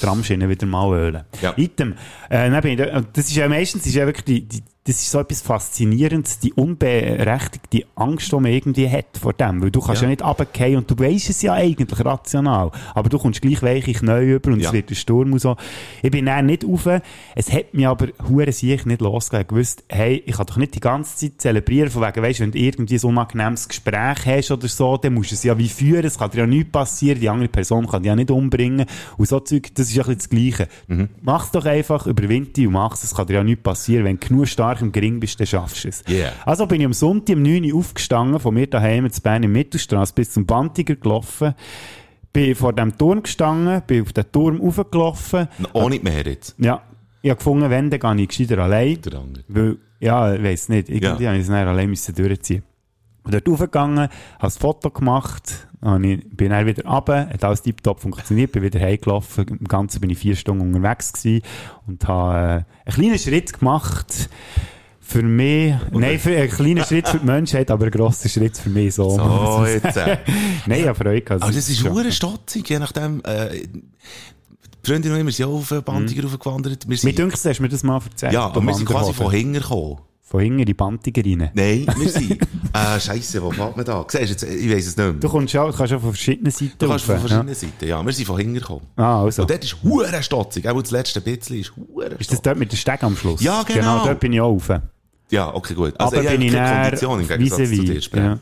das 0.00 0.28
wieder 0.48 0.66
mal 0.66 0.96
ölen. 0.96 1.24
Ja. 1.42 1.52
Item. 1.56 1.94
Äh, 2.28 2.76
da, 2.76 3.00
das 3.00 3.26
ist 3.28 3.34
ja 3.36 3.48
meistens, 3.48 3.84
ist 3.86 3.94
ja 3.96 4.06
wirklich 4.06 4.24
die, 4.24 4.42
die, 4.46 4.62
das 4.84 4.96
ist 4.96 5.10
so 5.10 5.20
etwas 5.20 5.42
Faszinierendes, 5.42 6.38
die 6.38 6.52
unberechtigte 6.54 7.84
Angst, 7.96 8.32
die 8.32 8.36
man 8.36 8.46
irgendwie 8.46 8.88
hat 8.88 9.18
vor 9.20 9.32
dem. 9.34 9.60
Weil 9.62 9.70
du 9.70 9.80
kannst 9.80 10.00
ja, 10.02 10.06
Ja. 10.08 10.10
nicht 10.10 10.24
runterfallen 10.24 10.76
und 10.76 10.90
du 10.90 10.98
weisst 10.98 11.28
es 11.30 11.42
ja 11.42 11.52
eigentlich 11.52 12.02
rational. 12.04 12.70
Aber 12.94 13.08
du 13.08 13.18
kommst 13.18 13.42
gleich 13.42 13.62
weiche 13.62 13.92
Knie 13.92 14.32
über 14.32 14.52
und 14.52 14.60
Ja. 14.60 14.68
es 14.68 14.72
wird 14.72 14.90
ein 14.90 14.94
Sturm 14.94 15.32
und 15.34 15.38
so. 15.38 15.56
Ich 16.02 16.10
bin 16.10 16.26
dann 16.26 16.46
nicht 16.46 16.64
rauf. 16.64 16.88
Es 17.34 17.52
hat 17.52 17.74
mich 17.74 17.86
aber 17.86 18.08
hure 18.28 18.50
sich 18.52 18.86
nicht 18.86 19.00
losgegeben. 19.02 19.46
Ich 19.50 19.60
wusste, 19.68 19.82
hey, 19.88 20.22
ich 20.24 20.36
kann 20.36 20.46
doch 20.46 20.56
nicht 20.56 20.74
die 20.74 20.80
ganze 20.80 21.14
Zeit 21.16 21.40
zelebrieren, 21.40 21.90
von 21.90 22.02
wegen, 22.02 22.22
weisst, 22.22 22.40
wenn 22.40 22.50
du 22.52 22.58
irgendwie 22.58 22.98
so 22.98 23.08
ein 23.08 23.12
unangenehmes 23.18 23.68
Gespräch 23.68 24.24
hast 24.26 24.50
oder 24.50 24.66
so, 24.66 24.96
dann 24.96 25.12
musst 25.14 25.30
du 25.30 25.34
es 25.34 25.42
ja 25.44 25.56
wie 25.58 25.68
führen. 25.68 26.06
Es 26.06 26.18
kann 26.18 26.30
dir 26.30 26.38
ja 26.38 26.46
nichts 26.46 26.72
passieren. 26.72 27.20
Die 27.20 27.28
andere 27.28 27.48
Person 27.48 27.86
kann 27.86 28.02
dich 28.02 28.08
ja 28.08 28.16
nicht 28.16 28.30
umbringen. 28.30 28.86
Und 29.18 29.28
so 29.28 29.40
Zeug, 29.40 29.68
das 29.74 29.88
ist 29.88 29.94
ja 29.96 30.04
ein 30.04 30.16
bisschen 30.16 30.18
das 30.18 30.56
Gleiche. 30.56 30.68
Mhm. 30.88 31.08
Mach's 31.20 31.50
doch 31.50 31.66
einfach, 31.66 32.06
überwind 32.06 32.56
dich 32.56 32.66
und 32.66 32.72
mach's. 32.72 33.04
Es 33.04 33.14
kann 33.14 33.26
dir 33.26 33.34
ja 33.34 33.44
nichts 33.44 33.62
passieren. 33.62 34.04
Wenn 34.04 34.18
genug 34.18 34.48
stark 34.48 34.69
im 34.80 34.92
Gring 34.92 35.20
bist, 35.20 35.38
dann 35.40 35.46
schaffst 35.46 35.84
du 35.84 35.88
es. 35.88 36.04
Yeah. 36.08 36.32
Also 36.44 36.66
bin 36.66 36.80
ich 36.80 36.86
am 36.86 36.92
Sonntag 36.92 37.36
um 37.36 37.42
9 37.42 37.64
Uhr 37.72 37.78
aufgestanden, 37.78 38.38
von 38.40 38.54
mir 38.54 38.66
daheim 38.66 39.10
zu 39.10 39.20
Bern 39.20 39.42
in 39.42 39.52
Mittelstraße 39.52 40.14
bis 40.14 40.32
zum 40.32 40.46
Bantiger 40.46 40.96
gelaufen. 40.96 41.54
Bin 42.32 42.54
vor 42.54 42.72
dem 42.72 42.96
Turm 42.96 43.22
gestanden, 43.22 43.82
bin 43.86 44.02
auf 44.02 44.12
den 44.12 44.30
Turm 44.30 44.60
raufgelaufen. 44.60 45.48
Ohne 45.72 45.98
mehr 45.98 46.24
jetzt. 46.24 46.54
Ja, 46.58 46.82
ich 47.22 47.30
habe 47.30 47.38
gefunden, 47.38 47.68
wenn, 47.70 47.90
dann 47.90 48.16
gehe 48.16 48.22
ich 48.24 48.28
gescheiter 48.28 48.58
allein. 48.62 48.98
Weil, 49.48 49.78
ja, 49.98 50.34
ich 50.34 50.42
weiss 50.42 50.68
nicht, 50.68 50.88
irgendwie 50.88 51.24
Ja. 51.24 51.30
habe 51.30 51.38
ich 51.38 51.44
es 51.44 51.50
allein 51.50 51.90
müssen 51.90 52.14
durchziehen. 52.14 52.62
Und 53.30 53.46
dort 53.46 53.48
raufgegangen, 53.48 53.98
habe 53.98 54.10
ein 54.40 54.50
Foto 54.50 54.90
gemacht, 54.90 55.68
und 55.82 56.04
ich 56.04 56.28
bin 56.30 56.50
dann 56.50 56.66
wieder 56.66 56.84
runter, 56.84 57.28
hat 57.28 57.44
alles 57.44 57.62
tiptop 57.62 58.00
funktioniert, 58.00 58.52
bin 58.52 58.62
wieder 58.62 58.80
heimgelaufen, 58.80 59.46
im 59.48 59.68
Ganzen 59.68 60.00
bin 60.00 60.10
ich 60.10 60.18
vier 60.18 60.36
Stunden 60.36 60.74
unterwegs 60.74 61.12
gewesen 61.12 61.42
und 61.86 62.06
habe 62.06 62.34
äh, 62.34 62.40
einen 62.40 62.64
kleinen 62.86 63.18
Schritt 63.18 63.58
gemacht 63.58 64.28
für 65.00 65.22
mich, 65.22 65.74
nein, 65.92 66.18
für, 66.18 66.36
einen 66.36 66.50
kleinen 66.50 66.84
Schritt 66.84 67.08
für 67.08 67.18
die 67.18 67.26
Menschheit, 67.26 67.70
aber 67.70 67.84
einen 67.84 67.92
grossen 67.92 68.28
Schritt 68.28 68.56
für 68.56 68.68
mich 68.68 68.94
so. 68.94 69.10
So, 69.10 69.64
jetzt. 69.66 69.96
Äh. 69.96 70.18
nein, 70.66 70.80
ich 70.80 70.86
habe 70.86 70.94
Freude 70.96 71.22
gehabt. 71.22 71.42
Aber 71.42 71.52
das 71.52 71.68
ist 71.68 71.88
hure 71.88 72.12
stotzig, 72.12 72.68
je 72.68 72.78
nachdem. 72.78 73.22
Äh, 73.24 73.66
die 74.82 74.90
Freunde 74.90 75.12
und 75.12 75.18
ich, 75.18 75.26
wir 75.26 75.32
sind 75.32 75.46
auch 75.46 75.54
auf 75.54 75.72
eine 75.72 75.82
Bantiger 75.82 76.22
raufgewandert. 76.24 76.84
Wir 76.84 76.90
Mir 76.90 76.96
sind, 76.96 77.18
dünkt, 77.18 77.34
hast 77.44 77.58
du 77.58 77.62
mir 77.62 77.68
das 77.68 77.82
mal 77.82 78.00
erzählt. 78.02 78.32
ja, 78.32 78.46
aber 78.46 78.60
wir 78.60 78.74
sind 78.74 78.86
quasi 78.86 79.12
von 79.12 79.30
hinten 79.30 79.54
gekommen. 79.54 79.98
Von 80.30 80.42
hinten 80.42 80.60
in 80.60 80.66
die 80.66 80.74
Bantiger 80.74 81.24
rein. 81.24 81.50
Nein, 81.54 81.86
wir 81.98 82.08
sind. 82.08 82.30
äh, 82.72 83.00
Scheisse, 83.00 83.42
wo 83.42 83.50
fährt 83.50 83.76
man 83.76 83.84
da? 83.84 84.06
Siehst 84.06 84.22
du 84.22 84.28
jetzt, 84.28 84.42
ich 84.44 84.70
weiss 84.70 84.86
es 84.86 84.96
nicht 84.96 84.98
mehr. 84.98 85.12
Du 85.14 85.28
kommst 85.28 85.52
ja, 85.52 85.64
kannst 85.72 85.90
ja 85.90 85.98
von 85.98 86.10
verschiedenen 86.12 86.52
Seiten 86.52 86.74
Du 86.78 86.86
kannst 86.86 87.04
von 87.04 87.16
rauf, 87.16 87.22
verschiedenen 87.22 87.54
Seiten, 87.56 87.88
ja. 87.88 88.06
Wir 88.06 88.12
sind 88.12 88.26
von 88.26 88.38
hinten 88.38 88.54
gekommen. 88.54 88.86
Ja. 88.96 89.04
Ah, 89.04 89.22
also. 89.24 89.42
Und 89.42 89.50
dort 89.50 89.64
ist 89.64 89.76
hure 89.82 90.22
stotzig. 90.22 90.68
Auch 90.68 90.80
das 90.80 90.92
letzte 90.92 91.20
bisschen 91.20 91.58
ist 91.58 91.72
hure 91.76 92.14
Ist 92.16 92.30
das 92.30 92.40
dort 92.40 92.58
mit 92.58 92.70
dem 92.70 92.76
Steg 92.76 93.02
am 93.02 93.16
Schluss? 93.16 93.42
Ja, 93.42 93.64
genau. 93.64 93.80
Genau, 93.80 94.06
dort 94.06 94.20
bin 94.20 94.32
ich 94.32 94.40
auch 94.40 94.52
rauf. 94.52 94.70
Ja, 95.30 95.52
okay, 95.52 95.74
gut. 95.74 95.94
Aber 95.98 96.16
Also, 96.16 96.30
bin 96.30 96.42
ich 96.42 96.52
keine 96.52 96.82
Kondition 96.82 97.20
im 97.20 97.26
Gegensatz 97.28 97.56
zu 97.68 97.82
dir, 97.82 98.00
ja. 98.14 98.38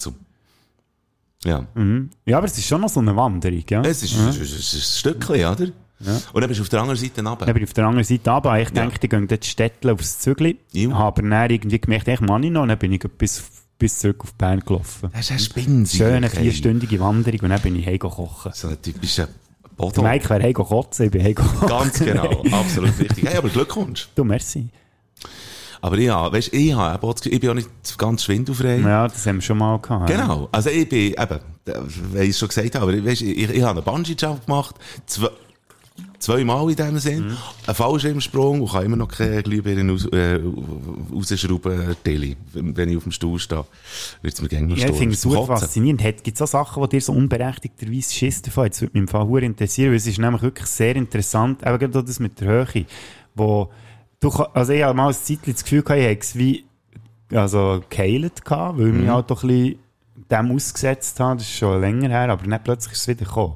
Ja. 1.44 1.66
Mhm. 1.74 2.10
Ja, 2.26 2.36
aber 2.36 2.48
es 2.48 2.58
ist 2.58 2.66
schon 2.66 2.82
noch 2.82 2.90
so 2.90 3.00
eine 3.00 3.16
Wanderung, 3.16 3.64
ja. 3.70 3.80
Es 3.80 4.02
ist, 4.02 4.14
es 4.14 4.36
ist, 4.36 4.52
es 4.58 4.74
ist 4.74 4.74
ein 4.74 4.98
Stückchen, 4.98 5.36
oder? 5.36 5.68
Und 6.32 6.40
dann 6.40 6.48
bist 6.48 6.58
du 6.60 6.62
auf 6.62 6.68
der 6.68 6.80
anderen 6.80 6.98
Seite 7.00 7.24
runter. 7.24 7.44
Dann 7.46 7.54
bin 7.54 7.62
ich 7.64 7.68
auf 7.68 7.74
der 7.74 7.86
anderen 7.86 8.04
Seite 8.04 8.30
runter. 8.30 8.60
Ich 8.60 8.68
Ja. 8.68 8.84
dachte, 8.84 9.00
die 9.00 9.08
gehen 9.08 9.26
dort 9.26 9.44
Städtle 9.44 9.92
aufs 9.92 10.18
Zügli. 10.20 10.56
Ja. 10.72 10.90
Habe 10.92 11.20
aber 11.20 11.22
dann 11.28 11.50
irgendwie 11.50 11.80
gemerkt, 11.80 12.08
ich 12.08 12.20
mache 12.20 12.44
ich 12.44 12.50
noch. 12.50 12.62
Und 12.62 12.68
dann 12.68 12.78
bin 12.78 12.92
ich 12.92 13.00
bis, 13.00 13.42
bis 13.78 13.98
zurück 13.98 14.22
auf 14.22 14.34
Bern 14.34 14.60
gelaufen. 14.60 15.10
Das 15.12 15.22
ist 15.22 15.32
ein 15.32 15.38
Spinsig. 15.40 15.98
Schöne 15.98 16.30
vierstündige 16.30 17.00
Wanderung 17.00 17.40
und 17.40 17.50
dann 17.50 17.60
bin 17.60 17.74
ich 17.76 17.86
heim 17.86 17.98
kochen. 17.98 18.52
So 18.54 18.68
ein 18.68 18.80
typischer 18.80 19.28
Bodo. 19.76 20.02
Mike 20.02 20.28
wäre 20.30 20.42
heim 20.42 20.52
kochen, 20.54 21.04
ich 21.04 21.10
bin 21.10 21.22
heim. 21.24 21.34
Ganz 21.34 21.98
genau, 21.98 22.42
absolut 22.52 22.98
richtig. 22.98 23.24
Hey, 23.26 23.36
aber 23.36 23.48
Glückwunsch. 23.48 24.08
Du, 24.14 24.24
merci. 24.24 24.68
Aber 25.80 25.96
ja, 25.98 26.32
weißt, 26.32 26.52
ich, 26.54 26.70
Gefühl, 26.74 27.32
ich 27.32 27.40
bin 27.40 27.50
auch 27.50 27.54
nicht 27.54 27.68
ganz 27.98 28.24
schwindelfrei. 28.24 28.78
Ja, 28.78 29.06
das 29.06 29.24
haben 29.26 29.36
wir 29.36 29.42
schon 29.42 29.58
mal 29.58 29.78
gehabt. 29.78 30.10
ja. 30.10 30.16
Genau. 30.22 30.48
Also 30.50 30.70
ich 30.70 30.88
bin, 30.88 31.12
eben, 31.12 31.40
weil 32.12 32.22
ich 32.24 32.30
es 32.30 32.38
schon 32.40 32.48
gesagt 32.48 32.74
habe, 32.74 32.84
aber 32.92 33.04
weißt, 33.04 33.22
ich, 33.22 33.38
ich, 33.38 33.50
ich 33.50 33.62
habe 33.62 33.80
einen 33.80 33.84
Bungee-Jump 33.84 34.46
gemacht, 34.46 34.74
zwei, 35.06 35.28
zweimal 36.18 36.68
in 36.70 36.76
dem 36.76 36.98
Sinn, 36.98 37.26
Mhm. 37.28 37.36
einen 37.66 37.74
Fallschirmsprung 37.74 38.60
und 38.62 38.70
kann 38.72 38.84
immer 38.84 38.96
noch 38.96 39.08
keine 39.08 39.42
Glühbirnen 39.42 39.90
raus, 39.90 40.06
äh, 40.06 40.40
rausschrauben, 41.14 41.96
Tilly. 42.02 42.36
Wenn 42.52 42.88
ich 42.88 42.96
auf 42.96 43.04
dem 43.04 43.12
Stuhl 43.12 43.38
stehe, 43.38 43.64
wird 44.22 44.34
es 44.34 44.42
mir 44.42 44.48
gerne 44.48 44.66
noch 44.66 44.76
Ja, 44.76 44.88
ich 44.88 44.96
finde 44.96 45.14
es 45.14 45.22
super 45.22 45.46
faszinierend. 45.46 46.02
Gibt 46.24 46.36
es 46.36 46.42
auch 46.42 46.46
Sachen, 46.46 46.82
die 46.84 46.88
dir 46.90 47.00
so 47.00 47.12
unberechtigterweise 47.12 48.12
Schiss 48.12 48.42
davon? 48.42 48.68
Das 48.68 48.80
würde 48.80 48.92
mich 48.94 49.02
im 49.02 49.08
Fall 49.08 49.28
sehr 49.28 49.42
interessieren, 49.42 49.90
weil 49.90 49.96
es 49.96 50.06
ist 50.06 50.18
nämlich 50.18 50.42
wirklich 50.42 50.66
sehr 50.66 50.96
interessant, 50.96 51.62
eben 51.64 51.78
gerade 51.78 52.04
das 52.04 52.20
mit 52.20 52.40
der 52.40 52.48
Höhe, 52.48 52.84
wo 53.34 53.70
du, 54.20 54.28
also 54.30 54.72
ich 54.72 54.82
habe 54.82 54.94
mal 54.96 55.08
ein 55.08 55.14
Zeitchen 55.14 55.52
das 55.52 55.62
Gefühl 55.62 55.82
gehabt, 55.82 56.00
ich 56.00 56.06
hätte 56.06 56.22
es 56.22 56.36
wie, 56.36 56.64
also 57.32 57.80
geheilt 57.90 58.44
gehabt, 58.44 58.78
weil 58.78 58.86
Mhm. 58.86 59.00
mich 59.02 59.08
halt 59.10 59.30
doch 59.30 59.42
ein 59.44 59.48
bisschen 59.48 59.78
dem 60.30 60.52
ausgesetzt 60.52 61.20
habe, 61.20 61.38
das 61.38 61.46
ist 61.46 61.56
schon 61.56 61.80
länger 61.80 62.08
her, 62.08 62.30
aber 62.30 62.46
dann 62.46 62.62
plötzlich 62.62 62.94
ist 62.94 63.00
es 63.02 63.08
wieder 63.08 63.24
gekommen. 63.24 63.54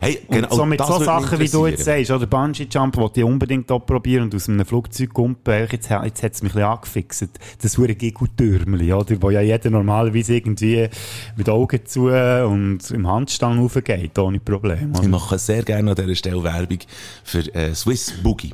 Hey, 0.00 0.18
Und 0.28 0.36
genau, 0.36 0.54
so 0.54 0.66
mit 0.66 0.84
so 0.84 1.02
Sachen, 1.02 1.38
wie 1.38 1.48
du 1.48 1.66
jetzt 1.66 1.84
sagst, 1.84 2.10
oder 2.10 2.26
Bungee-Jump, 2.26 2.96
wollte 2.96 3.20
ich 3.20 3.26
unbedingt 3.26 3.66
probieren 3.66 4.24
und 4.24 4.34
aus 4.34 4.48
einem 4.48 4.66
Flugzeug 4.66 5.12
kumpen, 5.12 5.68
jetzt, 5.70 5.88
jetzt 5.90 6.22
hat 6.22 6.32
es 6.32 6.42
mich 6.42 6.52
ein 6.52 6.56
bisschen 6.56 6.62
angefixt. 6.62 7.28
Das 7.62 7.78
hure 7.78 7.94
Gigutürmli, 7.94 8.92
oder? 8.92 9.16
Wo 9.20 9.30
ja 9.30 9.40
jeder 9.40 9.70
normalerweise 9.70 10.34
irgendwie 10.34 10.88
mit 11.36 11.48
Augen 11.48 11.86
zu 11.86 12.08
und 12.08 12.90
im 12.90 13.08
Handstand 13.08 13.60
raufgeht, 13.60 14.18
ohne 14.18 14.40
Probleme. 14.40 14.92
Ich 15.00 15.08
mache 15.08 15.38
sehr 15.38 15.62
gerne 15.62 15.90
an 15.90 15.96
dieser 15.96 16.14
Stelle 16.14 16.42
Werbung 16.42 16.78
für 17.22 17.54
äh, 17.54 17.74
Swiss 17.74 18.12
Boogie. 18.22 18.52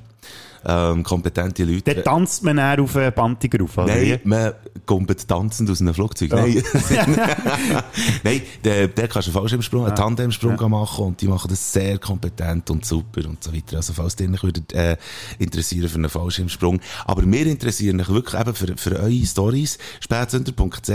Ähm, 0.65 1.03
kompetente 1.03 1.65
Leute. 1.65 1.95
Dort 1.95 2.05
tanzt 2.05 2.45
man 2.45 2.57
dann 2.57 2.81
auf 2.81 2.97
einen 2.97 3.13
Bantiger 3.13 3.61
rauf, 3.61 3.79
oder? 3.79 3.87
Nein, 3.87 4.21
man 4.25 4.53
kommt 4.87 5.29
tanzend 5.29 5.71
aus 5.71 5.81
einem 5.81 5.95
Flugzeug. 5.95 6.31
Nein, 6.31 6.63
Nein 8.25 8.43
der, 8.65 8.89
der 8.89 9.09
kannst 9.09 9.29
du 9.29 9.31
einen 9.31 9.41
Fallschirmsprung, 9.41 9.87
einen 9.87 9.97
Tandemsprung 9.97 10.71
machen 10.71 11.07
und 11.07 11.21
die 11.21 11.29
machen 11.29 11.49
das 11.49 11.73
sehr 11.73 11.99
kompetent 11.99 12.71
und 12.71 12.85
super 12.85 13.27
und 13.29 13.43
so 13.43 13.55
weiter. 13.55 13.77
Also 13.77 13.93
falls 13.93 14.19
ihr 14.21 14.31
euch 14.31 14.43
würdet, 14.43 14.73
äh, 14.73 14.97
interessieren 15.39 15.89
für 15.89 15.97
einen 15.97 16.11
Fallschirmsprung. 16.11 16.81
Aber 17.05 17.25
wir 17.25 17.47
interessieren 17.47 18.01
euch 18.01 18.09
wirklich 18.09 18.41
eben 18.41 18.55
für, 18.55 18.77
für 18.77 18.97
eure 18.99 19.27
Stories. 19.27 19.79
Spätsünder.ch 20.01 20.87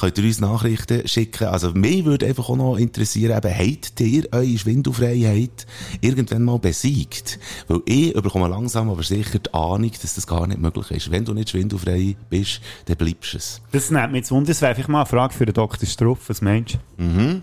könnt 0.00 0.18
ihr 0.18 0.24
uns 0.24 0.40
Nachrichten 0.40 1.08
schicken. 1.08 1.48
Also 1.48 1.72
mich 1.72 2.04
würde 2.04 2.26
einfach 2.26 2.48
auch 2.48 2.56
noch 2.56 2.76
interessieren, 2.76 3.36
eben, 3.36 3.54
habt 3.58 4.00
ihr 4.00 4.24
eure 4.32 4.58
Schwindelfreiheit 4.58 5.66
irgendwann 6.00 6.44
mal 6.44 6.58
besiegt? 6.58 7.38
Weil 7.68 7.80
ich 7.86 8.12
bekomme 8.12 8.48
langsam 8.48 8.88
aber 9.00 9.06
sicher 9.06 9.38
die 9.38 9.54
Ahnung, 9.54 9.90
dass 10.02 10.14
das 10.14 10.26
gar 10.26 10.46
nicht 10.46 10.60
möglich 10.60 10.90
ist. 10.90 11.10
Wenn 11.10 11.24
du 11.24 11.32
nicht 11.32 11.50
schwindelfrei 11.50 12.16
bist, 12.28 12.60
dann 12.86 12.96
bleibst 12.96 13.32
du 13.32 13.36
es. 13.38 13.60
Das 13.72 13.90
nimmt 13.90 14.12
mich 14.12 14.20
jetzt 14.20 14.30
Wunder. 14.30 14.48
Das 14.48 14.60
wäre 14.60 14.74
vielleicht 14.74 14.88
mal 14.90 15.00
eine 15.00 15.06
Frage 15.06 15.32
für 15.34 15.46
den 15.46 15.54
Dr. 15.54 15.88
Struff. 15.88 16.28
Was 16.28 16.42
meinst 16.42 16.78
du? 16.96 17.02
Mhm. 17.02 17.42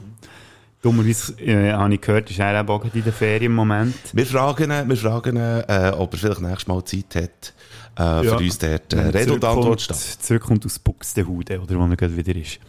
Dummerweise 0.82 1.34
äh, 1.42 1.74
habe 1.74 1.96
ich 1.96 2.02
gehört, 2.02 2.30
ist 2.30 2.40
er 2.40 2.70
auch 2.70 2.86
in 2.94 3.04
der 3.04 3.12
Ferien 3.12 3.46
im 3.52 3.56
Moment. 3.56 3.96
Wir 4.14 4.26
fragen 4.28 4.70
ihn, 4.72 4.88
wir 4.90 4.98
fragen 4.98 5.36
ihn 5.36 5.42
äh, 5.68 5.92
ob 5.98 6.14
er 6.14 6.20
vielleicht 6.20 6.42
nächstes 6.42 6.68
Mal 6.68 6.86
Zeit 6.86 7.16
hat, 7.16 7.54
äh, 7.96 8.24
für 8.24 8.26
Ja. 8.30 8.38
uns 8.38 8.58
dort 8.60 8.94
äh, 8.94 8.98
und 8.98 9.16
Antwort 9.16 9.42
zurückkommt- 9.42 9.82
stehen. 9.82 9.98
Zurückkommt 10.22 10.66
aus 10.68 10.78
Buxtehude, 10.80 11.60
oder 11.60 11.76
wo 11.80 11.86
er 11.86 11.96
gerade 11.96 12.16
wieder 12.16 12.36
ist. 12.36 12.60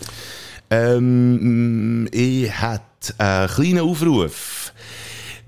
Ähm, 0.71 2.09
ich 2.13 2.51
hätte 2.51 2.83
einen 3.19 3.49
kleinen 3.49 3.81
Aufruf. 3.81 4.73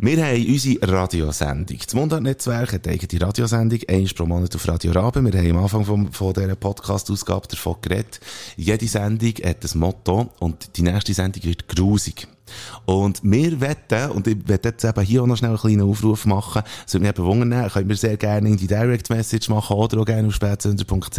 Wir 0.02 0.24
haben 0.24 0.46
unsere 0.46 0.90
Radiosendung. 0.90 1.76
Das 1.84 1.92
Mundart-Netzwerk 1.92 2.72
hat 2.72 2.88
eigene 2.88 3.20
Radiosendung, 3.20 3.80
eins 3.86 4.14
pro 4.14 4.24
Monat 4.24 4.56
auf 4.56 4.66
Radio 4.66 4.92
Rabe. 4.92 5.22
Wir 5.22 5.38
haben 5.38 5.58
am 5.58 5.62
Anfang 5.62 5.84
von, 5.84 6.10
von 6.10 6.32
dieser 6.32 6.56
Podcast-Ausgabe 6.56 7.48
davon 7.48 7.76
geredet. 7.82 8.18
Jede 8.56 8.88
Sendung 8.88 9.34
hat 9.44 9.62
ein 9.62 9.78
Motto 9.78 10.30
und 10.38 10.78
die 10.78 10.82
nächste 10.82 11.12
Sendung 11.12 11.44
wird 11.44 11.68
grusig. 11.68 12.26
Und 12.84 13.20
wir 13.22 13.60
wetten, 13.60 14.10
und 14.10 14.26
ich 14.26 14.36
werde 14.46 14.70
jetzt 14.70 14.84
eben 14.84 15.00
hier 15.02 15.22
auch 15.22 15.26
noch 15.26 15.36
schnell 15.36 15.50
einen 15.50 15.58
kleinen 15.58 15.82
Aufruf 15.82 16.26
machen, 16.26 16.62
es 16.86 16.94
würde 16.94 17.06
mich 17.06 17.18
eben 17.18 17.24
wundern, 17.24 17.70
könnt 17.70 17.86
mir 17.86 17.96
sehr 17.96 18.16
gerne 18.16 18.48
in 18.48 18.56
die 18.56 18.66
Direct 18.66 19.10
Message 19.10 19.48
machen 19.48 19.76
oder 19.76 20.00
auch 20.00 20.04
gerne 20.04 20.28
auf 20.28 20.34
spätsünder.ch. 20.34 21.18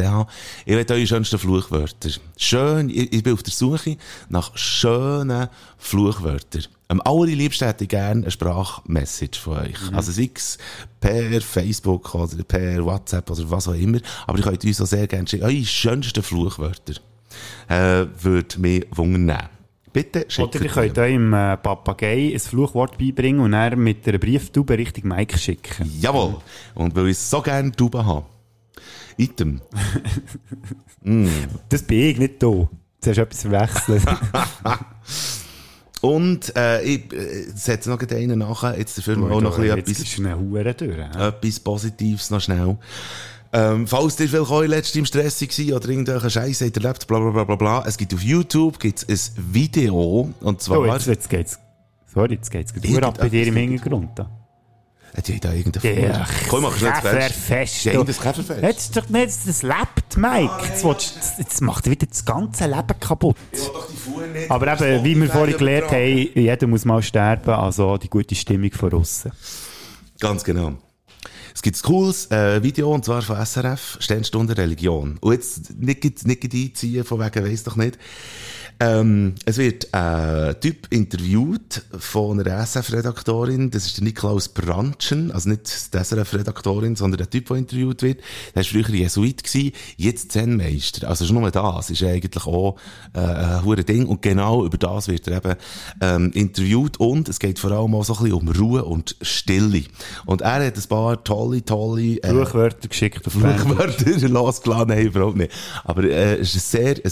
Ich 0.65 0.75
will 0.75 0.85
eure 0.89 1.07
schönsten 1.07 1.39
Fluchwörter. 1.39 2.09
Schön, 2.37 2.89
ich, 2.89 3.13
ich 3.13 3.23
bin 3.23 3.33
auf 3.33 3.43
der 3.43 3.53
Suche 3.53 3.97
nach 4.29 4.55
schönen 4.57 5.47
Fluchwörtern. 5.77 6.65
Am 6.91 6.99
allerliebsten 7.05 7.67
hätte 7.67 7.85
ich 7.85 7.89
gerne 7.89 8.23
eine 8.23 8.31
Sprachmessage 8.31 9.39
von 9.39 9.59
euch. 9.59 9.77
Also 9.93 10.11
sei 10.11 10.29
es 10.35 10.57
per 10.99 11.39
Facebook 11.39 12.13
oder 12.13 12.43
per 12.43 12.83
WhatsApp 12.83 13.29
oder 13.31 13.49
was 13.49 13.69
auch 13.69 13.75
immer. 13.75 13.99
Aber 14.27 14.37
ihr 14.37 14.43
könnt 14.43 14.65
uns 14.65 14.81
auch 14.81 14.85
sehr 14.85 15.07
gerne 15.07 15.25
schicken. 15.25 15.45
Eure 15.45 15.63
schönsten 15.63 16.21
Fluchwörter 16.21 16.95
äh, 17.69 18.07
würde 18.21 18.59
mich 18.59 18.85
wundern. 18.91 19.47
Bitte 19.93 20.25
schickt 20.27 20.55
Oder 20.55 20.63
ihr 20.63 20.71
könnt 20.71 20.97
eurem 20.97 21.33
äh, 21.33 21.57
Papagei 21.57 22.31
ein 22.33 22.39
Fluchwort 22.39 22.97
beibringen 22.97 23.41
und 23.41 23.51
dann 23.51 23.77
mit 23.79 24.07
einer 24.07 24.19
Brieftube 24.19 24.77
Richtung 24.77 25.09
Mike 25.09 25.37
schicken. 25.37 25.91
Jawohl. 25.99 26.37
Und 26.75 26.95
weil 26.95 27.09
ich 27.09 27.17
so 27.17 27.41
gerne 27.41 27.71
Tauben 27.71 28.05
habe. 28.05 28.25
Item. 29.17 29.61
Das 31.69 31.81
bin 31.81 31.99
ich, 31.99 32.19
nicht 32.19 32.43
du. 32.43 32.69
Jetzt 32.97 33.07
hast 33.07 33.17
du 33.17 33.21
etwas 33.21 33.41
verwechselt. 33.41 34.03
Und 36.01 36.55
äh, 36.55 36.81
ich 36.83 37.13
äh, 37.13 37.43
setze 37.55 37.89
noch 37.89 37.99
einen 37.99 38.39
nachher. 38.39 38.77
Jetzt 38.77 38.97
dafür 38.97 39.17
auch 39.17 39.41
noch 39.41 39.57
ein 39.57 39.65
Jetzt 39.65 39.85
bisschen 39.85 40.05
ist 40.05 40.19
eine 40.19 40.39
Hure 40.39 40.73
durch. 40.73 40.97
hä? 40.97 41.27
etwas 41.27 41.59
Positives 41.59 42.29
noch 42.31 42.41
schnell. 42.41 42.77
Ähm, 43.53 43.85
falls 43.85 44.19
ihr 44.19 44.29
vielleicht 44.29 44.49
auch 44.49 44.61
letztens 44.61 44.95
im 44.95 45.05
Stress 45.05 45.41
war 45.41 45.75
oder 45.75 45.89
irgendwelche 45.89 46.29
Scheiße 46.29 46.65
habt 46.65 46.77
erlebt, 46.77 47.07
bla 47.07 47.19
bla 47.19 47.31
bla 47.31 47.43
bla 47.43 47.55
bla, 47.55 47.83
es 47.85 47.97
gibt 47.97 48.13
auf 48.13 48.21
YouTube 48.21 48.79
gibt's 48.79 49.05
ein 49.09 49.19
Video, 49.53 50.33
und 50.39 50.61
zwar... 50.61 50.79
Oh, 50.79 50.85
jetzt, 50.85 51.07
jetzt 51.07 51.29
geht's. 51.29 51.59
Sorry, 52.13 52.35
jetzt 52.35 52.49
geht's 52.49 52.73
gerade 52.73 52.87
Hure 52.87 53.07
ab 53.07 53.17
bei 53.17 53.29
dir 53.29 53.47
im 53.47 53.55
Hintergrund. 53.55 54.11
Da. 54.15 54.29
Hat 55.15 55.27
die 55.27 55.39
da 55.39 55.51
irgendeinen 55.51 56.03
Ja, 56.03 56.25
Komm, 56.47 56.61
mach 56.63 56.77
schnell 56.77 56.93
fest. 56.93 57.03
Käferfest. 57.03 57.83
Ja, 57.85 58.03
das 58.03 58.19
Käferfest. 58.21 58.63
Jetzt 58.63 58.95
doch 58.95 59.09
nicht, 59.09 59.37
das 59.45 59.63
lebt, 59.63 60.17
Mike. 60.17 60.51
Jetzt, 60.69 60.85
willst, 60.85 61.17
jetzt 61.37 61.61
macht 61.61 61.85
er 61.85 61.91
wieder 61.91 62.07
das 62.07 62.23
ganze 62.23 62.65
Leben 62.67 62.99
kaputt. 62.99 63.35
Aber 64.47 64.73
eben, 64.73 65.03
wie 65.03 65.15
wir 65.19 65.29
vorhin 65.29 65.57
gelernt 65.57 65.91
haben, 65.91 66.29
jeder 66.33 66.67
muss 66.67 66.85
mal 66.85 67.01
sterben, 67.01 67.51
also 67.51 67.97
die 67.97 68.09
gute 68.09 68.35
Stimmung 68.35 68.71
von 68.71 68.93
außen. 68.93 69.31
Ganz 70.21 70.45
genau. 70.45 70.75
Es 71.53 71.61
gibt 71.61 71.77
ein 71.77 71.81
cooles 71.83 72.29
äh, 72.31 72.61
Video, 72.63 72.93
und 72.93 73.05
zwar 73.05 73.21
von 73.21 73.43
SRF, 73.43 73.97
Sternstunde 73.99 74.57
Religion. 74.57 75.17
Und 75.21 75.33
jetzt 75.33 75.79
nicht, 75.79 76.25
nicht 76.25 76.53
einziehen, 76.53 77.03
von 77.03 77.19
wegen 77.19 77.45
weiss 77.45 77.63
doch 77.63 77.75
nicht. 77.75 77.97
Ähm, 78.81 79.35
es 79.45 79.59
wird 79.59 79.93
ein 79.93 80.59
Typ 80.59 80.87
interviewt 80.89 81.83
von 81.99 82.39
einer 82.39 82.63
SF-Redaktorin, 82.63 83.69
das 83.69 83.85
ist 83.85 83.97
der 83.97 84.05
Niklaus 84.05 84.49
Brandschen, 84.49 85.31
also 85.31 85.49
nicht 85.49 85.93
die 85.93 86.03
SRF-Redaktorin, 86.03 86.95
sondern 86.95 87.19
der 87.19 87.29
Typ, 87.29 87.49
der 87.49 87.57
interviewt 87.57 88.01
wird. 88.01 88.21
Der 88.55 88.55
war 88.55 88.63
früher 88.63 88.89
Jesuit, 88.89 89.43
gewesen, 89.43 89.73
jetzt 89.97 90.31
Zen-Meister. 90.31 91.07
Also 91.07 91.25
schon 91.25 91.35
nur 91.35 91.51
das 91.51 91.91
ist 91.91 92.01
eigentlich 92.01 92.43
auch 92.47 92.75
äh, 93.13 93.19
ein 93.19 93.63
hure 93.63 93.83
Ding. 93.83 94.07
Und 94.07 94.23
genau 94.23 94.65
über 94.65 94.79
das 94.79 95.07
wird 95.07 95.27
er 95.27 95.37
eben 95.37 95.55
ähm, 96.01 96.31
interviewt. 96.33 96.99
Und 96.99 97.29
es 97.29 97.37
geht 97.37 97.59
vor 97.59 97.69
allem 97.69 97.93
auch 97.93 98.03
so 98.03 98.15
ein 98.15 98.23
bisschen 98.23 98.39
um 98.39 98.47
Ruhe 98.47 98.83
und 98.83 99.15
Stille. 99.21 99.83
Und 100.25 100.41
er 100.41 100.65
hat 100.65 100.75
ein 100.75 100.89
paar 100.89 101.23
tolle, 101.23 101.63
tolle... 101.63 102.17
Äh, 102.17 102.29
Fluchwörter 102.29 102.87
geschickt 102.87 103.27
auf. 103.27 103.33
Fluchwörter 103.33 104.09
losgelassen, 104.27 104.87
nein, 104.87 105.05
überhaupt 105.05 105.37
nicht. 105.37 105.51
Aber 105.83 106.03
äh, 106.03 106.37
es 106.37 106.55
ist 106.55 106.73
ein 106.73 106.81
sehr, 106.81 106.95
ein, 106.95 107.11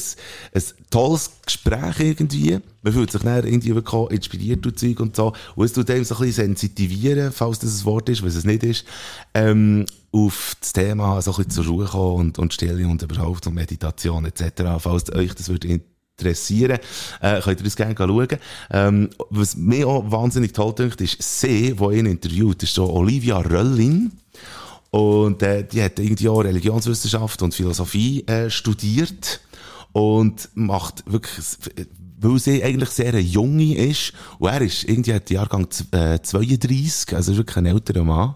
ein 0.56 0.64
tolles 0.90 1.30
Gespräch 1.50 2.00
irgendwie. 2.00 2.60
Man 2.82 2.94
fühlt 2.94 3.12
sich 3.12 3.22
dann 3.22 3.46
irgendwie 3.46 3.76
wirklich 3.76 4.12
inspiriert 4.12 4.66
und 4.66 4.80
Zeug 4.80 5.00
und 5.00 5.16
so. 5.16 5.34
Und 5.56 5.66
es 5.66 5.74
tut 5.74 5.90
einem 5.90 6.04
so 6.04 6.16
ein 6.16 6.22
bisschen 6.22 6.48
sensitivieren, 6.48 7.32
falls 7.32 7.60
das 7.60 7.82
ein 7.82 7.86
Wort 7.86 8.10
ist, 8.10 8.24
was 8.24 8.36
es 8.36 8.46
nicht 8.46 8.64
ist, 8.64 8.86
ähm, 9.34 9.86
auf 10.12 10.56
das 10.60 10.74
Thema 10.74 11.22
so 11.22 11.32
ein 11.32 11.38
bisschen 11.38 11.52
zur 11.52 11.66
Ruhe 11.66 11.86
kommen 11.86 12.16
und, 12.16 12.40
und 12.40 12.54
Stille 12.54 12.88
und 12.88 13.02
überhaupt 13.02 13.46
und 13.48 13.56
Meditation 13.56 14.26
etc. 14.26 14.64
Falls 14.80 15.14
euch 15.14 15.34
das 15.36 15.50
würde 15.50 15.82
interessieren, 16.20 16.80
äh, 17.22 17.42
könnt 17.42 17.60
ihr 17.60 17.64
das 17.64 17.76
gerne 17.76 17.96
schauen. 17.98 18.28
Ähm, 18.72 19.10
was 19.30 19.56
mir 19.56 19.88
auch 19.88 20.12
wahnsinnig 20.12 20.54
toll 20.54 20.74
dünkt, 20.74 21.02
ist 21.02 21.22
sie, 21.22 21.74
die 21.74 21.98
ihn 21.98 22.06
interviewt, 22.06 22.64
ist 22.64 22.74
so 22.74 22.92
Olivia 22.92 23.40
Röllin. 23.40 24.12
Und 24.92 25.44
äh, 25.44 25.64
die 25.64 25.84
hat 25.84 26.00
irgendwie 26.00 26.30
auch 26.30 26.42
Religionswissenschaft 26.42 27.42
und 27.44 27.54
Philosophie 27.54 28.26
äh, 28.26 28.50
studiert 28.50 29.40
und 29.91 30.49
macht 30.54 31.10
wirklich, 31.12 31.45
weil 32.19 32.39
sie 32.39 32.63
eigentlich 32.63 32.89
sehr 32.89 33.10
eine 33.10 33.19
junge 33.19 33.75
ist, 33.75 34.13
und 34.39 34.49
er 34.49 34.62
ist 34.62 34.84
irgendwie 34.84 35.13
hat 35.13 35.30
Jahrgang 35.30 35.69
z- 35.71 35.93
äh, 35.93 36.21
32, 36.21 37.15
also 37.15 37.32
ist 37.32 37.38
wirklich 37.38 37.58
ein 37.58 37.65
älterer 37.65 38.04
Mann. 38.04 38.36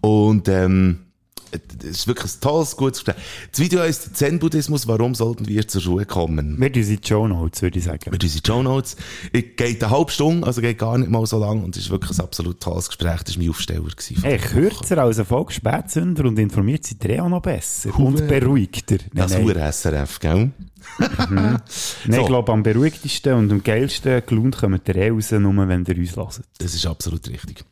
Und 0.00 0.48
ähm, 0.48 1.05
das 1.50 1.88
ist 1.90 2.06
wirklich 2.06 2.32
ein 2.34 2.40
tolles, 2.40 2.76
gutes 2.76 3.04
Gespräch. 3.04 3.22
Das 3.50 3.60
Video 3.60 3.80
heißt 3.80 4.16
Zen-Buddhismus, 4.16 4.86
warum 4.88 5.14
sollten 5.14 5.46
wir 5.48 5.66
zur 5.68 5.82
Ruhe 5.84 6.06
kommen? 6.06 6.56
Sie 6.82 6.96
die 6.98 7.06
Show 7.06 7.26
Notes, 7.28 7.62
würde 7.62 7.78
ich 7.78 7.84
sagen. 7.84 8.10
mit 8.10 8.22
unseren 8.22 8.42
Show 8.44 8.62
Notes. 8.62 8.96
Es 9.32 9.42
geht 9.56 9.82
eine 9.82 9.90
halbe 9.92 10.10
Stunde, 10.10 10.46
also 10.46 10.60
geht 10.60 10.78
gar 10.78 10.98
nicht 10.98 11.10
mal 11.10 11.24
so 11.26 11.38
lang 11.38 11.62
und 11.64 11.76
es 11.76 11.84
ist 11.84 11.90
wirklich 11.90 12.18
ein 12.18 12.24
absolut 12.24 12.60
tolles 12.60 12.88
Gespräch. 12.88 13.22
Das 13.22 13.36
war 13.36 13.42
mein 13.42 13.50
Aufsteller. 13.50 13.82
gewesen 13.82 14.22
Hey, 14.22 14.38
kürzer 14.38 14.98
als 14.98 15.18
ein 15.18 15.26
Volk 15.26 15.52
Spätsünder 15.52 16.24
und 16.24 16.38
informiert 16.38 16.84
sie 16.84 16.96
der 16.96 17.24
auch 17.24 17.28
noch 17.28 17.42
besser. 17.42 17.96
Und 17.98 18.26
beruhigter. 18.28 18.96
Nein, 19.12 19.28
Das 19.28 19.32
nein. 19.32 19.72
SRF, 19.72 20.20
gell? 20.20 20.50
Nein, 21.30 21.60
So. 22.08 22.12
ich 22.20 22.26
glaube, 22.26 22.52
am 22.52 22.62
beruhigtesten 22.62 23.34
und 23.34 23.50
am 23.50 23.62
geilsten 23.62 24.22
gelohnt 24.24 24.62
ihr 24.62 24.96
eh 24.96 25.10
raus, 25.10 25.32
nur 25.32 25.68
wenn 25.68 25.84
ihr 25.84 25.96
uns 25.98 26.16
hört. 26.16 26.40
Das 26.58 26.74
ist 26.74 26.86
absolut 26.86 27.28
richtig. 27.28 27.64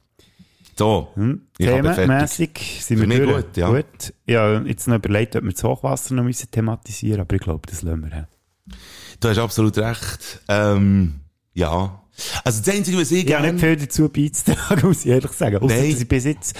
So, 0.77 1.09
Hm? 1.15 1.43
ich. 1.59 1.67
Themenmässig 1.67 2.81
sind 2.83 2.99
Für 2.99 3.09
wir 3.09 3.27
gut, 3.27 3.57
ja. 3.57 3.69
gut. 3.71 4.13
Ja, 4.27 4.61
jetzt 4.63 4.89
noch 4.89 4.97
überlegt, 4.97 5.37
ob 5.37 5.45
wir 5.45 5.53
das 5.53 5.63
Hochwasser 5.63 6.15
noch 6.15 6.25
müssen 6.25 6.51
thematisieren 6.51 7.21
aber 7.21 7.37
ich 7.37 7.43
glaube, 7.43 7.63
das 7.69 7.83
lassen 7.83 8.03
wir. 8.05 8.11
he. 8.17 8.75
Du 9.21 9.29
hast 9.29 9.39
absolut 9.39 9.79
recht. 9.79 10.41
Ähm, 10.49 11.21
ja, 11.53 12.01
Also 12.43 12.63
das 12.63 12.75
Einzige, 12.75 12.99
was 12.99 13.11
ich 13.13 13.25
Ich 13.27 13.33
habe 13.35 13.43
gerne... 13.45 13.53
nicht 13.53 13.65
viel 13.65 13.77
dazu 13.77 14.09
beizutragen, 14.09 14.89
muss 14.89 15.05
ich 15.05 15.11
ehrlich 15.13 15.31
sagen. 15.33 15.59
Nein. 15.65 15.69
dass 15.91 16.01
ich 16.01 16.09
bis 16.09 16.25
jetzt 16.25 16.57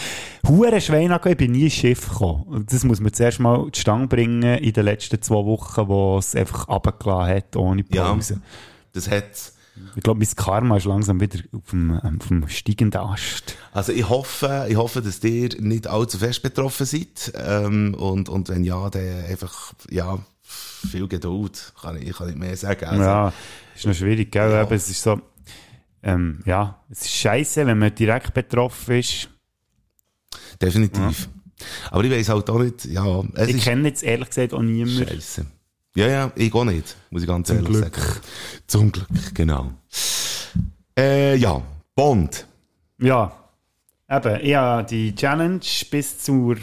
hure 0.47 0.81
Schwein 0.81 1.11
angehe, 1.11 1.33
ich 1.33 1.39
bin 1.39 1.53
nie 1.53 1.65
ins 1.65 1.75
Schiff 1.75 2.09
gekommen. 2.09 2.65
Das 2.71 2.85
muss 2.85 3.01
man 3.01 3.13
zuerst 3.13 3.41
mal 3.41 3.69
die 3.71 3.81
Stange 3.81 4.07
bringen 4.07 4.59
in 4.59 4.73
den 4.73 4.85
letzten 4.85 5.21
zwei 5.23 5.45
Wochen, 5.45 5.89
wo 5.89 6.19
es 6.19 6.35
einfach 6.37 6.69
runtergelassen 6.69 7.35
hat, 7.37 7.57
ohne 7.57 7.85
Ja. 7.93 8.13
Pause. 8.13 8.41
Das 8.93 9.11
hat... 9.11 9.53
Ich 9.97 10.03
glaube, 10.03 10.21
mein 10.21 10.37
Karma 10.37 10.77
ist 10.77 10.85
langsam 10.85 11.21
wieder 11.21 11.39
auf 11.53 11.71
dem, 11.71 11.99
auf 11.99 12.29
dem 12.29 12.49
steigenden 12.49 13.01
Ast. 13.01 13.57
Also 13.73 13.93
ich 13.93 14.09
hoffe, 14.09 14.67
ich 14.69 14.77
hoffe, 14.77 15.03
dass 15.03 15.23
ihr 15.25 15.49
nicht 15.61 15.87
allzu 15.87 16.19
fest 16.19 16.43
betroffen 16.43 16.87
seid. 16.87 17.33
Ähm, 17.35 17.95
und, 17.95 18.29
und 18.29 18.49
wenn 18.49 18.65
ja, 18.65 18.89
dann 18.91 19.25
einfach, 19.25 19.73
ja, 19.91 20.19
viel 20.45 21.09
Geduld. 21.09 21.73
Kann 21.81 22.01
ich, 22.01 22.17
kann 22.17 22.29
nicht 22.29 22.39
mehr 22.39 22.57
sagen. 22.57 22.85
Also, 22.85 23.03
ja, 23.03 23.33
ist 23.75 23.87
noch 23.87 23.95
schwierig, 23.95 24.31
gell? 24.31 24.51
Ja. 24.51 24.63
Eben, 24.63 24.75
es 24.75 24.89
ist 24.89 25.03
so, 25.03 25.21
ähm, 26.03 26.41
ja, 26.45 26.81
es 26.91 27.03
ist 27.03 27.11
scheiße, 27.13 27.67
wenn 27.67 27.79
man 27.79 27.95
direkt 27.95 28.35
betroffen 28.35 28.97
ist. 28.97 29.29
Definitiv. 30.61 31.29
Aber 31.91 32.05
ich 32.05 32.11
weiß 32.11 32.29
halt 32.29 32.51
auch 32.51 32.59
nicht, 32.59 32.85
ja, 32.85 33.23
Ich 33.47 33.65
kenne 33.65 33.89
jetzt 33.89 34.03
ehrlich 34.03 34.29
gesagt 34.29 34.53
auch 34.53 34.63
niemanden. 34.63 35.07
scheiße. 35.09 35.47
Ja, 35.97 36.09
ja, 36.09 36.33
ich 36.35 36.53
auch 36.55 36.65
nicht, 36.65 36.97
muss 37.11 37.23
ich 37.23 37.29
ganz 37.29 37.47
Zum 37.47 37.59
ehrlich 37.59 37.73
Glück. 37.73 37.97
sagen. 37.97 38.21
Zum 38.67 38.91
Glück, 38.93 39.35
genau. 39.35 39.71
Äh, 40.99 41.37
ja, 41.37 41.63
Bond. 41.95 42.47
Ja, 42.99 43.33
eben, 44.11 44.41
ich 44.43 44.55
habe 44.57 44.85
die 44.89 45.15
Challenge 45.15 45.61
bis 45.91 46.19
zur 46.19 46.57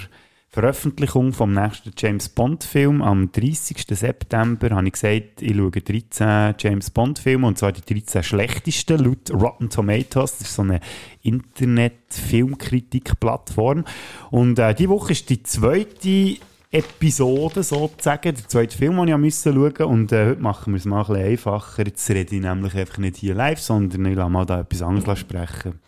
Veröffentlichung 0.53 1.32
vom 1.32 1.53
nächsten 1.53 1.93
James 1.97 2.27
Bond 2.27 2.65
Film 2.65 3.01
am 3.01 3.32
30. 3.32 3.86
September 3.89 4.71
habe 4.71 4.88
ich 4.88 4.93
gesagt, 4.93 5.41
ich 5.41 5.55
schaue 5.55 5.71
13 5.71 6.55
James 6.59 6.89
Bond 6.89 7.19
Filme 7.19 7.47
und 7.47 7.57
zwar 7.57 7.71
die 7.71 7.79
13 7.79 8.21
schlechtesten 8.21 8.99
laut 8.99 9.32
Rotten 9.32 9.69
Tomatoes. 9.69 10.39
Das 10.39 10.49
ist 10.49 10.55
so 10.55 10.63
eine 10.63 10.82
Internet-Filmkritik-Plattform. 11.21 13.86
Und 14.29 14.59
äh, 14.59 14.75
die 14.75 14.89
Woche 14.89 15.13
ist 15.13 15.29
die 15.29 15.41
zweite 15.41 16.36
Episode 16.72 17.63
sozusagen, 17.63 18.34
der 18.34 18.47
zweite 18.47 18.78
Film, 18.78 18.97
den 18.97 19.09
ich 19.09 19.17
musste 19.17 19.53
schauen 19.53 19.88
und 19.89 20.11
äh, 20.11 20.30
heute 20.30 20.41
machen 20.41 20.74
wir 20.74 20.78
es 20.78 20.86
mal 20.86 21.01
ein 21.01 21.07
bisschen 21.07 21.26
einfacher. 21.26 21.86
Jetzt 21.86 22.09
rede 22.09 22.36
ich 22.36 22.41
nämlich 22.41 22.76
einfach 22.76 22.97
nicht 22.97 23.17
hier 23.17 23.36
live, 23.36 23.59
sondern 23.59 24.05
ich 24.05 24.15
lasse 24.15 24.30
mal 24.30 24.45
da 24.45 24.61
etwas 24.61 24.82
anderes 24.82 25.19
sprechen. 25.19 25.80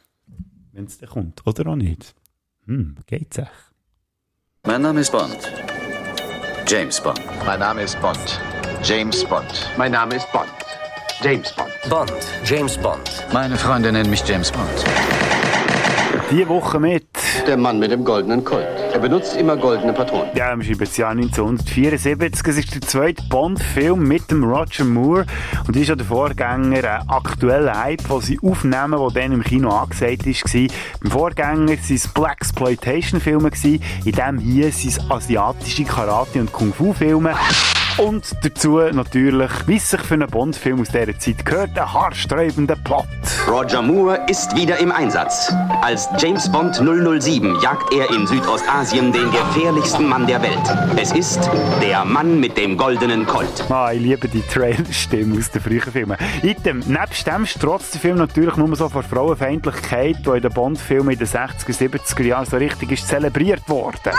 Wenn 0.74 0.86
es 0.86 0.98
dann 0.98 1.10
kommt, 1.10 1.48
oder 1.48 1.72
auch 1.72 1.76
nicht. 1.76 2.14
Hm, 2.66 2.98
geht's 3.08 3.38
echt? 3.38 3.50
Mein 4.66 4.82
Name 4.82 5.00
ist 5.02 5.12
Bond. 5.12 5.38
James 6.68 7.00
Bond. 7.02 7.22
Mein 7.46 7.60
Name 7.60 7.84
ist 7.84 8.00
Bond. 8.02 8.42
James 8.84 9.24
Bond. 9.26 9.70
Mein 9.78 9.92
Name 9.92 10.16
ist 10.16 10.32
Bond. 10.32 10.50
James 11.22 11.54
Bond. 11.56 11.74
Bond, 11.90 12.12
James 12.44 12.78
Bond. 12.78 13.10
Meine 13.32 13.58
Freunde 13.58 13.92
nennen 13.92 14.10
mich 14.10 14.28
James 14.28 14.52
Bond. 14.52 15.33
Die 16.34 16.48
Woche 16.48 16.80
mit. 16.80 17.06
Der 17.46 17.58
Mann 17.58 17.78
mit 17.78 17.92
dem 17.92 18.04
goldenen 18.04 18.44
Colt. 18.44 18.66
Er 18.92 18.98
benutzt 18.98 19.38
immer 19.38 19.56
goldene 19.56 19.94
Patronen. 19.94 20.36
Ja, 20.36 20.56
das 20.56 20.98
Jahr 20.98 21.12
1974. 21.12 22.48
Es 22.48 22.58
ist 22.58 22.74
der 22.74 22.82
zweite 22.82 23.22
Bond-Film 23.30 24.08
mit 24.08 24.32
dem 24.32 24.44
Roger 24.44 24.84
Moore. 24.84 25.28
Und 25.68 25.76
das 25.76 25.84
ist 25.84 25.90
ja 25.90 25.96
der 25.96 26.08
Vorgänger, 26.08 27.02
ein 27.02 27.08
aktueller 27.08 27.84
Hype, 27.84 28.08
den 28.08 28.22
sie 28.22 28.40
aufnehmen, 28.42 28.98
der 28.98 29.22
dann 29.22 29.32
im 29.32 29.44
Kino 29.44 29.70
angesagt 29.70 30.26
war. 30.26 30.68
Beim 31.02 31.12
Vorgänger 31.12 31.68
waren 31.68 31.88
es 31.88 32.08
Blaxploitation-Filme, 32.08 33.52
in 34.04 34.12
dem 34.12 34.40
hier 34.40 34.72
sind 34.72 34.90
es 34.90 35.12
asiatische 35.12 35.84
Karate- 35.84 36.40
und 36.40 36.52
Kung-Fu-Filme. 36.52 37.36
Und 37.98 38.26
dazu 38.42 38.80
natürlich, 38.80 39.52
wie 39.68 39.76
es 39.76 39.92
sich 39.92 40.02
für 40.02 40.16
einen 40.16 40.28
Bond-Film 40.28 40.82
aus 40.82 40.88
dieser 40.88 41.18
Zeit 41.20 41.46
gehört, 41.46 41.78
ein 41.78 41.94
haarsträubender 41.94 42.76
Plot. 42.76 43.06
Roger 43.48 43.84
Moore 43.84 44.20
ist 44.28 44.56
wieder 44.56 44.80
im 44.80 44.92
Einsatz. 44.92 45.54
Als 45.82 46.10
James 46.18 46.52
Bond 46.52 46.76
007 46.76 47.60
jagt 47.62 47.94
er 47.94 48.10
in 48.10 48.26
Südostasien 48.26 49.12
den 49.12 49.30
gefährlichsten 49.30 50.08
Mann 50.08 50.26
der 50.26 50.42
Welt. 50.42 50.60
Es 50.96 51.12
ist 51.12 51.48
der 51.82 52.04
Mann 52.04 52.40
mit 52.40 52.58
dem 52.58 52.78
goldenen 52.78 53.28
Colt. 53.28 53.70
Ah, 53.70 53.92
ich 53.94 54.02
liebe 54.02 54.28
die 54.28 54.42
Trailer-Stimme 54.42 55.38
aus 55.38 55.52
den 55.52 55.62
frühen 55.62 55.82
Filmen. 55.82 56.18
Item, 56.42 56.80
nebst 56.88 57.28
dem 57.28 57.46
strotzt 57.46 57.94
der 57.94 58.02
Film 58.02 58.18
natürlich 58.18 58.56
nur 58.56 58.76
so 58.76 58.90
vor 58.90 59.04
Frauenfeindlichkeit, 59.04 60.18
die 60.26 60.30
in 60.30 60.42
den 60.42 60.52
Bond-Filmen 60.52 61.14
in 61.14 61.20
den 61.20 61.28
60er, 61.28 61.72
70er 61.72 62.24
Jahren 62.24 62.46
so 62.46 62.58
richtig 62.58 62.92
ist 62.92 63.08
zelebriert 63.08 63.70
worden. 63.70 64.14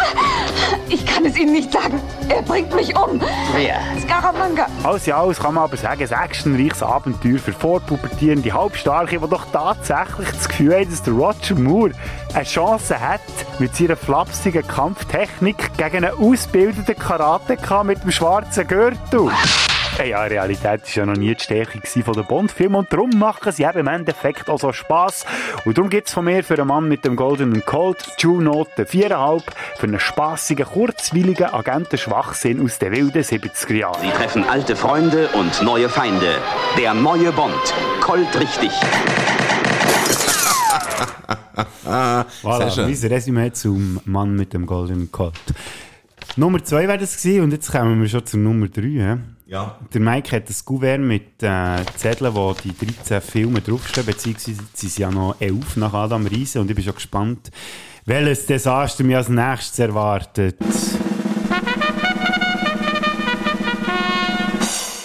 Ich 0.89 1.05
kann 1.05 1.25
es 1.25 1.37
Ihnen 1.37 1.53
nicht 1.53 1.73
sagen. 1.73 2.01
Er 2.29 2.43
bringt 2.43 2.75
mich 2.75 2.95
um. 2.97 3.21
Wer? 3.65 3.81
Scaramanga. 4.03 4.67
Alles 4.83 5.07
in 5.07 5.15
alles 5.15 5.41
kann 5.41 5.55
man 5.55 5.65
aber 5.65 5.79
sagen, 5.79 6.03
ein 6.03 6.25
actionreiches 6.25 6.83
Abenteuer 6.83 7.39
für 7.39 7.55
vorpubertierende 7.55 8.53
Halbstarke, 8.53 9.19
die 9.19 9.27
doch 9.27 9.47
tatsächlich 9.51 10.29
das 10.33 10.49
Gefühl 10.51 10.75
haben, 10.75 10.91
dass 10.91 11.03
der 11.03 11.15
Roger 11.15 11.55
Moore 11.55 11.93
eine 12.35 12.45
Chance 12.45 13.01
hat, 13.01 13.23
mit 13.59 13.75
seiner 13.75 13.97
flapsigen 13.97 14.67
Kampftechnik 14.67 15.79
gegen 15.79 16.05
einen 16.05 16.15
ausgebildeten 16.19 16.99
Karateka 16.99 17.85
mit 17.85 18.03
dem 18.03 18.11
schwarzen 18.11 18.67
Gürtel. 18.67 19.31
Ja, 20.03 20.25
Realität 20.25 20.83
ist 20.83 20.95
ja 20.97 21.07
noch 21.07 21.15
nie 21.15 21.35
die 21.35 21.43
Stärke 21.43 21.81
von 22.03 22.15
der 22.15 22.25
Bond-Film 22.25 22.75
und 22.75 22.93
darum 22.93 23.11
machen 23.11 23.53
sie 23.53 23.63
eben 23.63 23.79
im 23.79 23.87
Endeffekt 23.87 24.51
auch 24.51 24.59
so 24.59 24.73
Spass. 24.73 25.25
Und 25.65 25.79
darum 25.79 25.89
gibt 25.89 26.09
es 26.09 26.15
von 26.15 26.25
mir 26.25 26.43
für 26.43 26.55
einen 26.55 26.67
Mann 26.67 26.89
mit 26.89 27.05
dem 27.05 27.15
goldenen 27.15 27.65
Cold 27.65 27.99
Two-Note 28.19 28.85
4,5 28.85 29.43
für 29.77 29.87
einen 29.87 30.01
spassigen, 30.01 30.67
kurzwilligen 30.67 31.47
Agentenschwachsinn 31.47 32.63
aus 32.63 32.79
den 32.79 32.93
wilden 32.93 33.23
70er 33.23 33.75
Jahren. 33.75 34.03
Sie 34.03 34.11
treffen 34.11 34.45
alte 34.45 34.75
Freunde 34.75 35.29
und 35.29 35.63
neue 35.63 35.89
Feinde. 35.89 36.39
Der 36.77 36.93
neue 36.93 37.33
Bond. 37.33 37.55
Cold 38.01 38.29
richtig. 38.39 38.73
voilà, 42.43 42.77
mein 42.77 43.13
Resümee 43.13 43.53
zum 43.53 44.01
Mann 44.05 44.35
mit 44.35 44.53
dem 44.53 44.67
goldenen 44.67 45.13
Colt. 45.13 45.35
Nummer 46.37 46.63
2 46.63 46.89
wäre 46.89 46.99
das 46.99 47.17
gewesen 47.17 47.45
und 47.45 47.53
jetzt 47.53 47.71
kommen 47.71 48.01
wir 48.01 48.09
schon 48.09 48.27
zur 48.27 48.41
Nummer 48.41 48.67
3. 48.67 49.19
Ja. 49.47 49.79
Der 49.93 50.01
Mike 50.01 50.35
hat 50.35 50.49
ein 50.49 50.57
Kuvert 50.65 51.01
mit 51.01 51.43
äh, 51.43 51.85
Zetteln, 51.97 52.35
wo 52.35 52.55
die 52.55 52.73
13 52.75 53.21
Filme 53.21 53.61
draufstehen, 53.61 54.07
beziehungsweise 54.07 54.59
sie 54.73 54.89
sind 54.89 54.99
ja 54.99 55.11
noch 55.11 55.37
11 55.39 55.77
nach 55.77 55.93
Adam 55.93 56.27
Riese 56.27 56.61
und 56.61 56.71
ich 56.71 56.75
bin 56.75 56.85
schon 56.85 56.95
gespannt, 56.95 57.51
welches 58.07 58.47
Desaster 58.47 59.05
mich 59.05 59.17
als 59.17 59.29
nächstes 59.29 59.79
erwartet. 59.79 60.57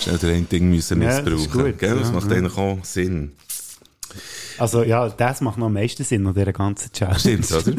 Schnell 0.02 0.18
der 0.18 0.34
ein 0.36 0.48
Ding 0.48 0.70
müssen 0.70 1.02
Ja, 1.02 1.10
das 1.10 1.20
ist 1.20 1.26
missbrauchen. 1.26 1.64
gut, 1.66 1.80
Gell? 1.80 2.00
Das 2.00 2.08
ja, 2.08 2.14
macht 2.14 2.32
ja. 2.32 2.38
eigentlich 2.38 2.58
auch 2.58 2.78
Sinn. 2.84 3.34
Also 4.60 4.84
ja, 4.84 5.10
das 5.10 5.42
macht 5.42 5.58
noch 5.58 5.68
am 5.68 5.74
meisten 5.74 6.04
Sinn 6.04 6.26
an 6.28 6.34
dieser 6.34 6.54
ganzen 6.54 6.92
Challenge. 6.92 7.20
Stimmt, 7.20 7.52
oder? 7.52 7.74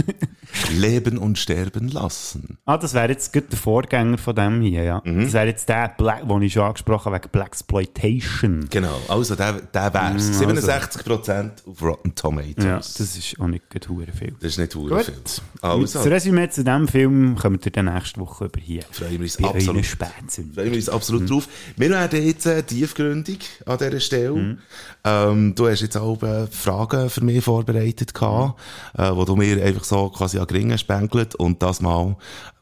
Leben 0.72 1.18
und 1.18 1.38
sterben 1.38 1.88
lassen. 1.88 2.58
Ah, 2.64 2.76
das 2.76 2.94
wäre 2.94 3.08
jetzt 3.08 3.32
gut 3.32 3.50
der 3.50 3.58
Vorgänger 3.58 4.18
von 4.18 4.34
dem 4.34 4.60
hier, 4.62 4.82
ja. 4.82 5.02
Mhm. 5.04 5.24
Das 5.24 5.32
wäre 5.32 5.46
jetzt 5.46 5.68
der, 5.68 5.94
Black, 5.96 6.28
den 6.28 6.42
ich 6.42 6.52
schon 6.52 6.64
angesprochen 6.64 7.06
habe, 7.06 7.16
wegen 7.16 7.30
Blaxploitation. 7.30 8.68
Genau, 8.70 9.00
also 9.08 9.34
der, 9.34 9.52
der 9.52 9.94
wär's. 9.94 10.28
Mm, 10.28 10.50
also. 10.50 10.66
67% 10.66 11.50
auf 11.66 11.82
Rotten 11.82 12.14
Tomatoes. 12.14 12.64
Ja, 12.64 12.76
das 12.76 13.00
ist 13.00 13.40
auch 13.40 13.46
nicht 13.46 13.70
gut 13.70 13.88
hure 13.88 14.06
viel. 14.12 14.34
Das 14.40 14.52
ist 14.52 14.58
nicht 14.58 14.74
hure 14.74 15.04
viel. 15.04 15.14
Also. 15.62 15.98
Das 15.98 16.06
Resümee 16.06 16.48
zu 16.48 16.64
diesem 16.64 16.88
Film 16.88 17.36
kommen 17.36 17.58
wir 17.62 17.72
dann 17.72 17.86
nächste 17.86 18.20
Woche 18.20 18.46
über 18.46 18.60
hier. 18.60 18.82
freuen 18.90 19.12
wir 19.12 19.20
uns 19.20 19.36
Bei 19.36 19.48
absolut. 19.48 19.86
freuen 19.86 20.70
wir 20.70 20.74
uns 20.74 20.88
absolut 20.88 21.30
drauf. 21.30 21.48
Wir 21.76 21.90
werden 21.90 22.26
jetzt 22.26 22.46
äh, 22.46 22.62
tiefgründig 22.62 23.40
an 23.66 23.78
dieser 23.78 24.00
Stelle. 24.00 24.32
Mhm. 24.32 24.58
Ähm, 25.04 25.54
du 25.54 25.68
hast 25.68 25.80
jetzt 25.80 25.96
auch 25.96 26.22
äh, 26.22 26.46
Fragen 26.70 27.10
für 27.10 27.24
mich 27.24 27.44
vorbereitet 27.44 28.14
gehabt, 28.14 28.58
äh, 28.96 29.10
wo 29.12 29.24
du 29.24 29.36
mir 29.36 29.62
einfach 29.62 29.84
so 29.84 30.08
quasi 30.10 30.38
an 30.38 30.46
Gringen 30.46 30.78
spängelt 30.78 31.34
und 31.34 31.62
das 31.62 31.80
mal 31.80 32.16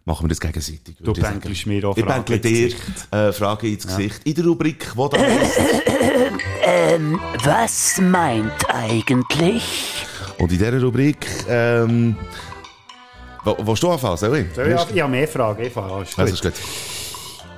machen 0.04 0.24
wir 0.24 0.28
das 0.30 0.40
gegenseitig. 0.40 0.96
Du 1.00 1.12
ich 1.12 1.20
bänkelst 1.20 1.66
mir 1.66 1.86
auch 1.86 1.96
Ich 1.96 2.04
Fragen 2.04 2.24
bänkle 2.24 2.36
ins 2.36 2.76
dir 3.10 3.18
äh, 3.18 3.32
Fragen 3.32 3.66
ins 3.66 3.86
Gesicht. 3.86 4.20
In 4.24 4.34
der 4.34 4.44
Rubrik, 4.46 4.90
wo 4.96 5.08
da 5.08 5.18
heisst. 5.18 5.60
Ähm, 6.62 7.20
was 7.44 7.98
meint 8.00 8.68
eigentlich? 8.68 9.64
Und 10.38 10.52
in 10.52 10.58
dieser 10.58 10.80
Rubrik, 10.80 11.26
ähm, 11.48 12.16
wo, 13.44 13.56
willst 13.60 13.82
du 13.82 13.90
anfangen? 13.90 14.16
Soll 14.16 14.36
ich? 14.38 14.54
Soll 14.54 14.68
ich, 14.68 14.94
ich 14.94 15.02
habe 15.02 15.10
mehr 15.10 15.28
Fragen. 15.28 15.64
Ich 15.64 15.72
fange 15.72 15.92
an. 15.92 16.02
Ist 16.02 16.16
gut. 16.16 16.28
ist 16.28 16.42
gut. 16.42 16.54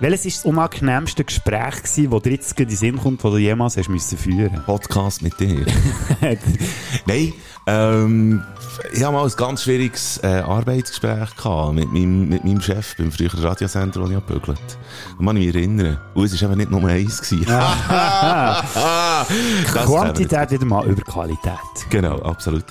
Welches 0.01 0.25
war 0.25 0.31
das 0.31 0.45
unangenehmste 0.47 1.25
Gespräch, 1.25 1.83
gewesen, 1.83 2.11
das 2.11 2.23
dir 2.23 2.31
jetzt 2.31 2.59
in 2.59 2.69
den 2.69 2.77
Sinn 2.77 2.97
kommt, 2.97 3.23
das 3.23 3.31
du 3.31 3.37
jemals 3.37 3.77
hast 3.77 3.91
müssen 3.91 4.17
führen 4.17 4.63
Podcast 4.65 5.21
mit 5.21 5.39
dir. 5.39 5.67
Nein, 7.07 7.35
ähm, 7.67 8.43
ich 8.95 9.03
habe 9.03 9.15
mal 9.15 9.27
ein 9.27 9.33
ganz 9.37 9.65
schwieriges 9.65 10.19
äh, 10.23 10.41
Arbeitsgespräch 10.41 11.37
gehabt 11.37 11.75
mit 11.75 11.93
meinem, 11.93 12.31
mit 12.31 12.45
meinem 12.45 12.63
Chef 12.63 12.97
beim 12.97 13.13
früheren 13.13 13.41
Radiosender, 13.41 14.01
den 14.01 14.17
ich 14.17 14.27
gebügelt 14.27 14.59
Da 15.19 15.25
kann 15.27 15.37
ich 15.37 15.47
mich 15.47 15.55
erinnern. 15.55 15.99
Und 16.15 16.25
es 16.25 16.41
war 16.41 16.49
eben 16.49 16.57
nicht 16.57 16.71
nur 16.71 16.89
eins. 16.89 17.21
gewesen. 17.21 17.45
Quantität 19.85 20.51
wieder 20.51 20.65
mal 20.65 20.87
über 20.87 21.03
Qualität. 21.03 21.59
Genau, 21.91 22.23
absolut. 22.23 22.65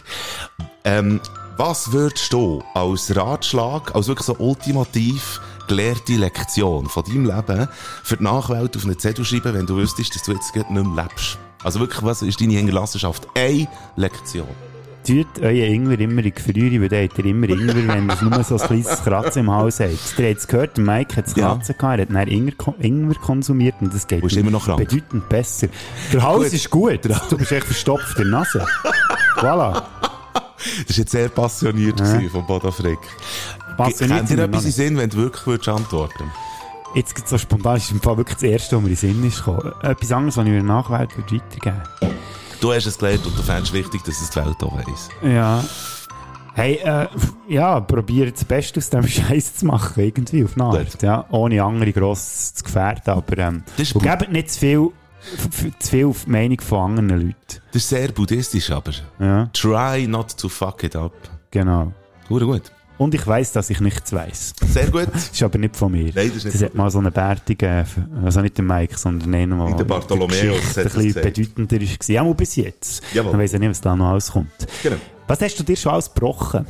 Ähm, 0.83 1.21
was 1.57 1.91
würdest 1.91 2.33
du 2.33 2.63
als 2.73 3.15
Ratschlag, 3.15 3.93
als 3.93 4.07
wirklich 4.07 4.25
so 4.25 4.35
ultimativ 4.39 5.39
gelehrte 5.69 6.13
Lektion 6.13 6.87
von 6.87 7.03
deinem 7.05 7.25
Leben 7.25 7.67
für 8.03 8.17
die 8.17 8.23
Nachwelt 8.23 8.75
auf 8.75 8.83
einen 8.83 8.99
Zettel 8.99 9.23
schreiben, 9.23 9.53
wenn 9.53 9.65
du 9.65 9.77
wüsstest, 9.77 10.15
dass 10.15 10.23
du 10.23 10.33
jetzt 10.33 10.53
nicht 10.53 10.69
mehr 10.69 10.83
lebst? 10.83 11.37
Also 11.63 11.79
wirklich, 11.79 12.03
was 12.03 12.21
ist 12.21 12.41
deine 12.41 12.53
Hinterlassenschaft? 12.53 13.27
Eine 13.35 13.67
Lektion. 13.95 14.47
Tut 15.05 15.39
euren 15.39 15.55
Ingwer 15.55 15.99
immer 15.99 16.17
in 16.17 16.23
die 16.25 16.31
Gefriere, 16.33 16.81
weil 16.91 17.03
habt 17.05 17.17
ihr 17.17 17.25
immer 17.25 17.47
Ingwer, 17.49 17.87
wenn 17.87 18.09
ihr 18.09 18.29
nur 18.29 18.43
so 18.43 18.57
ein 18.57 18.67
kleines 18.67 19.01
Kratzen 19.03 19.39
im 19.41 19.51
Haus 19.51 19.79
habt. 19.79 20.19
Ihr 20.19 20.29
habt 20.29 20.39
es 20.39 20.47
gehört, 20.47 20.77
der 20.77 20.83
Mike 20.83 21.15
hat 21.15 21.27
es 21.27 21.35
Ja. 21.35 21.53
Kratzen 21.53 21.77
gehabt, 21.77 21.99
er 21.99 22.05
hat 22.05 22.09
dann 22.09 22.27
Ingwer, 22.27 22.75
Ingwer 22.79 23.15
konsumiert 23.15 23.75
und 23.79 23.93
das 23.93 24.07
geht 24.07 24.21
bedeutend 24.21 25.29
besser. 25.29 25.67
Der 26.11 26.21
Hals 26.21 26.43
Gut. 26.45 26.53
ist 26.53 26.69
gut, 26.69 26.99
du 27.29 27.37
bist 27.37 27.51
echt 27.51 27.65
verstopft 27.65 28.17
in 28.17 28.29
der 28.29 28.39
Nase. 28.39 28.65
Voilà. 29.37 29.83
Das 30.85 30.89
war 30.89 30.97
jetzt 30.97 31.11
sehr 31.11 31.29
passioniert 31.29 31.97
gewesen 31.97 32.29
von 32.29 32.45
Bodo 32.45 32.69
Frick. 32.69 32.99
Passioniert 33.85 34.17
Kennt 34.17 34.29
sind 34.29 34.37
ihr 34.39 34.43
etwas 34.45 34.61
in 34.61 34.67
nicht. 34.67 34.75
Sinn, 34.75 34.97
wenn 34.97 35.09
du 35.09 35.17
wirklich 35.17 35.45
würdest 35.47 35.69
antworten 35.69 36.31
Jetzt 36.95 37.13
gibt 37.15 37.27
so 37.27 37.37
spontan, 37.37 37.77
ist 37.77 37.91
im 37.91 38.01
Fall 38.01 38.17
wirklich 38.17 38.35
das 38.37 38.43
Erste, 38.43 38.75
was 38.75 38.81
mir 38.83 38.89
in 38.89 38.95
den 38.95 38.97
Sinn 38.97 39.23
ist 39.27 39.37
gekommen. 39.45 39.71
Etwas 39.83 40.11
anderes, 40.11 40.37
was 40.37 40.45
ich 40.45 40.51
mir 40.51 40.63
nachwählt 40.63 41.15
würde 41.17 41.35
weitergeben. 41.35 41.81
Du 42.59 42.73
hast 42.73 42.87
es 42.87 42.97
gelernt 42.97 43.25
und 43.25 43.37
du 43.37 43.43
fändest 43.43 43.73
wichtig, 43.73 44.03
dass 44.03 44.19
es 44.21 44.29
die 44.31 44.35
Welt 44.37 44.55
auch 44.63 44.75
weiss. 44.75 45.09
Ja. 45.23 45.63
Hey, 46.55 46.73
äh, 46.83 47.07
ja, 47.47 47.79
probiert 47.79 48.35
das 48.35 48.43
Beste 48.43 48.79
aus 48.79 48.89
dem 48.89 49.07
Scheiß 49.07 49.57
zu 49.57 49.65
machen, 49.67 50.03
irgendwie, 50.03 50.43
auf 50.43 50.55
eine 50.55 50.65
Art. 50.65 51.01
Ja, 51.03 51.25
ohne 51.29 51.63
andere 51.63 51.93
gross 51.93 52.53
zu 52.55 52.63
gefährden, 52.63 53.13
aber 53.13 53.37
ähm, 53.37 53.63
Das 53.77 53.87
ist 53.89 53.95
und 53.95 54.01
gebt 54.01 54.31
nicht 54.31 54.51
zu 54.51 54.59
viel, 54.59 54.89
zu 55.79 55.89
viel 55.89 56.05
auf 56.07 56.25
die 56.25 56.31
Meinung 56.31 56.59
von 56.59 56.97
anderen 56.97 57.27
Leuten. 57.27 57.35
Das 57.71 57.83
ist 57.83 57.89
sehr 57.89 58.11
buddhistisch, 58.11 58.71
aber 58.71 58.91
Ja, 59.19 59.45
try 59.53 60.07
not 60.07 60.35
to 60.37 60.49
fuck 60.49 60.83
it 60.83 60.95
up. 60.95 61.13
genau. 61.51 61.93
Gut, 62.27 62.41
gut. 62.43 62.63
Und 62.99 63.15
ich 63.15 63.25
weiss, 63.25 63.53
dass 63.53 63.69
ich 63.69 63.79
nichts 63.79 64.11
weiss. 64.13 64.53
Sehr 64.67 64.91
gut. 64.91 65.07
Das 65.11 65.29
ist 65.33 65.41
aber 65.41 65.57
nicht 65.57 65.75
von 65.75 65.91
mir. 65.91 66.11
Nein, 66.13 66.27
das 66.27 66.37
ist 66.37 66.43
nicht 66.45 66.55
das 66.55 66.63
hat 66.63 66.75
mal 66.75 66.91
so 66.91 66.99
einen 66.99 67.11
bärtigen, 67.13 67.85
also 68.23 68.41
nicht 68.41 68.57
der 68.57 68.65
Mike, 68.65 68.97
sondern 68.97 69.33
einer, 69.33 69.65
der 69.67 69.75
Der 69.77 69.83
Bartholomäus 69.85 70.77
ein 70.77 70.83
bisschen 70.83 71.13
bedeutender 71.13 71.81
ist. 71.81 72.07
Ja, 72.09 72.23
mal 72.23 72.35
bis 72.35 72.57
jetzt. 72.57 73.01
Jawohl. 73.13 73.31
Man 73.31 73.41
weiss 73.41 73.53
ja 73.53 73.59
nicht, 73.59 73.69
was 73.69 73.79
da 73.81 73.95
noch 73.95 74.09
alles 74.09 74.31
kommt. 74.31 74.51
Genau. 74.83 74.97
Was 75.27 75.41
hast 75.41 75.55
du 75.57 75.63
dir 75.63 75.77
schon 75.77 75.93
alles 75.93 76.13
gebrochen? 76.13 76.65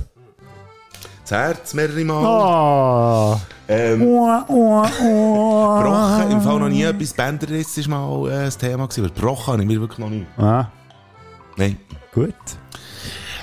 Das 1.23 1.31
Herz 1.31 1.73
mehrere 1.73 2.03
Mal. 2.05 3.35
Oh. 3.35 3.39
Ähm, 3.67 4.01
Oh, 4.01 4.29
oh, 4.47 4.83
oh. 5.03 5.81
Brochen, 5.81 6.31
im 6.31 6.41
Fall 6.41 6.59
noch 6.59 6.69
nie 6.69 6.83
etwas. 6.83 7.13
Bänderriss 7.13 7.89
war 7.89 7.99
mal 8.21 8.31
äh, 8.31 8.45
das 8.45 8.57
Thema. 8.57 8.87
Gewesen, 8.87 9.05
aber 9.05 9.13
Brochen 9.13 9.53
habe 9.53 9.61
ich 9.63 9.67
mir 9.67 9.79
wirklich 9.79 9.99
noch 9.99 10.09
nie. 10.09 10.25
Ah, 10.37 10.67
Nein. 11.57 11.77
gut. 12.13 12.33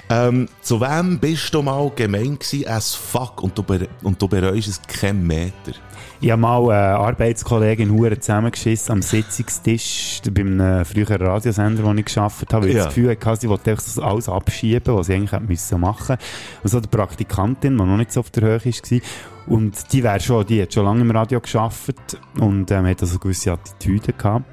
Ähm, 0.08 0.48
zu 0.60 0.80
wem 0.80 1.18
bist 1.18 1.52
du 1.52 1.62
mal 1.62 1.90
gemein 1.96 2.38
gewesen 2.38 2.68
as 2.68 2.94
fuck 2.94 3.42
und 3.42 3.58
du, 3.58 3.64
und 4.04 4.22
du 4.22 4.28
bereust 4.28 4.68
es 4.68 4.80
keinen 4.82 5.26
Meter? 5.26 5.72
Ich 6.20 6.30
habe 6.30 6.40
mal 6.40 6.62
eine 6.70 6.96
Arbeitskollegin 6.98 7.90
Hure 7.90 8.18
zusammengeschissen 8.18 8.92
am 8.92 9.02
Sitzungstisch 9.02 10.22
bei 10.30 10.42
einem 10.42 10.84
früheren 10.84 11.20
Radiosender, 11.20 11.84
wo 11.84 11.92
ich 11.92 12.04
gearbeitet 12.06 12.52
habe, 12.54 12.62
weil 12.62 12.70
ich 12.70 12.76
Ja. 12.76 12.84
das 12.84 12.94
Gefühl 12.94 13.10
hatte, 13.22 13.40
sie 13.40 13.48
wollte 13.48 13.74
das 13.74 13.98
alles 13.98 14.28
abschieben, 14.28 14.94
was 14.96 15.06
sie 15.08 15.14
eigentlich 15.14 15.32
hätte 15.32 15.44
müssen 15.44 15.80
machen 15.80 16.16
Und 16.62 16.70
so 16.70 16.80
die 16.80 16.88
Praktikantin, 16.88 17.76
die 17.76 17.84
noch 17.84 17.96
nicht 17.96 18.12
so 18.12 18.20
auf 18.20 18.30
der 18.30 18.44
Höhe 18.44 18.64
war, 18.64 19.00
und 19.48 19.92
die 19.92 20.02
wäre 20.02 20.20
schon, 20.20 20.46
die 20.46 20.62
hat 20.62 20.72
schon 20.72 20.84
lange 20.84 21.02
im 21.02 21.10
Radio 21.10 21.40
gearbeitet 21.40 22.18
und 22.38 22.70
ähm, 22.70 22.86
hat 22.86 23.02
also 23.02 23.18
gewisse 23.18 23.52
Attitüden 23.52 24.14
gehabt. 24.16 24.44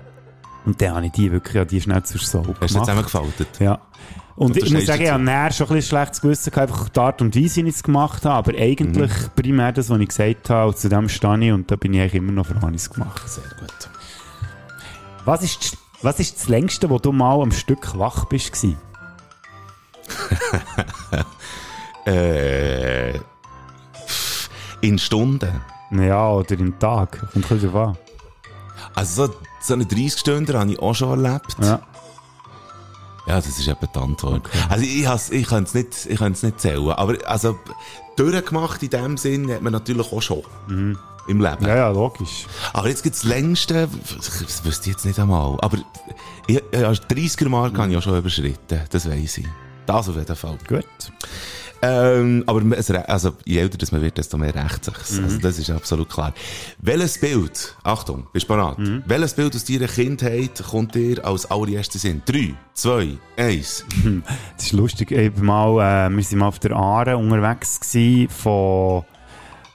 Und 0.65 0.81
dann 0.81 0.95
habe 0.95 1.05
ich 1.05 1.11
die 1.13 1.31
wirklich, 1.31 1.55
ja, 1.55 1.65
die 1.65 1.81
schnell 1.81 2.03
zur 2.03 2.21
Sau 2.21 2.41
gemacht. 2.41 2.57
Hast 2.61 2.75
du 2.75 2.79
zusammengefaltet? 2.79 3.47
Ja. 3.59 3.79
Und 4.35 4.57
ich 4.57 4.71
muss 4.73 4.85
sagen, 4.87 5.03
ich 5.03 5.09
habe 5.11 5.23
näher 5.23 5.51
schon 5.51 5.67
ein 5.67 5.75
bisschen 5.75 5.89
schlechtes 5.97 6.21
Gewissen 6.21 6.51
gehabt, 6.51 6.71
einfach 6.71 6.89
die 6.89 6.99
Art 6.99 7.21
und 7.21 7.35
Weise, 7.35 7.63
wie 7.63 7.69
ich 7.69 7.75
es 7.75 7.83
gemacht 7.83 8.25
habe. 8.25 8.35
Aber 8.51 8.59
eigentlich 8.59 9.11
Mhm. 9.11 9.29
primär 9.35 9.71
das, 9.71 9.89
was 9.91 9.99
ich 9.99 10.07
gesagt 10.07 10.49
habe, 10.49 10.69
und 10.69 10.77
zu 10.77 10.89
dem 10.89 11.07
stehe 11.07 11.37
ich 11.45 11.51
und 11.51 11.69
da 11.69 11.75
bin 11.75 11.93
ich 11.93 12.01
eigentlich 12.01 12.15
immer 12.15 12.31
noch 12.31 12.47
froh, 12.47 12.59
habe 12.61 12.71
ich 12.71 12.81
es 12.81 12.89
gemacht. 12.89 13.21
Sehr 13.29 13.43
gut. 13.59 13.89
Was 15.25 15.43
ist, 15.43 15.63
das- 15.73 15.77
was 16.01 16.19
ist 16.19 16.37
das 16.39 16.47
längste, 16.49 16.89
wo 16.89 16.97
du 16.99 17.11
mal 17.11 17.41
am 17.41 17.51
Stück 17.51 17.97
wach 17.97 18.25
bist? 18.25 18.65
Äh, 22.05 23.13
in 24.81 24.99
Stunden. 24.99 25.61
Ja, 25.91 26.29
oder 26.31 26.59
im 26.59 26.77
Tag. 26.77 27.19
Kommt 27.31 27.35
ein 27.35 27.41
bisschen 27.59 27.73
an. 27.75 27.97
Also 28.95 29.27
so, 29.27 29.33
so 29.61 29.73
eine 29.75 29.85
30-Stunde 29.85 30.59
habe 30.59 30.71
ich 30.71 30.79
auch 30.79 30.93
schon 30.93 31.23
erlebt. 31.23 31.55
Ja. 31.61 31.79
Ja, 33.25 33.35
das 33.35 33.47
ist 33.47 33.67
eben 33.67 33.77
die 33.95 33.99
Antwort. 33.99 34.49
Also 34.69 34.83
ich, 34.83 35.07
has- 35.07 35.29
ich 35.29 35.47
kann 35.47 35.63
es 35.63 35.73
nicht, 35.73 36.05
ich 36.07 36.19
nicht 36.19 36.59
zählen. 36.59 36.89
Aber 36.91 37.15
also, 37.25 37.57
durchgemacht 38.17 38.83
in 38.83 38.89
dem 38.89 39.17
Sinn 39.17 39.51
hat 39.51 39.61
man 39.61 39.71
natürlich 39.73 40.11
auch 40.11 40.21
schon. 40.21 40.43
Im 40.67 41.39
Leben. 41.39 41.57
Mhm. 41.61 41.67
Ja, 41.67 41.75
ja, 41.75 41.89
logisch. 41.89 42.45
Aber 42.73 42.89
jetzt 42.89 43.01
gibt 43.01 43.15
es 43.15 43.21
das 43.21 43.29
längste, 43.29 43.87
das 44.17 44.65
wüsste 44.65 44.89
ich 44.89 44.95
jetzt 44.95 45.05
nicht 45.05 45.19
einmal. 45.19 45.57
Aber 45.61 45.77
ich, 46.47 46.61
ja, 46.73 46.91
30er 46.91 47.47
Mark 47.47 47.77
habe 47.77 47.87
ich 47.87 47.93
ja 47.93 48.01
schon 48.01 48.17
überschritten. 48.17 48.81
Das 48.89 49.09
weiss 49.09 49.37
ich. 49.37 49.47
Das 49.85 50.09
auf 50.09 50.15
jeden 50.17 50.35
Fall. 50.35 50.57
Gut. 50.67 50.83
Ähm, 51.85 52.43
aber 52.47 52.61
es, 52.77 52.89
also, 52.89 53.33
je 53.43 53.57
älter 53.59 53.77
das 53.77 53.91
man 53.91 54.01
wird, 54.01 54.17
desto 54.17 54.37
mehr 54.37 54.55
rächt 54.55 54.85
sich. 54.85 55.17
Mhm. 55.19 55.23
Also, 55.25 55.37
das 55.39 55.59
ist 55.59 55.69
absolut 55.69 56.09
klar. 56.09 56.33
Welches 56.79 57.17
Bild, 57.19 57.75
Achtung, 57.83 58.27
bist 58.31 58.49
du 58.49 58.53
bereit? 58.55 58.77
Mhm. 58.79 59.03
Welches 59.05 59.33
Bild 59.33 59.53
aus 59.53 59.65
deiner 59.65 59.87
Kindheit 59.87 60.63
kommt 60.69 60.95
dir 60.95 61.25
als 61.25 61.45
allererstes 61.51 62.03
Sinn? 62.03 62.21
Drei, 62.25 62.53
zwei, 62.73 63.17
eins. 63.35 63.83
Das 64.55 64.67
ist 64.67 64.71
lustig. 64.71 65.11
Ich 65.11 65.33
bin 65.33 65.43
mal, 65.45 66.07
äh, 66.07 66.09
wir 66.09 66.23
waren 66.23 66.37
mal 66.39 66.47
auf 66.47 66.59
der 66.59 66.71
Aare 66.71 67.17
unterwegs 67.17 67.81
gewesen, 67.81 68.29
von, 68.29 69.03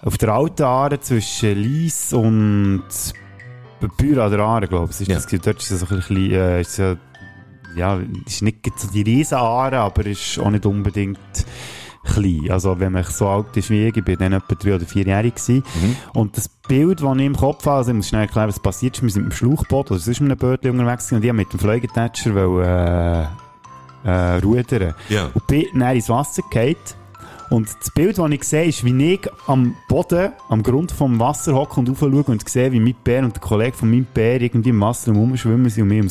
auf 0.00 0.16
der 0.16 0.30
alten 0.30 0.62
Aare 0.62 0.98
zwischen 1.00 1.56
Lies 1.58 2.14
und 2.14 2.84
Büra 3.98 4.24
an 4.24 4.30
der 4.30 4.40
Aare, 4.40 4.66
glaube 4.66 4.90
ich. 4.92 5.00
Ist 5.02 5.08
Ja. 5.08 5.16
das, 5.16 5.26
dort 5.26 5.58
ist 5.62 5.70
es 5.72 5.80
so 5.80 5.86
ein 5.90 5.96
bisschen, 5.96 6.30
äh, 6.30 6.60
ist 6.62 6.78
ja, 6.78 6.96
ja, 7.76 8.00
ist 8.26 8.40
nicht 8.40 8.64
so 8.78 8.88
die 8.88 9.02
riesen 9.02 9.36
Aare, 9.36 9.78
aber 9.80 10.06
ist 10.06 10.38
auch 10.38 10.48
nicht 10.50 10.64
unbedingt 10.64 11.18
klein. 12.12 12.50
Also, 12.50 12.78
wenn 12.80 12.92
man 12.92 13.04
so 13.04 13.28
alt 13.28 13.56
ist 13.56 13.70
wie 13.70 13.86
ich, 13.86 13.96
ich 13.96 14.04
bin 14.04 14.18
dann 14.18 14.32
etwa 14.32 14.54
drei 14.54 14.74
oder 14.74 14.86
vierjährig 14.86 15.34
gewesen. 15.34 15.62
Und 16.14 16.36
das 16.36 16.48
Bild, 16.48 17.02
das 17.02 17.16
ich 17.16 17.24
im 17.24 17.36
Kopf 17.36 17.64
habe, 17.66 17.76
also 17.76 17.90
ich 17.90 17.96
muss 17.96 18.08
schnell 18.08 18.22
erklären, 18.22 18.48
was 18.48 18.60
passiert 18.60 18.96
ist, 18.96 19.02
wir 19.02 19.10
sind 19.10 19.24
mit 19.24 19.32
dem 19.32 19.36
Schlauchboot, 19.36 19.90
oder 19.90 20.00
sonst 20.00 20.20
mit 20.20 20.30
einem 20.30 20.38
Bötchen 20.38 20.70
unterwegs 20.72 21.12
und 21.12 21.24
ich 21.24 21.32
mit 21.32 21.52
dem 21.52 21.58
Fliegetatscher 21.58 22.34
wollte, 22.34 23.28
äh, 24.04 24.08
äh, 24.08 24.38
rudern. 24.40 24.94
Ja. 25.08 25.30
Und 25.34 25.46
bin 25.46 25.66
dann 25.74 25.94
ins 25.94 26.08
Wasser 26.08 26.42
gefallen. 26.42 26.76
Und 27.50 27.68
das 27.80 27.90
Bild, 27.92 28.18
das 28.18 28.30
ich 28.30 28.44
sehe, 28.44 28.64
ist, 28.66 28.84
wie 28.84 29.14
ich 29.14 29.20
am 29.46 29.74
Boden, 29.88 30.32
am 30.50 30.62
Grund 30.62 30.92
vom 30.92 31.18
Wasser 31.18 31.54
hocke 31.54 31.80
und 31.80 31.88
raufschaue 31.88 32.24
und 32.24 32.46
sehe, 32.46 32.72
wie 32.72 32.80
mein 32.80 32.94
Bär 33.02 33.24
und 33.24 33.34
der 33.34 33.40
Kollege 33.40 33.76
von 33.76 33.90
meinem 33.90 34.06
Bär 34.12 34.40
irgendwie 34.40 34.68
im 34.68 34.80
Wasser 34.80 35.12
rumschwimmen 35.12 35.70
sind 35.70 35.84
und 35.84 35.88
mich 35.88 36.00
am 36.00 36.08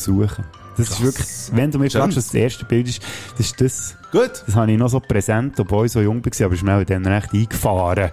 Das 0.78 0.90
ist 0.90 1.02
wirklich, 1.02 1.28
wenn 1.52 1.72
du 1.72 1.80
mir 1.80 1.90
Schön. 1.90 2.02
fragst, 2.02 2.18
was 2.18 2.26
das 2.26 2.34
erste 2.36 2.66
Bild 2.66 2.88
ist, 2.88 3.02
das 3.38 3.48
ist 3.48 3.62
das. 3.62 3.96
Gut. 4.12 4.44
Das 4.46 4.56
habe 4.56 4.72
ich 4.72 4.78
noch 4.78 4.90
so 4.90 5.00
präsent, 5.00 5.60
obwohl 5.60 5.88
ich 5.88 5.92
so 5.92 6.02
jung 6.02 6.24
war, 6.24 6.46
aber 6.46 6.56
schnell 6.56 6.86
dann 6.86 7.06
recht 7.06 7.34
eingefahren. 7.34 8.12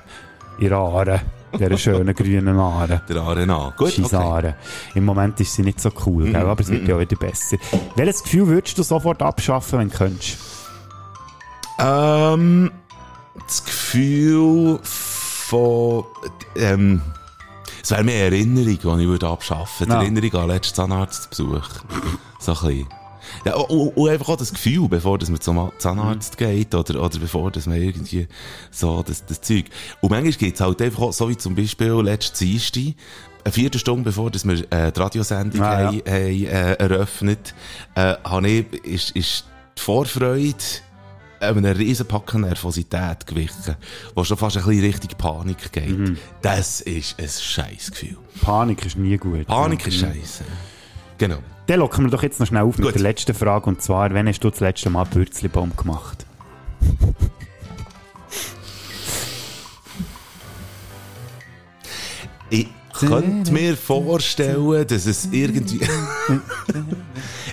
In 0.59 0.69
der 0.69 0.79
Aare. 0.79 1.21
In 1.53 1.59
dieser 1.59 1.79
schönen 1.79 2.15
grünen 2.15 2.59
Aare. 2.59 3.03
Der 3.09 3.17
Arena. 3.17 3.73
Gut, 3.77 3.93
Scheiss 3.93 4.07
okay. 4.07 4.17
Aare. 4.17 4.55
Im 4.95 5.05
Moment 5.05 5.39
ist 5.41 5.55
sie 5.55 5.62
nicht 5.62 5.81
so 5.81 5.91
cool, 6.07 6.25
gell? 6.25 6.37
aber 6.37 6.61
es 6.61 6.71
wird 6.71 6.89
ja 6.89 6.97
auch 6.97 7.01
wieder 7.01 7.17
besser. 7.17 7.57
Welches 7.97 8.23
Gefühl 8.23 8.47
würdest 8.49 8.79
du 8.79 8.83
sofort 8.83 9.21
abschaffen, 9.23 9.81
wenn 9.81 9.91
du 9.91 9.97
könntest? 9.97 10.39
Ähm, 11.79 12.71
das 13.47 13.65
Gefühl 13.65 14.79
von, 14.83 16.05
ähm, 16.57 17.03
es 17.85 17.91
wäre 17.91 18.03
mehr 18.03 18.24
Erinnerung, 18.24 18.64
die 18.66 19.03
ich 19.05 19.09
würde 19.09 19.28
abschaffen 19.28 19.87
würde. 19.87 19.93
Ja. 19.93 20.01
Erinnerung 20.03 20.32
an 20.32 20.41
den 20.49 20.57
letzten 20.57 20.74
Zahnarztbesuch. 20.74 21.68
So 22.41 22.53
ein 22.53 22.59
bisschen. 22.66 22.89
Ja, 23.45 23.57
und, 23.57 23.89
und 23.95 24.09
einfach 24.09 24.30
auch 24.30 24.37
das 24.39 24.55
Gefühl, 24.55 24.89
bevor 24.89 25.18
dass 25.18 25.28
man 25.28 25.39
zum 25.39 25.70
Zahnarzt 25.76 26.39
geht 26.39 26.74
oder, 26.74 27.03
oder 27.03 27.18
bevor 27.18 27.51
dass 27.51 27.66
man 27.66 27.76
irgendwie 27.80 28.26
so 28.70 29.03
das, 29.03 29.26
das 29.26 29.43
Zeug. 29.43 29.66
Und 30.01 30.11
manchmal 30.11 30.32
gibt 30.32 30.55
es 30.55 30.61
halt 30.62 30.80
einfach 30.80 31.03
auch, 31.03 31.12
so 31.12 31.28
wie 31.28 31.37
zum 31.37 31.55
Beispiel 31.55 31.93
letzte 31.93 32.45
Dienstag, 32.47 32.95
eine 33.45 33.53
Viertelstunde 33.53 34.05
bevor 34.05 34.30
dass 34.30 34.47
wir 34.47 34.61
äh, 34.72 34.91
die 34.91 35.01
Radiosendung 35.01 35.61
Ah, 35.61 35.80
ja. 35.80 35.87
haben, 35.89 35.99
haben, 35.99 36.47
äh, 36.47 36.72
eröffnet, 36.74 37.55
äh, 37.97 38.14
habe 38.24 38.49
ich, 38.49 38.72
ist, 38.85 39.11
ist 39.11 39.45
die 39.76 39.82
Vorfreude 39.82 40.55
einem 41.45 41.64
riesen 41.64 42.07
Packen 42.07 42.42
Nervosität 42.42 43.26
gewichen, 43.26 43.76
wo 44.14 44.24
schon 44.24 44.36
fast 44.36 44.57
ein 44.57 44.64
bisschen 44.64 44.84
Richtung 44.84 45.11
Panik 45.18 45.72
geht. 45.72 45.99
Mhm. 45.99 46.18
Das 46.42 46.80
ist 46.80 47.18
ein 47.20 47.28
scheiß 47.28 47.90
Gefühl. 47.92 48.16
Panik 48.40 48.84
ist 48.86 48.97
nie 48.97 49.16
gut. 49.16 49.47
Panik 49.47 49.86
ist 49.86 50.01
Ja. 50.01 50.09
scheiße. 50.12 50.45
Genau. 51.18 51.38
Dann 51.66 51.78
locken 51.80 52.05
wir 52.05 52.11
doch 52.11 52.22
jetzt 52.22 52.40
noch 52.40 52.47
schnell 52.47 52.62
auf 52.62 52.76
mit 52.76 52.86
Gut. 52.86 52.95
der 52.97 53.03
letzten 53.03 53.34
Frage. 53.34 53.66
Und 53.66 53.80
zwar, 53.80 54.12
wann 54.12 54.28
hast 54.28 54.40
du 54.40 54.51
das 54.51 54.61
letzte 54.61 54.90
Mal 54.90 55.05
Bürzlibaum 55.05 55.74
gemacht? 55.76 56.26
Könnte 62.95 63.53
mir 63.53 63.76
vorstellen, 63.76 64.86
dass 64.86 65.07
es 65.07 65.28
irgendwie... 65.30 65.80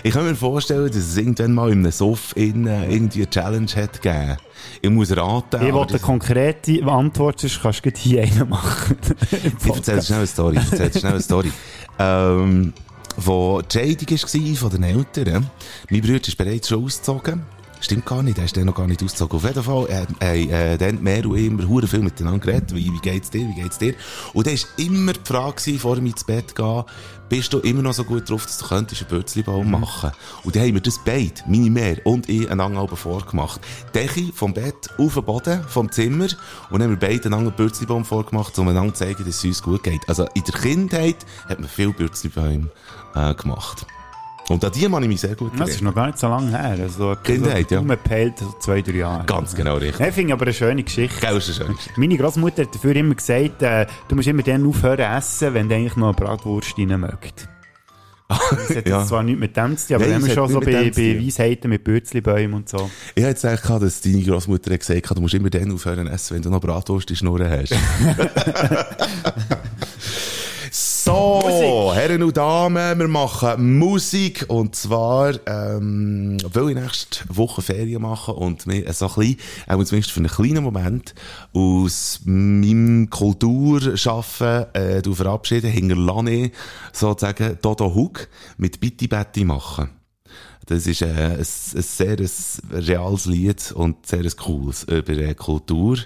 ich 0.02 0.12
kann 0.12 0.24
mir 0.24 0.34
vorstellen, 0.34 0.86
dass 0.86 0.96
es 0.96 1.16
irgendwann 1.16 1.52
mal 1.54 1.72
in 1.72 1.86
einem 1.86 2.16
innen 2.34 2.90
irgendwie 2.90 3.22
eine 3.22 3.30
Challenge 3.30 3.70
hat 3.76 4.00
gegeben. 4.00 4.36
Ich 4.80 4.90
muss 4.90 5.16
raten. 5.16 5.66
Ich 5.66 5.72
wollte 5.72 5.94
eine 5.94 6.02
konkrete 6.02 6.84
Antwort, 6.84 7.40
sonst 7.40 7.60
kannst 7.62 7.84
du 7.84 7.90
hier 7.96 8.22
einen 8.22 8.48
machen. 8.48 8.96
Ich 9.64 9.74
erzähle 9.74 10.02
schnell 10.02 10.18
eine 10.18 10.26
Story. 10.26 10.56
Ich 10.56 10.72
erzähle 10.72 11.00
schnell 11.00 11.12
eine 11.12 11.22
Story. 11.22 11.52
Ähm, 11.98 12.72
wo 13.16 13.60
die 13.62 13.78
Scheidung 13.78 14.10
war 14.10 14.56
von 14.56 14.70
den 14.70 14.82
Eltern. 14.84 15.50
Mein 15.90 16.00
Bruder 16.00 16.16
ist 16.26 16.36
bereits 16.36 16.68
schon 16.68 16.84
ausgezogen. 16.84 17.42
Stimmt 17.82 18.06
gar 18.06 18.22
nicht, 18.22 18.38
er 18.38 18.44
ist 18.44 18.56
dann 18.56 18.66
noch 18.66 18.76
gar 18.76 18.86
nicht 18.86 19.02
ausgezogen. 19.02 19.36
Auf 19.36 19.44
jeden 19.44 19.62
Fall 19.62 19.88
haben 19.92 20.16
äh, 20.20 20.74
äh, 20.74 20.78
dann 20.78 21.02
mehr 21.02 21.26
und 21.26 21.36
immer 21.36 21.66
hure 21.66 21.88
viel 21.88 21.98
miteinander 21.98 22.38
geredet. 22.38 22.72
Wie, 22.72 22.92
wie 22.92 23.00
geht's 23.00 23.28
dir, 23.28 23.40
wie 23.48 23.60
geht's 23.60 23.76
dir? 23.76 23.94
Und 24.32 24.46
dann 24.46 24.54
war 24.54 24.68
immer 24.76 25.12
die 25.12 25.20
Frage, 25.24 25.56
gewesen, 25.56 25.78
vor 25.80 25.96
dem 25.96 26.06
ins 26.06 26.22
Bett 26.22 26.54
gehen, 26.54 26.84
bist 27.28 27.52
du 27.52 27.58
immer 27.58 27.82
noch 27.82 27.92
so 27.92 28.04
gut 28.04 28.30
drauf, 28.30 28.46
dass 28.46 28.58
du 28.58 28.66
könntest 28.66 29.02
einen 29.02 29.10
Bürzlibaum 29.10 29.68
machen 29.68 30.12
Und 30.44 30.54
dann 30.54 30.62
haben 30.62 30.74
wir 30.74 30.80
das 30.80 31.00
beide, 31.04 31.34
meine 31.48 31.70
Mehr 31.70 31.96
und 32.06 32.28
ich, 32.28 32.48
einander 32.48 32.84
oben 32.84 32.96
vorgemacht. 32.96 33.60
Decke 33.92 34.30
vom 34.32 34.54
Bett 34.54 34.88
auf 34.98 35.14
den 35.14 35.24
Boden 35.24 35.64
vom 35.66 35.90
Zimmer 35.90 36.28
und 36.70 36.78
dann 36.78 36.82
haben 36.82 37.00
wir 37.00 37.08
beide 37.08 37.24
einander 37.26 37.48
einen 37.48 37.56
Bürzlibaum 37.56 38.04
vorgemacht, 38.04 38.56
um 38.60 38.68
einander 38.68 38.94
zu 38.94 39.04
zeigen, 39.04 39.24
dass 39.24 39.38
es 39.38 39.44
uns 39.44 39.60
gut 39.60 39.82
geht. 39.82 40.08
Also 40.08 40.24
in 40.34 40.44
der 40.44 40.54
Kindheit 40.54 41.16
hat 41.48 41.58
man 41.58 41.68
viel 41.68 41.92
Bürzlibäume 41.92 42.68
äh, 43.16 43.34
gemacht. 43.34 43.86
Und 44.48 44.64
an 44.64 44.72
die 44.72 44.88
kann 44.88 45.02
ich 45.02 45.08
mich 45.08 45.20
sehr 45.20 45.36
gut 45.36 45.52
Das 45.58 45.70
ist 45.70 45.82
noch 45.82 45.94
gar 45.94 46.06
nicht 46.08 46.18
so 46.18 46.28
lange 46.28 46.50
her. 46.50 46.76
Also, 46.82 47.16
Kindheit, 47.22 47.68
so 47.68 47.76
ja. 47.76 47.80
Umgepeilt, 47.80 48.38
so 48.38 48.52
zwei, 48.58 48.82
drei 48.82 48.92
Jahre. 48.96 49.24
Ganz 49.24 49.54
genau 49.54 49.76
richtig. 49.76 50.04
Ich 50.06 50.14
finde 50.14 50.32
aber 50.34 50.42
eine 50.42 50.52
schöne 50.54 50.82
Geschichte. 50.82 51.20
Gell, 51.20 51.36
ist 51.36 51.46
eine 51.48 51.56
schöne 51.56 51.74
Geschichte. 51.76 52.00
Meine 52.00 52.16
Großmutter 52.18 52.62
hat 52.62 52.74
dafür 52.74 52.96
immer 52.96 53.14
gesagt, 53.14 53.62
äh, 53.62 53.86
du 54.08 54.16
musst 54.16 54.28
immer 54.28 54.42
dann 54.42 54.66
aufhören 54.66 54.98
essen, 54.98 55.54
wenn 55.54 55.68
du 55.68 55.76
eigentlich 55.76 55.96
noch 55.96 56.08
eine 56.08 56.16
Bratwurst 56.16 56.76
rein 56.76 57.00
mögt. 57.00 57.48
Das 58.28 58.76
hat 58.76 58.88
Ja. 58.88 59.04
zwar 59.04 59.22
nichts 59.22 59.40
mit 59.40 59.56
dem 59.56 59.76
zu 59.76 59.88
tun, 59.88 59.96
aber 59.96 60.06
Nein, 60.06 60.22
wir 60.22 60.28
es 60.28 60.34
schon 60.34 60.48
so 60.48 60.60
bei, 60.60 60.90
bei. 60.90 61.20
Weisheiten 61.20 61.68
mit 61.68 61.84
Bürzlibäumen 61.84 62.54
und 62.54 62.68
so. 62.68 62.90
Ich 63.14 63.22
hätte 63.22 63.28
jetzt 63.28 63.44
eigentlich 63.44 63.62
gehabt, 63.62 63.82
dass 63.82 64.00
deine 64.00 64.22
Großmutter 64.22 64.78
gesagt 64.78 65.10
hat, 65.10 65.16
du 65.18 65.20
musst 65.20 65.34
immer 65.34 65.50
dann 65.50 65.70
aufhören 65.70 66.06
essen, 66.06 66.36
wenn 66.36 66.42
du 66.42 66.48
noch 66.50 66.60
Bratwurst 66.60 67.10
in 67.10 67.16
Schnurren 67.16 67.50
hast. 67.50 67.74
so, 71.04 71.90
Herren 71.92 72.22
und 72.22 72.36
Damen, 72.36 72.96
wir 73.00 73.08
machen 73.08 73.76
Musik 73.76 74.44
und 74.46 74.76
zwar, 74.76 75.34
ähm, 75.46 76.38
will 76.52 76.68
ich 76.68 76.76
nächste 76.76 77.24
Woche 77.28 77.60
Ferien 77.60 78.02
machen 78.02 78.34
und 78.34 78.68
mir 78.68 78.92
so 78.92 79.08
ein 79.08 79.14
bisschen, 79.16 79.36
auch 79.66 79.82
zumindest 79.82 80.12
für 80.12 80.20
einen 80.20 80.28
kleinen 80.28 80.62
Moment, 80.62 81.16
aus 81.52 82.20
meinem 82.24 83.10
Kulturschaffen, 83.10 84.66
äh, 84.74 85.02
du 85.02 85.12
verabschieden, 85.12 85.72
hinterlasse 85.72 86.52
sozusagen 86.92 87.58
Dodo 87.60 87.92
Hug 87.92 88.28
mit 88.56 88.78
Bitti 88.78 89.08
Betty 89.08 89.44
machen. 89.44 89.90
Das 90.66 90.86
ist 90.86 91.02
äh, 91.02 91.06
ein, 91.06 91.38
ein 91.40 91.44
sehr 91.44 92.16
ein 92.16 92.30
reales 92.70 93.26
Lied 93.26 93.72
und 93.72 94.06
sehr 94.06 94.20
ein 94.20 94.36
cooles 94.36 94.84
über 94.84 95.14
äh, 95.14 95.34
Kultur. 95.34 95.98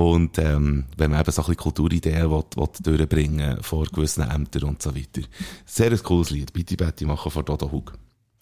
Und 0.00 0.38
ähm, 0.38 0.86
wenn 0.96 1.10
man 1.10 1.20
eben 1.20 1.30
so 1.30 1.42
ein 1.42 1.44
bisschen 1.44 1.56
Kulturideen 1.58 2.30
will, 2.30 2.42
will 2.56 2.96
durchbringen 2.96 3.58
vor 3.60 3.84
gewissen 3.84 4.22
Ämtern 4.22 4.62
und 4.62 4.80
so 4.80 4.96
weiter. 4.96 5.20
Sehr 5.66 5.92
ein 5.92 6.02
cooles 6.02 6.30
Lied. 6.30 6.54
Bitte, 6.54 6.74
bitte 6.74 7.04
machen 7.04 7.30
von 7.30 7.44
Dodo 7.44 7.70
Hug. 7.70 7.92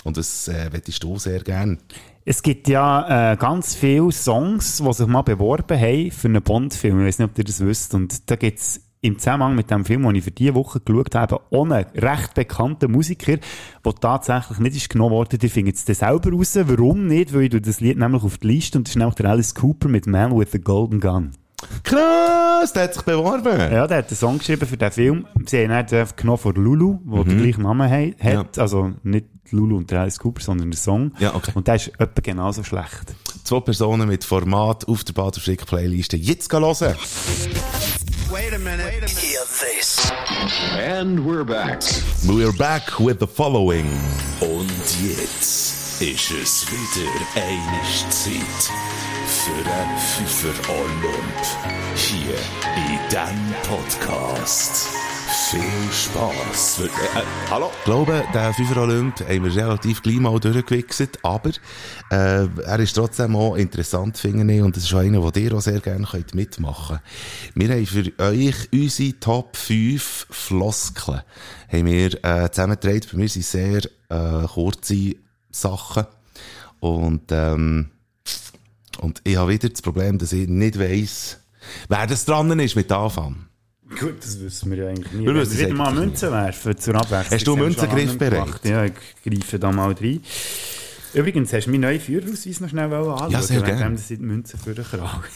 Und 0.04 0.16
das 0.16 0.46
äh, 0.46 0.70
hättest 0.70 1.02
du 1.02 1.18
sehr 1.18 1.40
gern. 1.40 1.78
Es 2.24 2.44
gibt 2.44 2.68
ja 2.68 3.32
äh, 3.32 3.36
ganz 3.36 3.74
viele 3.74 4.12
Songs, 4.12 4.76
die 4.76 4.92
sich 4.92 5.06
mal 5.08 5.22
beworben 5.22 5.80
haben 5.80 6.12
für 6.12 6.28
einen 6.28 6.42
Bond-Film. 6.42 7.00
Ich 7.00 7.06
weiß 7.06 7.18
nicht, 7.18 7.30
ob 7.30 7.38
ihr 7.38 7.42
das 7.42 7.58
wisst. 7.58 7.92
Und 7.92 8.30
da 8.30 8.36
gibt 8.36 8.60
es 8.60 8.80
im 9.00 9.18
Zusammenhang 9.18 9.56
mit 9.56 9.68
dem 9.68 9.84
Film, 9.84 10.04
den 10.04 10.14
ich 10.14 10.22
für 10.22 10.30
diese 10.30 10.54
Woche 10.54 10.78
geschaut 10.78 11.16
habe, 11.16 11.40
einen 11.50 11.86
recht 11.96 12.34
bekannten 12.34 12.92
Musiker, 12.92 13.38
der 13.84 13.94
tatsächlich 14.00 14.60
nicht 14.60 14.76
ist 14.76 14.90
genommen 14.90 15.10
worden. 15.10 15.40
Ihr 15.42 15.50
findet 15.50 15.74
es 15.74 15.98
selber 15.98 16.30
raus. 16.30 16.56
Warum 16.56 17.08
nicht? 17.08 17.34
Weil 17.34 17.52
ich 17.52 17.62
das 17.62 17.80
Lied 17.80 17.98
nämlich 17.98 18.22
auf 18.22 18.38
die 18.38 18.46
Liste 18.46 18.78
und 18.78 18.86
das 18.86 18.92
ist 18.92 18.98
nämlich 18.98 19.16
der 19.16 19.30
Alice 19.30 19.56
Cooper 19.56 19.88
mit 19.88 20.06
Man 20.06 20.38
with 20.38 20.52
the 20.52 20.60
Golden 20.60 21.00
Gun. 21.00 21.32
Krass, 21.82 22.72
der 22.72 22.84
hat 22.84 22.94
sich 22.94 23.02
beworben. 23.02 23.58
Ja, 23.58 23.86
der 23.86 23.98
hat 23.98 24.08
einen 24.08 24.16
Song 24.16 24.38
geschrieben 24.38 24.66
für 24.66 24.76
den 24.76 24.90
Film. 24.92 25.26
Sie 25.46 25.68
haben 25.68 25.88
ihn 25.88 26.06
genommen 26.16 26.38
von 26.38 26.54
Lulu, 26.54 26.98
der 27.04 27.24
den 27.24 27.38
gleichen 27.42 27.62
Namen 27.62 27.88
he- 27.88 28.14
hat. 28.36 28.58
Also 28.58 28.92
nicht 29.02 29.26
Lulu 29.50 29.78
und 29.78 29.92
Alice 29.92 30.18
Cooper, 30.18 30.40
sondern 30.42 30.70
der 30.70 30.78
Song. 30.78 31.12
Ja, 31.18 31.34
okay. 31.34 31.52
Und 31.54 31.66
der 31.66 31.76
ist 31.76 31.88
etwa 31.98 32.20
genauso 32.22 32.62
schlecht. 32.62 33.14
Zwei 33.44 33.60
Personen 33.60 34.06
mit 34.08 34.24
Format 34.24 34.86
auf 34.86 35.04
der 35.04 35.14
Bader 35.14 35.40
Frick 35.40 35.64
Playliste. 35.66 36.16
Jetzt 36.16 36.50
gehen 36.50 36.60
hören. 36.62 36.94
Wait 38.30 38.52
a 38.54 38.58
minute. 38.58 39.06
Hear 39.06 39.40
this. 39.58 40.12
And 40.78 41.20
we're 41.20 41.44
back. 41.44 41.80
We're 42.24 42.52
back 42.56 43.00
with 43.00 43.16
the 43.20 43.26
following. 43.26 43.86
Und 44.40 44.70
jetzt 45.02 46.02
ist 46.02 46.30
es 46.30 46.66
wieder 46.70 47.10
eine 47.34 48.10
Zeit 48.10 48.70
für 49.38 49.52
einen 49.52 49.98
Pfeifer 49.98 50.72
Olymp. 50.72 51.44
Hier 51.94 52.34
in 52.74 52.98
diesem 53.08 53.54
Podcast. 53.62 54.88
Viel 55.50 55.92
Spass. 55.92 56.80
Äh, 56.80 56.88
hallo? 57.48 57.70
Ich 57.78 57.84
glaube, 57.84 58.24
den 58.34 58.54
Fünfer 58.54 58.82
Olymp 58.82 59.20
haben 59.20 59.44
wir 59.44 59.54
relativ 59.54 60.02
gleich 60.02 60.18
mal 60.18 60.40
durchgewichst, 60.40 61.20
aber 61.22 61.50
äh, 62.10 62.48
er 62.64 62.78
ist 62.80 62.94
trotzdem 62.94 63.36
auch 63.36 63.54
interessant, 63.54 64.18
finde 64.18 64.52
ich, 64.52 64.60
und 64.60 64.76
das 64.76 64.84
ist 64.84 64.94
auch 64.94 64.98
einer, 64.98 65.30
den 65.30 65.44
ihr 65.44 65.54
auch 65.54 65.60
sehr 65.60 65.80
gerne 65.80 66.04
könnt 66.04 66.34
mitmachen 66.34 66.98
könnt. 67.54 67.68
Wir 67.68 67.76
haben 67.76 67.86
für 67.86 68.12
euch 68.18 68.68
unsere 68.72 69.20
Top 69.20 69.56
5 69.56 70.26
Floskeln 70.30 71.22
haben 71.70 71.86
wir 71.86 72.24
äh, 72.24 72.50
zusammengetragen. 72.50 73.02
Bei 73.12 73.18
mir 73.18 73.28
sind 73.28 73.44
sehr 73.44 73.82
äh, 74.08 74.46
kurze 74.48 75.14
Sachen 75.50 76.06
und 76.80 77.30
ähm, 77.30 77.90
und 79.00 79.20
ich 79.24 79.36
habe 79.36 79.52
wieder 79.52 79.68
das 79.68 79.82
Problem, 79.82 80.18
dass 80.18 80.32
ich 80.32 80.48
nicht 80.48 80.78
weiss, 80.78 81.38
wer 81.88 82.06
das 82.06 82.24
dran 82.24 82.58
ist 82.60 82.76
mit 82.76 82.90
Anfang. 82.92 83.46
Gut, 83.98 84.16
das 84.22 84.38
wissen 84.40 84.70
wir 84.70 84.78
ja 84.84 84.88
eigentlich 84.88 85.12
nie. 85.12 85.24
Wir 85.26 85.34
es 85.36 85.56
wieder 85.58 85.72
mal 85.74 85.92
Münzen 85.94 86.30
werfen 86.30 86.76
zur 86.76 86.94
Abwechslung. 86.96 87.30
Hast 87.32 87.32
du 87.32 87.36
Das 87.38 87.46
haben 87.48 87.56
wir 87.58 87.64
Münzen 87.64 87.80
schon 87.80 87.88
lange 87.88 88.04
griffbereit? 88.06 88.44
gemacht. 88.44 88.64
Ja, 88.66 88.84
ich 88.84 88.92
greife 89.24 89.58
da 89.58 89.72
mal 89.72 89.92
rein. 89.92 90.20
Übrigens, 91.14 91.52
hast 91.54 91.64
du 91.66 91.70
meinen 91.70 91.80
neuen 91.80 92.00
Führerausweis 92.00 92.60
noch 92.60 92.68
schnell 92.68 92.92
anschauen? 92.92 93.30
Ja, 93.30 93.40
sehr 93.40 93.62
gerne. 93.62 93.82
dem, 93.82 93.96
dass 93.96 94.10
ich 94.10 94.18
die 94.18 94.24
Münzen 94.24 94.58
für 94.60 94.74
den 94.74 94.84
Krag. 94.84 95.30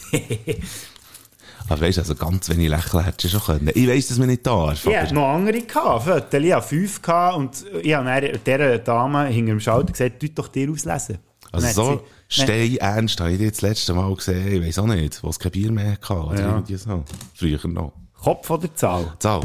Aber 1.68 1.80
weisst, 1.80 1.98
also 1.98 2.14
ganz 2.14 2.48
wenig 2.50 2.68
lächeln 2.68 3.04
hättest 3.04 3.24
du 3.34 3.38
schon 3.38 3.58
können. 3.58 3.70
Ich 3.74 3.88
weiss, 3.88 4.08
dass 4.08 4.18
man 4.18 4.28
nicht 4.28 4.46
darf. 4.46 4.74
Ich 4.74 4.86
aber- 4.88 5.00
hatte 5.00 5.14
noch 5.14 5.28
andere 5.28 5.62
gehabt. 5.62 6.34
Ich 6.34 6.52
hatte 6.52 6.68
fünf 6.68 7.00
gehabt 7.00 7.36
und 7.36 7.64
ich 7.82 7.94
habe 7.94 8.04
dann 8.04 8.40
dieser 8.44 8.78
Dame 8.78 9.26
hinter 9.26 9.52
dem 9.52 9.60
Schalter 9.60 9.92
gesagt, 9.92 10.22
du 10.22 10.28
doch 10.28 10.48
dir 10.48 10.70
auslesen. 10.70 11.18
Also 11.52 11.68
so 11.68 11.92
sie- 11.92 12.00
stein 12.32 12.76
ernst 12.76 13.20
habe 13.20 13.32
ich 13.32 13.38
dich 13.38 13.50
das 13.50 13.60
letzte 13.62 13.94
Mal 13.94 14.14
gesehen, 14.14 14.52
ich 14.62 14.66
weiss 14.68 14.78
auch 14.78 14.86
nicht, 14.86 15.22
wo 15.22 15.28
es 15.28 15.38
kein 15.38 15.52
Bier 15.52 15.70
mehr 15.72 15.92
hatte, 15.92 16.14
oder 16.14 16.40
Ja. 16.40 16.48
irgendwie 16.56 16.76
so. 16.76 17.04
Früher 17.34 17.66
noch. 17.68 17.92
Kopf 18.22 18.48
oder 18.50 18.74
Zahl? 18.74 19.12
Zahl. 19.18 19.42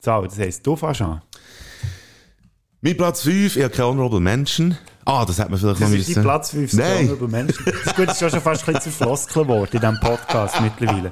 Zahl, 0.00 0.24
das 0.24 0.38
heisst, 0.38 0.66
du 0.66 0.76
fährst 0.76 1.02
an. 1.02 1.22
Mein 2.86 2.96
Platz 2.96 3.22
5, 3.22 3.56
ich 3.56 3.64
habe 3.64 3.74
keine 3.74 3.88
Honorable 3.88 4.20
Mention. 4.20 4.78
Ah, 5.04 5.24
das 5.24 5.40
hat 5.40 5.50
man 5.50 5.58
vielleicht 5.58 5.80
Das 5.80 5.88
noch 5.90 5.96
ist 5.96 6.06
müssen. 6.06 6.14
dein 6.14 6.22
Platz 6.22 6.50
5, 6.52 6.72
Nein. 6.74 7.10
über 7.10 7.26
Menschen. 7.26 7.64
Das 7.64 7.74
ist 7.74 7.96
gut, 7.96 8.06
das 8.06 8.22
ist 8.22 8.30
schon 8.30 8.40
fast 8.40 8.62
ein 8.68 8.74
bisschen 8.74 8.92
zu 8.92 8.96
Floskel 8.96 9.42
geworden 9.42 9.70
in 9.72 9.80
diesem 9.80 9.98
Podcast 9.98 10.60
mittlerweile. 10.60 11.10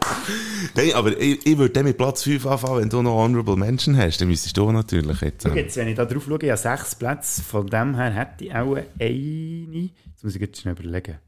Nein, 0.77 0.93
aber 0.95 1.21
ich, 1.21 1.45
ich 1.45 1.59
würde 1.59 1.71
dann 1.75 1.87
mit 1.87 1.99
Platz 1.99 2.23
5 2.23 2.47
anfangen, 2.47 2.83
wenn 2.83 2.91
du 2.91 3.03
noch 3.03 3.17
Honorable 3.17 3.57
Mention 3.57 3.97
hast, 3.97 4.21
dann 4.21 4.29
müsstest 4.29 4.57
du 4.57 4.71
natürlich 4.71 5.21
jetzt. 5.21 5.47
Äh, 5.47 5.55
jetzt, 5.57 5.77
wenn 5.77 5.89
ich 5.89 5.97
da 5.97 6.05
drauf 6.05 6.23
schaue, 6.29 6.39
ich 6.43 6.51
habe 6.51 6.59
sechs 6.59 6.95
Plätze. 6.95 7.43
Von 7.43 7.67
dem 7.67 7.97
her 7.97 8.13
hätte 8.13 8.45
ich 8.45 8.55
auch 8.55 8.77
eine. 8.77 9.91
Jetzt 10.05 10.23
muss 10.23 10.37
ich 10.37 10.41
jetzt 10.41 10.61
schnell 10.61 10.75
überlegen. 10.79 11.19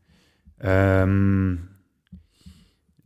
Ähm, 0.60 1.58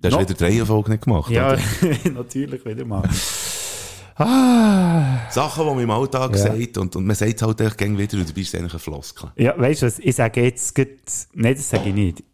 Du 0.03 0.09
hast 0.11 0.21
wieder 0.21 0.35
die 0.35 0.45
Reihenfolge 0.45 0.91
nicht 0.91 1.05
gemacht, 1.05 1.31
ja, 1.31 1.57
natürlich 2.13 2.63
wieder 2.67 2.85
mal. 2.85 3.09
Ah. 4.21 5.31
Sachen, 5.31 5.65
die 5.67 5.71
man 5.75 5.81
im 5.85 5.91
Alltag 5.91 6.33
Ja. 6.33 6.39
sagt, 6.39 6.79
und, 6.79 6.97
und 6.97 7.07
man 7.07 7.17
sagt 7.17 7.35
es 7.37 7.43
halt 7.43 7.61
echt 7.61 7.81
wieder, 7.81 8.19
und 8.19 8.29
du 8.29 8.33
bist 8.35 8.55
eigentlich 8.55 8.75
ein 8.75 8.79
Floskel. 8.81 9.31
Ja, 9.37 9.59
weißt 9.59 9.83
du 9.83 9.87
was, 9.87 9.99
ich 9.99 10.15
sage 10.15 10.43
jetzt, 10.43 10.75
grad- 10.75 10.89
nein, 11.35 11.55
das 11.55 11.69
sage 11.71 11.89
ich 11.89 11.95
nicht. 11.95 12.25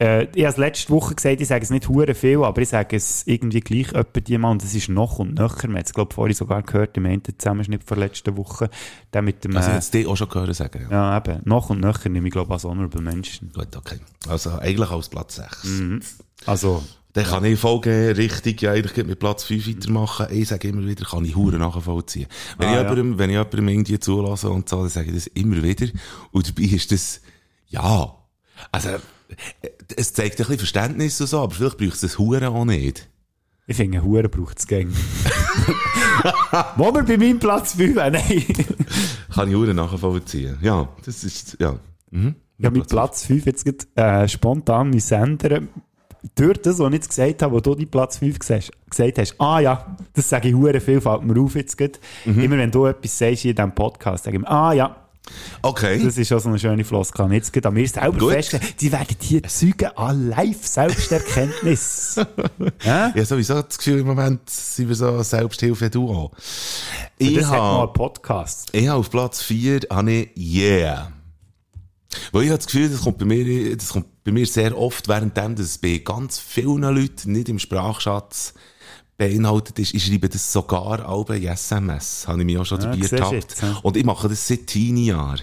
Äh, 0.00 0.24
ich 0.34 0.44
habe 0.44 0.52
es 0.52 0.56
letzte 0.58 0.92
Woche 0.92 1.14
gesagt, 1.16 1.40
ich 1.40 1.48
sage 1.48 1.64
es 1.64 1.70
nicht 1.70 1.88
hure 1.88 2.14
viel, 2.14 2.44
aber 2.44 2.62
ich 2.62 2.68
sage 2.68 2.96
es 2.96 3.26
irgendwie 3.26 3.60
gleich 3.60 3.92
etwa 3.94 4.20
die 4.20 4.38
Mal, 4.38 4.52
und 4.52 4.62
es 4.62 4.72
ist 4.74 4.88
noch 4.88 5.18
und 5.18 5.34
nöcher. 5.36 5.64
Wir 5.68 5.74
haben 5.74 5.82
es, 5.84 5.92
glaube 5.92 6.10
ich, 6.12 6.14
vorhin 6.14 6.34
sogar 6.36 6.62
gehört, 6.62 6.96
im 6.96 7.06
einen 7.06 7.22
Zusammenschnitt 7.36 7.82
von 7.84 7.98
letzter 7.98 8.36
Woche. 8.36 8.70
Der 9.12 9.22
mit 9.22 9.42
dem, 9.44 9.56
Also 9.56 9.70
äh, 9.70 9.74
jetzt 9.74 9.92
die 9.94 10.06
auch 10.06 10.16
schon 10.16 10.28
gehört 10.28 10.54
sagen. 10.54 10.86
ja, 10.90 11.16
eben, 11.18 11.40
noch 11.44 11.70
und 11.70 11.80
nöcher 11.80 12.08
nehme 12.10 12.28
ich, 12.28 12.32
glaube 12.32 12.46
ich, 12.48 12.52
als 12.52 12.64
Honorable 12.64 13.02
Menschen. 13.02 13.50
Gut, 13.52 13.74
okay. 13.76 13.98
Also 14.28 14.50
eigentlich 14.58 14.88
als 14.90 15.08
Platz 15.08 15.34
6. 15.36 15.64
Mhm. 15.64 16.00
Also, 16.46 16.84
Dann 17.14 17.24
kann 17.24 17.44
ich 17.44 17.58
Folge 17.58 18.14
richtig, 18.16 18.62
ja, 18.62 18.72
eigentlich 18.72 19.06
mit 19.06 19.18
Platz 19.18 19.44
5 19.44 19.66
weitermachen. 19.68 20.26
Ich 20.30 20.48
sage 20.48 20.68
immer 20.68 20.86
wieder, 20.86 21.04
kann 21.06 21.24
ich 21.24 21.34
Huren 21.34 21.58
nachvollziehen. 21.60 22.26
Wenn, 22.58 22.68
Ah, 22.68 22.70
ich 22.70 22.76
ja. 22.76 22.82
jemandem, 22.82 23.18
wenn 23.18 23.30
ich 23.30 23.34
jemandem 23.36 23.68
irgendwie 23.68 23.98
zulasse 23.98 24.50
und 24.50 24.68
so, 24.68 24.80
dann 24.80 24.88
sage 24.90 25.08
ich 25.08 25.14
das 25.14 25.26
immer 25.28 25.62
wieder. 25.62 25.86
Und 26.32 26.48
dabei 26.48 26.68
ist 26.68 26.92
das, 26.92 27.20
ja, 27.68 28.14
also, 28.72 28.88
äh, 28.90 28.98
es 29.96 30.12
zeigt 30.12 30.34
ein 30.34 30.36
bisschen 30.38 30.58
Verständnis 30.58 31.20
und 31.20 31.26
so, 31.28 31.40
aber 31.40 31.54
vielleicht 31.54 31.78
braucht 31.78 31.94
es 31.94 32.00
das 32.02 32.18
Huren 32.18 32.44
auch 32.44 32.64
nicht. 32.64 33.08
ich 33.66 33.76
finde, 33.76 34.02
Huren 34.02 34.30
braucht 34.30 34.58
es 34.58 34.66
gäng. 34.66 34.92
Wo 36.76 36.92
wir 36.94 37.02
bei 37.04 37.16
meinem 37.16 37.38
Platz 37.38 37.74
5 37.74 37.94
nein. 37.96 38.12
Kann 39.34 39.48
ich 39.48 39.54
Huren 39.54 39.76
nachvollziehen. 39.76 40.58
Ja, 40.62 40.88
das 41.04 41.24
ist, 41.24 41.56
ja. 41.60 41.78
Mhm. 42.10 42.34
Habe 42.62 42.78
mit 42.78 42.88
Platz 42.88 43.24
5 43.24 43.46
jetzt 43.46 43.64
grad, 43.64 43.86
äh, 44.24 44.28
spontan 44.28 44.90
müssen 44.90 45.14
ändern. 45.14 45.68
Durch 46.34 46.58
das, 46.62 46.78
was 46.78 46.88
ich 46.88 46.94
jetzt 46.94 47.08
gesagt 47.10 47.42
habe, 47.42 47.54
wo 47.54 47.60
du 47.60 47.74
die 47.74 47.86
Platz 47.86 48.18
5 48.18 48.38
gesagt 48.38 48.72
hast, 49.18 49.34
ah 49.40 49.60
ja, 49.60 49.96
das 50.14 50.28
sage 50.28 50.48
ich 50.48 50.54
hure 50.54 50.80
viel, 50.80 51.00
fällt 51.00 51.22
mir 51.22 51.40
auf 51.40 51.54
jetzt 51.54 51.76
gerade. 51.78 51.98
Mhm. 52.24 52.40
Immer 52.40 52.58
wenn 52.58 52.70
du 52.70 52.86
etwas 52.86 53.18
sagst 53.18 53.44
in 53.44 53.54
diesem 53.54 53.74
Podcast, 53.74 54.24
sage 54.24 54.36
ich 54.36 54.42
mir, 54.42 54.48
ah 54.48 54.72
ja, 54.72 54.96
Okay. 55.62 56.02
das 56.02 56.16
ist 56.16 56.32
auch 56.32 56.38
so 56.40 56.48
eine 56.48 56.58
schöne 56.58 56.84
Floskel. 56.84 57.30
Jetzt 57.32 57.52
gerade 57.52 57.68
an 57.68 57.74
mir 57.74 57.86
selber 57.86 58.18
Gut. 58.18 58.32
feststellen, 58.32 58.66
die 58.80 58.90
werden 58.92 59.16
hier 59.20 59.42
Zeugen 59.42 59.88
an 59.96 60.28
Live-Selbsterkenntnis. 60.30 62.16
ja? 62.82 63.08
Ich 63.08 63.14
habe 63.14 63.24
sowieso 63.24 63.60
das 63.60 63.76
Gefühl, 63.78 64.00
im 64.00 64.06
Moment 64.06 64.48
sind 64.48 64.88
wir 64.88 64.94
so 64.96 65.22
Selbsthilfe-Duo. 65.22 66.30
Ich 67.18 67.34
das 67.34 67.46
habe 67.46 67.82
einen 67.82 67.92
Podcast. 67.92 68.70
ich 68.72 68.88
habe 68.88 69.00
auf 69.00 69.10
Platz 69.10 69.42
4 69.42 69.80
habe 69.90 70.10
ich 70.10 70.30
Yeah. 70.36 71.12
Weil 72.32 72.44
ich 72.44 72.48
habe 72.48 72.58
das 72.58 72.66
Gefühl, 72.66 72.88
das 72.88 73.00
kommt 73.02 73.18
bei 73.18 73.26
mir, 73.26 73.76
das 73.76 73.90
kommt 73.90 74.17
bei 74.28 74.32
mir 74.32 74.46
sehr 74.46 74.76
oft, 74.76 75.08
währenddem 75.08 75.56
das 75.56 75.78
bei 75.78 76.02
ganz 76.04 76.38
vielen 76.38 76.82
Leuten 76.82 77.32
nicht 77.32 77.48
im 77.48 77.58
Sprachschatz 77.58 78.52
beinhaltet 79.16 79.78
ist. 79.78 79.94
Ich 79.94 80.04
schreibe 80.04 80.28
das 80.28 80.52
sogar 80.52 81.08
alle 81.08 81.38
in 81.38 81.46
SMS. 81.46 82.28
Habe 82.28 82.40
ich 82.40 82.44
mich 82.44 82.58
auch 82.58 82.66
schon 82.66 82.78
Ja, 82.82 82.90
dabei 82.94 83.06
ertappt. 83.06 83.62
ja. 83.62 83.78
Und 83.82 83.96
ich 83.96 84.04
mache 84.04 84.28
das 84.28 84.46
seit 84.46 84.68
10 84.68 84.98
Jahren. 84.98 85.40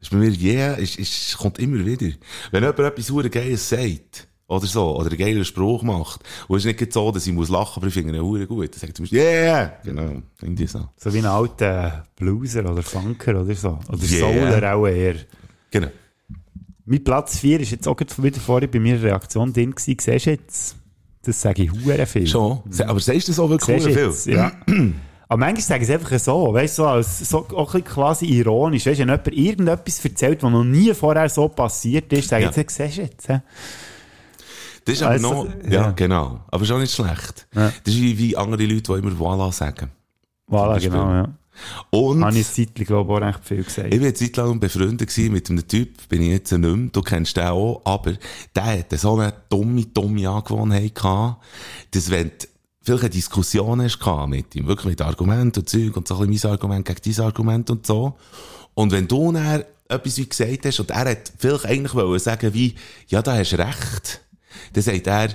Ist 0.00 0.10
bei 0.10 0.16
mir 0.16 0.30
yeah, 0.30 0.74
ist, 0.74 0.98
ist, 0.98 1.36
kommt 1.36 1.58
immer 1.58 1.84
wieder. 1.84 2.06
Wenn 2.50 2.62
jemand 2.62 2.78
etwas 2.78 3.06
super 3.06 3.28
Geiles 3.28 3.68
sagt, 3.68 4.28
oder 4.46 4.66
so, 4.66 4.96
oder 4.96 5.10
einen 5.10 5.18
geilen 5.18 5.44
Spruch 5.44 5.82
macht, 5.82 6.22
und 6.46 6.56
es 6.56 6.64
ist 6.64 6.80
nicht 6.80 6.92
so, 6.94 7.12
dass 7.12 7.26
ich 7.26 7.34
muss 7.34 7.50
lachen, 7.50 7.74
aber 7.80 7.88
ich 7.88 7.92
finde 7.92 8.16
ihn 8.16 8.22
hure 8.22 8.46
gut, 8.46 8.72
dann 8.72 8.80
sagt 8.80 8.96
zum 8.96 9.02
Beispiel, 9.02 9.18
yeah, 9.18 9.72
genau, 9.84 10.22
irgendwie 10.40 10.66
so. 10.66 10.88
So 10.96 11.12
wie 11.12 11.18
ein 11.18 11.26
alter 11.26 12.06
Blueser 12.16 12.64
oder 12.70 12.82
Funker 12.82 13.42
oder 13.42 13.54
so. 13.54 13.78
Oder 13.88 14.02
Yeah. 14.04 14.20
Souler 14.20 14.74
auch 14.74 14.86
eher. 14.86 15.16
Genau. 15.70 15.88
Mein 16.90 17.04
Platz 17.04 17.38
4 17.38 17.60
ist 17.60 17.70
jetzt 17.70 17.86
auch 17.86 17.96
wieder 18.00 18.40
vorher 18.40 18.68
bei 18.68 18.80
mir 18.80 19.00
Reaktion 19.02 19.52
drin 19.52 19.72
gewesen. 19.72 19.96
Siehst 20.00 20.26
du 20.26 20.30
jetzt? 20.30 20.76
Das 21.22 21.40
sage 21.42 21.64
ich 21.64 21.72
hure 21.72 22.06
viel. 22.06 22.26
Schon. 22.26 22.62
Aber 22.86 23.00
sagst 23.00 23.28
du 23.28 23.32
das 23.32 23.38
auch 23.38 23.50
wirklich 23.50 23.82
Siehst 23.82 23.94
hure 23.96 24.06
jetzt? 24.06 24.24
viel? 24.24 24.34
Ja. 24.34 24.52
Aber 25.28 25.38
manchmal 25.40 25.60
sagen 25.62 25.84
sie 25.84 25.92
einfach 25.92 26.18
so, 26.18 26.54
weißt 26.54 26.78
du, 26.78 26.82
so, 26.82 26.88
als, 26.88 27.18
so 27.28 27.46
auch 27.48 27.74
ein 27.74 27.84
quasi 27.84 28.24
ironisch. 28.26 28.86
Weißt 28.86 28.98
du, 29.00 29.02
wenn 29.02 29.08
jemand 29.10 29.28
irgendetwas 29.28 30.02
erzählt, 30.04 30.42
was 30.42 30.50
noch 30.50 30.64
nie 30.64 30.94
vorher 30.94 31.28
so 31.28 31.48
passiert 31.48 32.10
ist, 32.14 32.28
sagen 32.30 32.44
Ja. 32.44 32.52
sie, 32.52 32.64
siehst 32.66 32.96
du 32.96 33.02
jetzt? 33.02 33.28
Das 33.28 33.42
ist 34.86 35.02
aber 35.02 35.12
Also, 35.12 35.44
noch, 35.44 35.46
ja, 35.64 35.70
ja. 35.82 35.90
genau. 35.90 36.40
Aber 36.50 36.64
schon 36.64 36.80
nicht 36.80 36.94
schlecht. 36.94 37.46
Ja. 37.54 37.70
Das 37.84 37.92
ist 37.94 38.00
wie, 38.00 38.34
andere 38.36 38.64
Leute, 38.64 38.94
die 38.94 38.98
immer 38.98 39.18
Voila 39.18 39.52
sagen. 39.52 39.90
Beispiel. 40.46 40.90
genau, 40.90 41.10
ja. 41.12 41.28
Und 41.90 42.24
Habe 42.24 42.38
ich 42.38 42.46
eine 42.56 42.66
Zeit, 42.66 42.86
glaube 42.86 43.12
ich, 43.12 43.18
auch 43.18 43.26
recht 43.26 43.44
viel 43.44 43.64
gesagt. 43.64 43.94
ich 43.94 44.02
war 44.02 44.14
Zeit 44.14 44.36
lang 44.36 44.60
befreundet 44.60 45.18
mit 45.18 45.50
einem 45.50 45.68
Typ, 45.68 46.08
bin 46.08 46.22
ich 46.22 46.30
jetzt 46.30 46.52
nicht 46.52 46.60
mehr, 46.60 46.90
du 46.92 47.02
kennst 47.02 47.36
den 47.36 47.44
auch, 47.44 47.82
aber 47.84 48.14
der 48.54 48.64
hatte 48.64 48.96
so 48.96 49.16
eine 49.16 49.32
dumme, 49.48 49.86
dumme 49.86 50.28
Angewohnheit 50.28 50.94
gehabt, 50.94 51.44
dass 51.90 52.10
wenn 52.10 52.30
du 52.38 52.46
vielleicht 52.82 53.04
eine 53.04 53.10
Diskussion 53.10 53.82
hast 53.82 54.28
mit 54.28 54.54
ihm, 54.54 54.66
wirklich 54.66 54.90
mit 54.90 55.02
Argumenten 55.02 55.60
und 55.60 55.68
Zeug 55.68 55.96
und 55.96 56.08
so 56.08 56.18
ein 56.18 56.28
bisschen 56.28 56.50
mein 56.50 56.58
Argument 56.58 56.86
gegen 56.86 57.00
dein 57.16 57.24
Argument 57.24 57.70
und 57.70 57.86
so, 57.86 58.16
und 58.74 58.92
wenn 58.92 59.08
du 59.08 59.32
dann 59.32 59.64
etwas 59.88 60.16
wie 60.18 60.28
gesagt 60.28 60.66
hast 60.66 60.80
und 60.80 60.90
er 60.90 61.10
hat 61.10 61.32
vielleicht 61.38 61.66
eigentlich 61.66 61.94
wollen 61.94 62.18
sagen 62.20 62.54
wie, 62.54 62.74
ja, 63.08 63.22
da 63.22 63.36
hast 63.36 63.52
du 63.52 63.58
recht, 63.58 64.20
dann 64.72 64.82
sagt 64.82 65.06
er, 65.06 65.30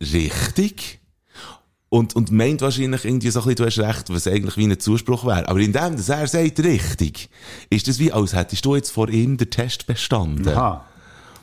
richtig, 0.00 0.99
und, 1.90 2.14
und 2.16 2.30
meint 2.30 2.62
wahrscheinlich 2.62 3.04
irgendwie 3.04 3.30
so 3.30 3.40
ein 3.40 3.46
bisschen, 3.54 3.56
du 3.56 3.66
hast 3.66 3.78
recht, 3.96 4.10
was 4.10 4.26
eigentlich 4.26 4.56
wie 4.56 4.64
ein 4.64 4.78
Zuspruch 4.78 5.26
wäre. 5.26 5.48
Aber 5.48 5.58
in 5.58 5.72
dem, 5.72 5.96
dass 5.96 6.08
er 6.08 6.26
sagt, 6.26 6.60
richtig, 6.60 7.28
ist 7.68 7.88
das 7.88 7.98
wie, 7.98 8.12
als 8.12 8.32
hättest 8.32 8.64
du 8.64 8.76
jetzt 8.76 8.90
vor 8.90 9.08
ihm 9.08 9.36
den 9.36 9.50
Test 9.50 9.86
bestanden. 9.86 10.48
Aha. 10.48 10.84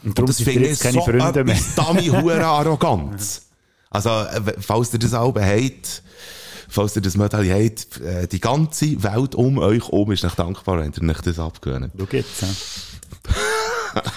Und 0.04 0.10
Und 0.10 0.18
darum 0.18 0.28
das 0.28 0.38
sind 0.38 0.45
wir 0.48 0.54
finde 0.54 0.70
ich 0.70 0.80
keine 0.80 0.93
so 0.93 1.02
Freunde 1.02 1.43
mehr. 1.43 1.58
dummy 1.76 2.06
hure 2.22 2.45
Arroganz. 2.45 3.41
Also, 3.89 4.10
äh, 4.10 4.54
falls 4.60 4.93
ihr 4.93 5.00
das 5.00 5.14
alle 5.14 5.45
habt, 5.45 6.02
falls 6.70 6.95
ihr 6.95 7.02
das 7.02 7.18
Modell 7.18 7.50
habt, 7.52 8.00
äh, 8.02 8.28
die 8.28 8.39
ganze 8.39 9.04
Welt 9.04 9.36
um 9.36 9.58
euch 9.58 9.89
um 9.89 10.12
ist 10.12 10.24
euch 10.24 10.36
dankbar, 10.36 10.80
wenn 10.80 10.93
ihr 10.93 11.10
euch 11.10 11.22
das 11.22 11.39
abgewöhnt. 11.39 11.91
Schau 11.98 12.08
jetzt. 12.12 12.43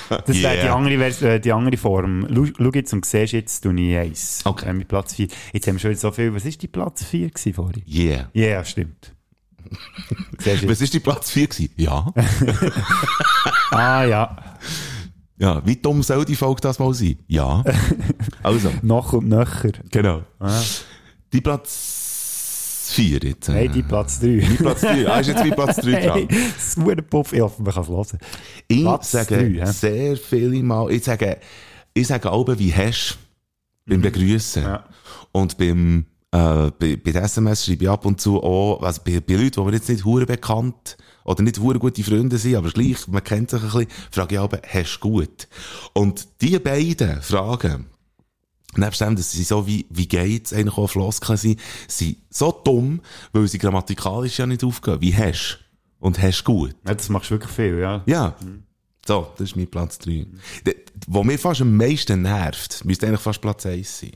Das 0.08 0.28
wäre 0.28 0.56
die 0.56 0.62
Yeah. 0.64 0.74
andere, 0.76 0.98
Vers- 0.98 1.22
äh, 1.22 1.40
die 1.40 1.52
andere 1.52 1.76
Form. 1.76 2.26
Schau 2.58 2.70
jetzt 2.72 2.92
und 2.92 3.04
siehst 3.04 3.32
jetzt, 3.32 3.64
du 3.64 3.72
nie 3.72 3.96
eins. 3.96 4.40
Okay. 4.44 4.68
Äh, 4.68 4.72
mit 4.72 4.88
Platz 4.88 5.14
4. 5.14 5.28
Jetzt 5.52 5.66
haben 5.66 5.74
wir 5.76 5.80
schon 5.80 5.94
so 5.96 6.10
viel. 6.12 6.34
Was 6.34 6.44
ist 6.44 6.60
die 6.62 6.68
Platz 6.68 7.04
4 7.04 7.28
gewesen 7.30 7.54
vorhin? 7.54 7.82
Yeah. 7.86 8.28
Ja, 8.32 8.46
yeah, 8.46 8.64
stimmt. 8.64 9.14
Was 10.66 10.80
ist 10.80 10.94
die 10.94 11.00
Platz 11.00 11.30
4 11.30 11.46
gewesen? 11.46 11.72
Ja. 11.76 12.12
Ah, 13.72 14.04
ja. 14.04 14.36
ja. 15.38 15.62
Wie 15.64 15.76
dumm 15.76 16.02
soll 16.02 16.24
die 16.24 16.34
Folge 16.34 16.60
das 16.60 16.78
mal 16.78 16.92
sein? 16.94 17.18
Ja. 17.28 17.62
Also. 18.42 18.70
Noch 18.82 19.12
und 19.12 19.28
nöcher. 19.28 19.70
Genau. 19.90 20.22
Ah. 20.40 20.60
Die 21.32 21.40
Platz 21.40 21.99
4 22.90 23.18
jetzt. 23.22 23.48
äh, 23.48 23.52
Hey, 23.52 23.68
die 23.68 23.82
Platz 23.82 24.20
3. 24.20 24.26
Die 24.26 24.56
Platz 24.56 24.80
3. 24.82 25.08
Ah, 25.08 25.20
ist 25.20 25.28
jetzt 25.28 25.44
wie 25.44 25.50
Platz 25.50 25.76
3 25.76 26.06
dran. 26.06 26.18
Hey, 26.18 26.28
das 26.28 26.66
ist 26.68 26.78
ein 26.78 27.06
Puff. 27.08 27.32
Ich 27.32 27.40
hoffe, 27.40 27.62
man 27.62 27.72
kann 27.72 27.82
es 27.82 27.88
hören. 27.88 28.18
Ich 28.68 28.82
Platz 28.82 29.10
sage 29.10 29.36
drei, 29.36 29.66
hä? 29.66 29.72
sehr 29.72 30.16
viele 30.16 30.62
Mal, 30.62 30.90
ich 30.92 31.04
sage, 31.04 31.38
ich 31.94 32.06
sage 32.06 32.30
auch, 32.30 32.46
wie 32.58 32.72
hast 32.74 33.18
beim 33.86 34.00
Begrüßen. 34.00 34.62
Mhm. 34.62 34.68
Ja. 34.68 34.84
Und 35.32 35.58
beim, 35.58 36.06
äh, 36.32 36.70
bei, 36.78 36.96
bei 36.96 37.10
SMS 37.10 37.64
schreibe 37.64 37.84
ich 37.84 37.90
ab 37.90 38.04
und 38.06 38.20
zu 38.20 38.42
auch, 38.42 38.82
also 38.82 39.00
bei, 39.04 39.20
bei 39.20 39.34
Leuten, 39.34 39.50
die 39.52 39.60
mir 39.60 39.72
jetzt 39.72 39.88
nicht 39.88 40.04
hure 40.04 40.26
bekannt 40.26 40.96
oder 41.24 41.42
nicht 41.42 41.58
hure 41.58 41.78
gute 41.78 42.02
Freunde 42.02 42.38
sind, 42.38 42.56
aber 42.56 42.70
gleich, 42.70 43.06
man 43.08 43.22
kennt 43.24 43.50
sich 43.50 43.60
ein 43.62 43.66
bisschen, 43.70 43.88
frage 44.10 44.34
ich 44.34 44.38
auch, 44.38 44.50
hast 44.50 44.98
du 45.00 45.08
gut? 45.08 45.48
Und 45.92 46.26
die 46.40 46.58
beiden 46.58 47.20
Fragen, 47.22 47.86
Nebst 48.76 49.00
dem, 49.00 49.16
dass 49.16 49.32
sie 49.32 49.42
so 49.42 49.66
wie, 49.66 49.86
wie 49.90 50.06
geht's 50.06 50.52
eigentlich 50.52 50.76
auch 50.76 50.86
Floskeln 50.86 51.36
sind, 51.36 51.60
sind 51.88 52.18
so 52.30 52.52
dumm, 52.52 53.00
weil 53.32 53.48
sie 53.48 53.58
grammatikalisch 53.58 54.38
ja 54.38 54.46
nicht 54.46 54.62
aufgehen. 54.62 55.00
Wie 55.00 55.14
hast 55.14 55.58
und 55.98 56.20
hast 56.20 56.44
gut. 56.44 56.74
Ja, 56.86 56.94
das 56.94 57.08
machst 57.08 57.30
du 57.30 57.34
wirklich 57.34 57.52
viel, 57.52 57.78
ja. 57.78 58.02
Ja. 58.06 58.36
So, 59.06 59.28
das 59.36 59.50
ist 59.50 59.56
mein 59.56 59.66
Platz 59.66 59.98
3. 59.98 60.26
Der- 60.66 60.74
Wo 61.06 61.24
mir 61.24 61.38
fast 61.38 61.62
am 61.62 61.76
meisten 61.76 62.22
nervt, 62.22 62.84
müsste 62.84 63.06
eigentlich 63.06 63.20
fast 63.20 63.40
Platz 63.40 63.66
1 63.66 64.00
sein. 64.00 64.12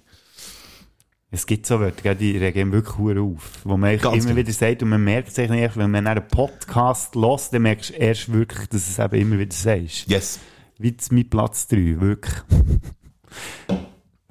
Es 1.31 1.47
gibt 1.47 1.67
so 1.67 1.81
Wörter, 1.81 2.15
die 2.15 2.37
regen 2.37 2.71
wirklich 2.71 2.97
hure 2.97 3.21
auf. 3.21 3.61
Wo 3.65 3.77
man 3.77 3.95
immer 3.95 4.13
genau. 4.19 4.37
wieder 4.37 4.53
sagt, 4.53 4.85
und 4.85 4.91
man 4.91 5.03
merkt 5.03 5.31
es 5.31 5.39
eigentlich 5.39 5.77
wenn 5.77 5.91
man 5.91 6.07
einen 6.07 6.29
Podcast 6.29 7.17
hört, 7.17 7.53
dann 7.53 7.63
merkst 7.63 7.91
du 7.91 7.95
erst 7.95 8.33
wirklich, 8.33 8.69
dass 8.69 8.89
es 8.89 8.99
eben 9.01 9.21
immer 9.21 9.39
wieder 9.41 9.55
sagst. 9.55 10.09
Yes. 10.09 10.39
Wie 10.79 10.95
mein 11.11 11.29
Platz 11.29 11.67
3, 11.67 12.01
wirklich. 12.01 12.37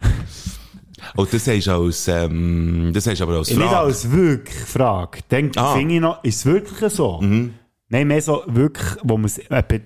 Und 1.16 1.32
das 1.34 1.44
du 1.68 1.72
als, 1.74 2.08
ähm, 2.08 2.92
das 2.94 3.04
du 3.04 3.24
aber 3.24 3.38
als 3.38 3.50
Nicht 3.50 3.60
Frage. 3.62 3.78
als 3.78 4.10
wirklich 4.12 4.56
Frage. 4.66 5.20
Dann 5.30 5.52
Ah. 5.58 5.76
finde 5.76 5.96
ich 5.96 6.02
noch, 6.02 6.24
ist 6.24 6.38
es 6.38 6.46
wirklich 6.46 6.92
so? 6.94 7.20
Nein, 7.22 8.08
mehr 8.08 8.22
so 8.22 8.42
wirklich, 8.48 8.88
wo 9.04 9.18
man, 9.18 9.30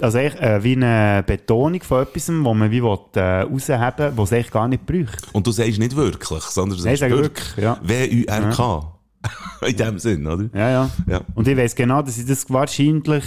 also 0.01 0.17
eigentlich, 0.17 0.41
äh, 0.41 0.63
wie 0.63 0.73
eine 0.77 1.23
Betonung 1.27 1.81
von 1.81 2.03
etwas, 2.03 2.29
wo 2.29 2.53
man 2.53 2.71
wie 2.71 2.81
will, 2.81 2.97
äh, 3.15 3.41
rausheben 3.41 3.93
will, 3.97 4.11
was 4.15 4.29
es 4.29 4.33
eigentlich 4.33 4.51
gar 4.51 4.67
nicht 4.69 4.85
bräuchte. 4.85 5.17
Und 5.33 5.45
du 5.45 5.51
sagst 5.51 5.79
nicht 5.79 5.95
wirklich, 5.95 6.39
sondern 6.43 6.77
du 6.77 6.83
Nein, 6.85 6.95
sagst 6.95 7.11
sage 7.11 7.21
wirklich. 7.21 7.57
wirklich, 7.57 7.63
ja. 7.65 7.79
W-U-R-K. 7.81 8.93
In 9.67 9.75
dem 9.75 9.99
Sinn, 9.99 10.25
oder? 10.27 10.49
Ja, 10.53 10.69
ja. 10.69 10.89
Ja. 11.07 11.21
Und 11.35 11.47
ich 11.47 11.57
weiss 11.57 11.75
genau, 11.75 12.01
dass 12.01 12.17
ich 12.17 12.25
das 12.25 12.49
wahrscheinlich 12.49 13.23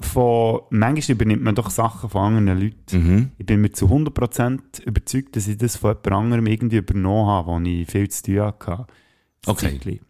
von, 0.00 0.60
manchmal 0.70 1.14
übernimmt 1.16 1.42
man 1.42 1.54
doch 1.54 1.70
Sachen 1.70 2.08
von 2.10 2.34
anderen 2.36 2.60
Leuten. 2.60 2.76
Mhm. 2.92 3.30
Ich 3.38 3.46
bin 3.46 3.60
mir 3.60 3.70
zu 3.72 3.86
100% 3.86 4.82
überzeugt, 4.84 5.36
dass 5.36 5.48
ich 5.48 5.56
das 5.56 5.76
von 5.76 5.90
jemand 6.04 6.12
anderem 6.12 6.46
irgendwie 6.46 6.76
übernommen 6.78 7.26
habe, 7.28 7.48
wo 7.48 7.60
ich 7.60 7.88
viel 7.90 8.08
zu 8.08 8.22
tun 8.22 8.40
hatte. 8.42 8.86
Okay. 9.46 9.70
Zeitli. 9.72 10.00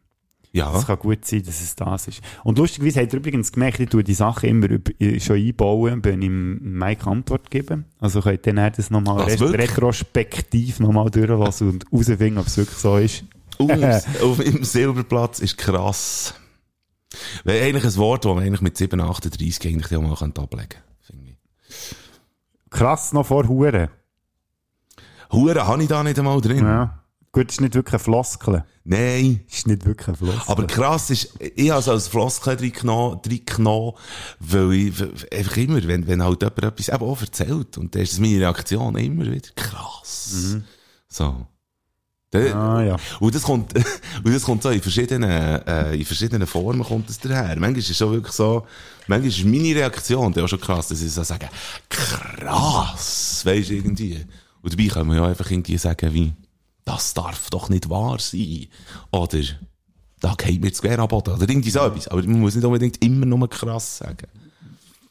Ja. 0.54 0.76
Es 0.76 0.86
kann 0.86 0.98
gut 0.98 1.24
sein, 1.24 1.42
dass 1.44 1.62
es 1.62 1.74
das 1.76 2.08
ist. 2.08 2.20
Und 2.44 2.58
lustigerweise 2.58 3.00
hat 3.00 3.12
er 3.14 3.18
übrigens 3.20 3.52
gemerkt, 3.52 3.80
ich 3.80 3.88
tue 3.88 4.04
die 4.04 4.12
Sachen 4.12 4.50
immer 4.50 4.66
üb- 4.66 5.18
schon 5.20 5.36
einbauen, 5.36 6.04
wenn 6.04 6.20
ich 6.20 6.28
Mike 6.30 7.06
Antwort 7.06 7.50
gebe. 7.50 7.84
Also 7.98 8.20
könnt 8.20 8.46
ihr 8.46 8.52
dann 8.52 8.72
das 8.76 8.90
nochmal 8.90 9.22
retrospektiv 9.22 10.78
nochmal 10.80 11.10
durchlassen 11.10 11.70
und 11.70 11.86
herausfinden, 11.90 12.36
ob 12.38 12.46
es 12.46 12.56
wirklich 12.58 12.76
so 12.78 12.96
ist. 12.98 13.24
Auf, 14.22 14.38
dem 14.38 14.64
Silberplatz 14.64 15.40
ist 15.40 15.58
krass. 15.58 16.34
Weil 17.44 17.62
eigentlich 17.62 17.84
ein 17.84 17.96
Wort, 17.96 18.24
das 18.24 18.34
man 18.34 18.44
eigentlich 18.44 18.60
mit 18.60 18.76
738 18.76 19.72
eigentlich 19.72 19.96
auch 19.96 20.02
mal 20.02 20.12
ablegen 20.12 20.68
könnte. 20.68 21.36
Krass 22.70 23.12
noch 23.12 23.26
vor 23.26 23.48
Huren. 23.48 23.88
Hure 25.30 25.66
habe 25.66 25.82
ich 25.82 25.88
da 25.88 26.02
nicht 26.02 26.18
einmal 26.18 26.40
drin. 26.40 26.64
Ja. 26.64 27.02
Gut, 27.32 27.50
ist 27.50 27.62
nicht 27.62 27.74
wirklich 27.74 27.94
ein 27.94 28.00
Floskel. 28.00 28.64
Nein. 28.84 29.40
Ist 29.50 29.66
nicht 29.66 29.86
wirklich 29.86 30.08
ein 30.08 30.16
Floskel. 30.16 30.52
Aber 30.52 30.66
krass 30.66 31.08
ist, 31.08 31.32
ich 31.40 31.70
habe 31.70 31.80
es 31.80 31.88
als 31.88 32.08
Floskel 32.08 32.56
drin 32.56 32.72
genommen, 32.72 33.94
weil 34.38 34.72
ich 34.72 35.02
einfach 35.32 35.56
immer, 35.56 35.82
wenn, 35.86 36.06
wenn 36.06 36.22
halt 36.22 36.42
jemand 36.42 36.62
etwas 36.62 36.88
eben 36.90 37.02
auch 37.02 37.20
erzählt, 37.20 37.78
und 37.78 37.94
dann 37.94 38.02
ist 38.02 38.20
meine 38.20 38.40
Reaktion 38.40 38.96
immer 38.96 39.24
wieder 39.24 39.48
krass. 39.56 40.58
So. 41.08 41.46
Ah, 42.34 42.82
ja. 42.82 42.96
Und 43.20 43.34
das 43.34 43.42
kommt, 43.42 43.74
und 44.24 44.34
das 44.34 44.42
kommt 44.42 44.62
so 44.62 44.70
in 44.70 44.80
verschiedenen, 44.80 45.30
äh, 45.66 45.94
in 45.94 46.04
verschiedenen 46.04 46.46
Formen 46.46 46.82
kommt 46.82 47.08
das 47.08 47.18
daher. 47.18 47.56
Manchmal 47.58 47.78
ist 47.78 47.90
es 47.90 47.96
schon 47.96 48.12
wirklich 48.12 48.32
so, 48.32 48.66
manchmal 49.06 49.28
ist 49.28 49.44
meine 49.44 49.74
Reaktion 49.74 50.38
auch 50.38 50.48
schon 50.48 50.60
krass, 50.60 50.88
dass 50.88 51.02
ich 51.02 51.12
so 51.12 51.22
sage, 51.22 51.48
krass, 51.88 53.42
weisst 53.44 53.70
du, 53.70 53.74
irgendwie. 53.74 54.24
Und 54.62 54.72
dabei 54.72 54.88
können 54.88 55.10
wir 55.10 55.16
ja 55.16 55.26
einfach 55.26 55.50
irgendwie 55.50 55.76
sagen, 55.76 56.14
wie, 56.14 56.32
das 56.84 57.14
darf 57.14 57.50
doch 57.50 57.68
nicht 57.68 57.90
wahr 57.90 58.18
sein. 58.18 58.68
Oder, 59.10 59.40
da 60.20 60.34
geht 60.36 60.62
mir 60.62 60.72
zu 60.72 60.82
Quer 60.82 60.98
am 61.00 61.08
Boden. 61.08 61.34
Oder 61.34 61.48
irgendwie 61.48 61.70
so 61.70 61.80
etwas. 61.80 62.08
Aber 62.08 62.22
man 62.22 62.40
muss 62.40 62.54
nicht 62.54 62.64
unbedingt 62.64 63.02
immer 63.04 63.26
nur 63.26 63.48
krass 63.50 63.98
sagen. 63.98 64.28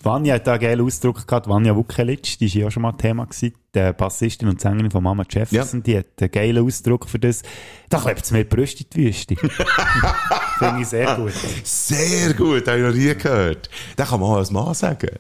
Vanja 0.04 0.36
hat 0.36 0.48
da 0.48 0.54
einen 0.54 0.62
geilen 0.62 0.86
Ausdruck 0.86 1.28
gehabt. 1.28 1.48
Vanja 1.48 1.76
Vukelic, 1.76 2.38
die 2.40 2.48
war 2.48 2.62
ja 2.62 2.68
auch 2.68 2.72
schon 2.72 2.84
mal 2.84 2.94
Thema 2.94 3.26
gewesen. 3.26 3.54
Die 3.76 3.94
Bassistin 3.94 4.48
und 4.48 4.60
Sängerin 4.60 4.92
von 4.92 5.04
Mama 5.04 5.24
Jefferson, 5.30 5.84
die 5.84 5.98
hat 5.98 6.08
einen 6.20 6.32
geilen 6.32 6.66
Ausdruck 6.66 7.08
für 7.08 7.20
das. 7.20 7.44
Da 7.90 8.00
klebt 8.00 8.24
es 8.24 8.32
mir 8.32 8.44
die 8.44 8.56
Brüste 8.56 8.84
in 8.84 8.90
die 8.90 9.08
Wüste. 9.08 9.36
Finde 10.60 10.82
ich 10.82 10.88
sehr 10.88 11.16
gut. 11.16 11.34
Sehr 11.64 12.34
gut, 12.34 12.68
habe 12.68 12.80
ich 12.80 12.86
noch 12.86 12.94
nie 12.94 13.16
gehört. 13.16 13.70
Den 13.98 14.06
kann 14.06 14.20
man 14.20 14.30
auch 14.30 14.38
als 14.38 14.52
Mann 14.52 14.74
sagen. 14.74 15.18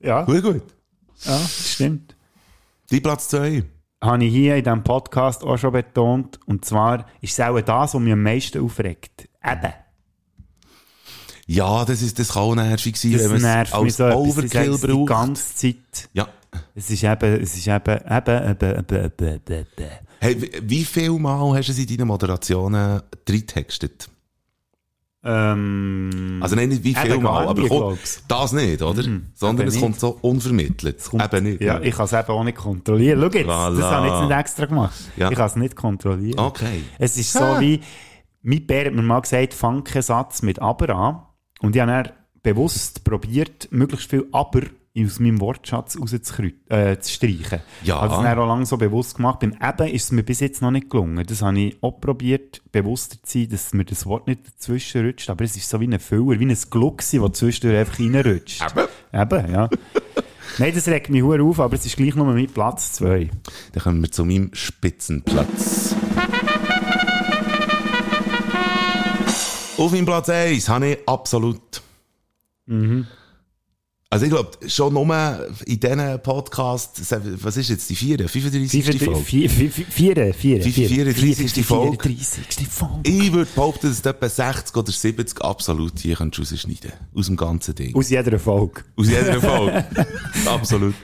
Ja. 0.00 0.22
Gut, 0.22 0.42
gut. 0.42 0.62
Ja, 1.24 1.38
das 1.38 1.72
stimmt. 1.74 2.16
Die 2.90 3.00
Platz 3.00 3.28
2. 3.28 3.64
Habe 4.02 4.24
ich 4.24 4.32
hier 4.32 4.56
in 4.56 4.64
diesem 4.64 4.82
Podcast 4.82 5.44
auch 5.44 5.56
schon 5.56 5.72
betont. 5.72 6.40
Und 6.46 6.64
zwar 6.64 7.06
ist 7.20 7.38
es 7.38 7.40
auch 7.40 7.60
das, 7.60 7.94
was 7.94 8.00
mich 8.00 8.12
am 8.12 8.22
meisten 8.22 8.62
aufregt. 8.62 9.28
Eben. 9.44 9.72
Ja, 11.46 11.84
das, 11.84 12.02
ist, 12.02 12.18
das 12.18 12.28
kann 12.30 12.42
auch 12.42 12.54
nervig 12.54 12.96
sein, 12.96 13.12
Das 13.12 13.22
wenn 13.30 13.40
man 13.42 13.62
es 13.62 13.72
als 13.72 13.96
so 13.96 14.04
Overkill 14.04 14.48
sag's 14.72 14.80
Die 14.82 14.86
braucht. 14.86 15.08
ganze 15.08 15.54
Zeit. 15.54 16.08
Ja. 16.12 16.28
Es 16.74 16.90
ist 16.90 17.02
eben, 17.02 17.42
es 17.42 17.56
ist 17.56 17.66
eben, 17.66 17.98
eben, 18.10 18.50
eben, 18.50 18.78
eben, 18.78 19.04
eben, 19.14 19.40
eben. 19.48 19.66
Hey, 20.20 20.50
wie- 20.62 20.84
viel 20.84 21.10
Mal 21.18 21.56
hast 21.56 21.68
du 21.68 21.72
es 21.72 21.78
in 21.78 21.86
deinen 21.96 22.06
Moderationen 22.06 23.00
reintextet? 23.28 24.08
Ähm, 25.24 26.40
Also 26.42 26.56
nein, 26.56 26.68
nicht 26.68 26.82
wie 26.82 26.94
viel 26.94 27.18
Mal, 27.18 27.46
aber 27.46 27.68
komm, 27.68 27.96
das 28.28 28.52
nicht, 28.52 28.82
oder? 28.82 29.02
Sondern 29.34 29.66
eben 29.66 29.74
es 29.76 29.80
kommt 29.80 30.00
so 30.00 30.18
unvermittelt. 30.20 30.98
eben 31.12 31.44
nicht. 31.44 31.62
Ja, 31.62 31.80
ich 31.80 31.94
kann 31.94 32.06
es 32.06 32.12
eben 32.12 32.28
auch 32.28 32.42
nicht 32.44 32.58
kontrollieren. 32.58 33.20
Schau 33.20 33.38
jetzt, 33.38 33.48
Voilà. 33.48 33.76
das 33.78 33.84
habe 33.90 34.06
ich 34.08 34.12
jetzt 34.12 34.22
nicht 34.28 34.38
extra 34.38 34.66
gemacht. 34.66 34.94
Ja. 35.16 35.30
Ich 35.30 35.36
kann 35.36 35.46
es 35.46 35.56
nicht 35.56 35.76
kontrollieren. 35.76 36.38
Okay. 36.40 36.82
Es 36.98 37.16
ist 37.16 37.32
so 37.32 37.38
Ah. 37.40 37.60
wie, 37.60 37.80
mein 38.42 38.66
Bär 38.66 38.86
hat 38.86 38.94
mir 38.94 39.02
mal 39.02 39.20
gesagt, 39.20 39.54
fang 39.54 39.84
keinen 39.84 40.02
Satz 40.02 40.42
mit 40.42 40.60
aber 40.60 40.90
an. 40.94 41.22
Und 41.62 41.74
ich 41.74 41.80
habe 41.80 41.92
dann 41.92 42.12
bewusst 42.42 43.04
probiert, 43.04 43.68
möglichst 43.70 44.10
viel 44.10 44.26
aber 44.32 44.62
aus 44.98 45.20
meinem 45.20 45.40
Wortschatz 45.40 45.98
rauszustreichen. 45.98 46.60
Äh, 46.68 46.98
zu 46.98 47.12
streichen. 47.12 47.60
Ja. 47.82 48.00
Habe 48.00 48.08
das 48.08 48.22
dann 48.22 48.38
auch 48.38 48.46
lange 48.46 48.66
so 48.66 48.76
bewusst 48.76 49.16
gemacht. 49.16 49.40
Beim 49.40 49.52
Eben 49.52 49.88
ist 49.88 50.04
es 50.04 50.12
mir 50.12 50.22
bis 50.22 50.40
jetzt 50.40 50.60
noch 50.60 50.70
nicht 50.70 50.90
gelungen. 50.90 51.24
Das 51.26 51.40
habe 51.40 51.58
ich 51.58 51.82
auch 51.82 51.92
probiert, 51.92 52.60
bewusster 52.72 53.16
zu 53.22 53.38
sein, 53.38 53.48
dass 53.48 53.72
mir 53.72 53.84
das 53.84 54.04
Wort 54.04 54.26
nicht 54.26 54.46
dazwischen 54.46 55.06
rutscht. 55.06 55.30
Aber 55.30 55.44
es 55.44 55.56
ist 55.56 55.68
so 55.68 55.80
wie 55.80 55.86
ein 55.86 55.98
Füller, 55.98 56.38
wie 56.38 56.44
ein 56.44 56.58
Gluck, 56.68 56.98
das 56.98 57.10
zwischendurch 57.32 57.78
einfach 57.78 57.98
reinrutscht. 57.98 58.62
Eben. 58.62 59.22
Eben, 59.22 59.52
ja. 59.52 59.70
Nein, 60.58 60.72
das 60.74 60.86
regt 60.88 61.08
mich 61.08 61.22
auf, 61.22 61.60
aber 61.60 61.74
es 61.74 61.86
ist 61.86 61.96
gleich 61.96 62.14
nur 62.14 62.26
mit 62.26 62.52
Platz 62.52 62.92
2. 62.94 63.30
Dann 63.72 63.82
kommen 63.82 64.02
wir 64.02 64.10
zu 64.10 64.26
meinem 64.26 64.50
Spitzenplatz. 64.52 65.96
Auf 69.78 69.90
meinem 69.92 70.04
Platz 70.04 70.28
1 70.28 70.68
habe 70.68 70.88
ich 70.88 70.98
absolut. 71.08 71.82
Mhm. 72.66 73.06
Also 74.10 74.26
ich 74.26 74.30
glaube, 74.30 74.50
schon 74.68 74.92
nur 74.92 75.48
in 75.64 75.80
diesen 75.80 76.22
Podcasts, 76.22 77.10
was 77.42 77.56
ist 77.56 77.70
jetzt 77.70 77.88
die 77.88 77.94
4., 77.96 78.28
35. 78.28 79.02
Folge? 79.02 79.20
34. 79.24 80.86
34. 80.86 81.64
Folge. 81.64 81.96
34. 81.98 82.68
Folge. 82.68 83.08
Ich 83.08 83.32
würde 83.32 83.50
behaupten, 83.54 83.88
dass 83.88 84.04
etwa 84.04 84.28
60 84.28 84.76
oder 84.76 84.92
70 84.92 85.40
absolut 85.40 85.98
hier 85.98 86.16
könntest 86.16 86.52
rausschneiden 86.52 86.92
Aus 87.14 87.26
dem 87.26 87.36
ganzen 87.38 87.74
Ding. 87.74 87.94
Aus 87.94 88.10
jeder 88.10 88.38
Folge. 88.38 88.82
Aus 88.96 89.08
jeder 89.08 89.40
Folge. 89.40 89.86
absolut. 90.44 90.94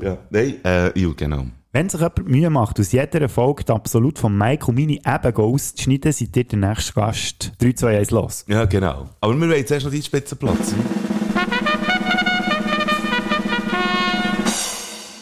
Ja. 0.00 0.18
Nein, 0.30 0.64
äh, 0.64 0.96
ja, 0.96 1.12
genau. 1.16 1.48
Wenn 1.70 1.90
sich 1.90 2.00
jemand 2.00 2.26
Mühe 2.26 2.48
macht, 2.48 2.80
aus 2.80 2.92
jeder 2.92 3.28
Folge 3.28 3.62
die 3.62 3.72
absolut 3.72 4.18
von 4.18 4.34
Mike 4.36 4.66
und 4.68 4.76
meine 4.76 4.94
eben 4.94 5.36
auszuschneiden, 5.36 6.12
seid 6.12 6.34
ihr 6.34 6.44
der 6.44 6.58
nächste 6.58 6.94
Gast. 6.94 7.52
3, 7.58 7.72
2, 7.72 7.98
1, 7.98 8.10
los. 8.10 8.44
Ja, 8.48 8.64
genau. 8.64 9.10
Aber 9.20 9.34
wir 9.34 9.40
wollen 9.40 9.58
jetzt 9.58 9.70
erst 9.70 9.84
noch 9.84 9.92
deinen 9.92 10.02
Spitzenplatz. 10.02 10.74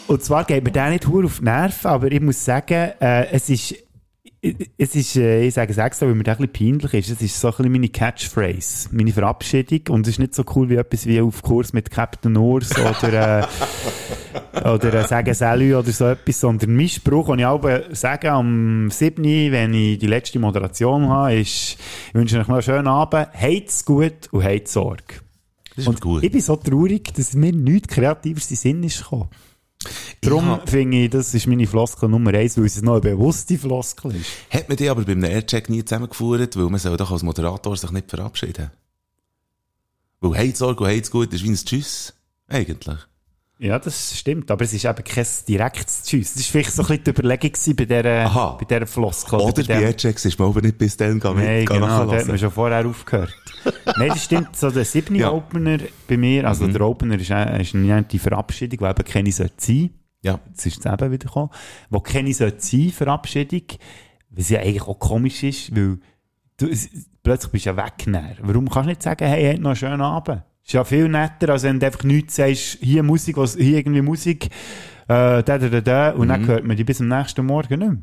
Und 0.07 0.23
zwar 0.23 0.45
geht 0.45 0.63
mir 0.63 0.71
der 0.71 0.89
nicht 0.91 1.05
hure 1.07 1.25
auf 1.25 1.39
die 1.39 1.43
Nerven, 1.43 1.87
aber 1.91 2.09
ich 2.09 2.21
muss 2.21 2.45
sagen, 2.45 2.93
äh, 3.01 3.25
es 3.29 3.49
ist, 3.49 3.75
es 4.77 4.95
ist, 4.95 5.17
äh, 5.17 5.43
ich 5.43 5.53
sage 5.53 5.71
es 5.71 5.77
extra, 5.77 6.07
weil 6.07 6.15
mir 6.15 6.23
das 6.23 6.39
ein 6.39 6.47
bisschen 6.47 6.79
peinlich 6.79 7.09
ist, 7.09 7.09
es 7.09 7.21
ist 7.21 7.41
so 7.41 7.49
ein 7.49 7.55
bisschen 7.57 7.71
meine 7.73 7.89
Catchphrase, 7.89 8.87
meine 8.93 9.11
Verabschiedung 9.11 9.81
und 9.89 10.07
es 10.07 10.13
ist 10.13 10.19
nicht 10.19 10.33
so 10.33 10.45
cool 10.55 10.69
wie 10.69 10.75
etwas 10.75 11.05
wie 11.07 11.19
auf 11.19 11.41
Kurs 11.41 11.73
mit 11.73 11.91
Captain 11.91 12.37
Urs 12.37 12.71
oder, 12.71 13.41
äh, 13.41 13.47
oder 14.53 14.93
äh, 14.93 15.07
sagen 15.07 15.33
Salü 15.33 15.75
oder 15.75 15.91
so 15.91 16.05
etwas, 16.05 16.39
sondern 16.39 16.75
mein 16.75 16.89
Spruch, 16.89 17.27
den 17.27 17.39
ich 17.39 17.45
auch 17.45 17.61
sage 17.91 18.31
am 18.31 18.89
7., 18.89 19.23
wenn 19.51 19.73
ich 19.73 19.99
die 19.99 20.07
letzte 20.07 20.39
Moderation 20.39 21.09
habe, 21.09 21.35
ist, 21.35 21.77
ich 22.09 22.13
wünsche 22.13 22.39
euch 22.39 22.47
noch 22.47 22.55
einen 22.55 22.63
schönen 22.63 22.87
Abend, 22.87 23.27
habt's 23.33 23.85
gut 23.85 24.29
und 24.31 24.43
habt's 24.43 24.73
Sorge. 24.73 25.03
Das 25.69 25.83
ist 25.83 25.87
Und 25.87 26.01
gut. 26.01 26.23
ich 26.23 26.31
bin 26.31 26.41
so 26.41 26.55
traurig, 26.55 27.13
dass 27.13 27.33
mir 27.33 27.53
nichts 27.53 27.89
Kreatives 27.89 28.49
in 28.49 28.57
Sinn 28.57 28.83
ist 28.83 29.03
gekommen. 29.03 29.29
Darum 30.21 30.59
finde 30.65 30.97
ich, 30.97 31.09
das 31.11 31.33
ist 31.33 31.45
meine 31.45 31.67
Floskel 31.67 32.09
Nummer 32.09 32.33
eins, 32.33 32.57
weil 32.57 32.65
es 32.65 32.81
noch 32.81 32.93
eine 32.93 33.01
bewusste 33.01 33.57
Floskel 33.57 34.15
ist. 34.15 34.31
Hat 34.49 34.67
man 34.67 34.75
die 34.77 34.89
aber 34.89 35.03
beim 35.03 35.23
Aircheck 35.23 35.69
nie 35.69 35.85
zusammengeführt, 35.85 36.57
weil 36.57 36.65
man 36.65 36.79
soll 36.79 36.97
doch 36.97 37.11
als 37.11 37.21
Moderator 37.21 37.77
sich 37.77 37.91
nicht 37.91 38.09
verabschieden. 38.09 38.71
Weil 40.19 40.35
«Heit's 40.37 40.59
Sorge» 40.59 40.83
und 40.83 40.89
«Heit's 40.89 41.11
gut» 41.11 41.31
ist 41.31 41.43
wie 41.43 41.49
ein 41.49 41.55
Tschüss. 41.55 42.15
Eigentlich. 42.47 42.97
Ja, 43.59 43.79
das 43.79 44.15
stimmt, 44.15 44.51
aber 44.51 44.65
es 44.65 44.73
ist 44.73 44.85
eben 44.85 45.03
kein 45.03 45.25
direktes 45.47 46.03
Tschüss. 46.03 46.35
Das 46.35 46.43
war 46.43 46.51
vielleicht 46.51 46.71
so 46.73 46.83
ein 46.83 46.87
bisschen 46.89 47.03
die 47.05 47.09
Überlegung 47.09 47.51
bei 47.75 47.85
dieser, 47.85 48.25
Aha. 48.25 48.57
bei 48.59 48.65
dieser 48.65 48.85
Floskel. 48.85 49.39
Oder 49.39 49.63
bei 49.63 49.81
Airchecks 49.81 50.25
ist 50.25 50.37
man 50.37 50.49
aber 50.49 50.61
nicht 50.61 50.77
bis 50.77 50.95
dann 50.95 51.19
gehen, 51.19 51.35
Nein, 51.35 51.65
genau, 51.65 52.05
da 52.05 52.17
hat 52.19 52.27
man 52.27 52.37
schon 52.37 52.51
vorher 52.51 52.85
aufgehört. 52.85 53.33
Nein, 53.97 54.09
das 54.09 54.23
stimmt, 54.25 54.55
so 54.55 54.69
der 54.69 54.85
siebte 54.85 55.15
Ja. 55.15 55.31
Opener 55.31 55.79
bei 56.07 56.17
mir, 56.17 56.47
also 56.47 56.65
Mhm. 56.67 56.73
der 56.73 56.81
Opener 56.81 57.19
ist, 57.19 57.31
äh, 57.31 57.61
ist 57.61 57.73
eine 57.73 58.03
die 58.03 58.19
Verabschiedung, 58.19 58.77
die 58.79 58.85
eben 58.85 59.03
keine 59.05 59.31
sollte 59.31 59.55
sein. 59.57 59.89
Ja. 60.21 60.39
Jetzt 60.49 60.65
ist 60.67 60.85
es 60.85 60.91
eben 60.91 61.11
wieder 61.11 61.25
gekommen. 61.25 61.49
Wo 61.89 61.99
keine 61.99 62.33
sollte 62.35 62.61
sein, 62.61 62.91
Verabschiedung, 62.91 63.63
was 64.29 64.49
ja 64.49 64.59
eigentlich 64.59 64.83
auch 64.83 64.99
komisch 64.99 65.41
ist, 65.41 65.75
weil 65.75 65.97
du, 66.57 66.67
plötzlich 67.23 67.51
bist 67.51 67.65
du 67.65 67.69
ja 67.71 67.77
weg. 67.77 68.37
Warum 68.41 68.69
kannst 68.69 68.85
du 68.85 68.89
nicht 68.89 69.01
sagen, 69.03 69.25
hey, 69.27 69.49
habt 69.51 69.61
noch 69.61 69.69
einen 69.71 69.75
schönen 69.77 70.01
Abend? 70.01 70.43
Ist 70.67 70.73
ja 70.73 70.83
viel 70.83 71.07
netter, 71.07 71.47
als 71.53 71.63
wenn 71.63 71.79
du 71.79 71.85
einfach 71.85 72.03
nichts 72.03 72.35
sagst, 72.35 72.79
hier 72.81 73.01
Musik, 73.01 73.37
was, 73.37 73.55
hier 73.55 73.77
irgendwie 73.77 74.01
Musik, 74.01 74.47
äh, 74.47 74.49
da, 75.07 75.41
da, 75.41 75.57
da, 75.59 75.79
da, 75.79 76.09
und 76.09 76.25
Mhm. 76.25 76.27
dann 76.27 76.47
hört 76.47 76.65
man 76.65 76.75
die 76.75 76.83
bis 76.83 76.99
am 76.99 77.07
nächsten 77.07 77.45
Morgen 77.45 77.79
nicht 77.79 77.89
mehr. 77.89 77.97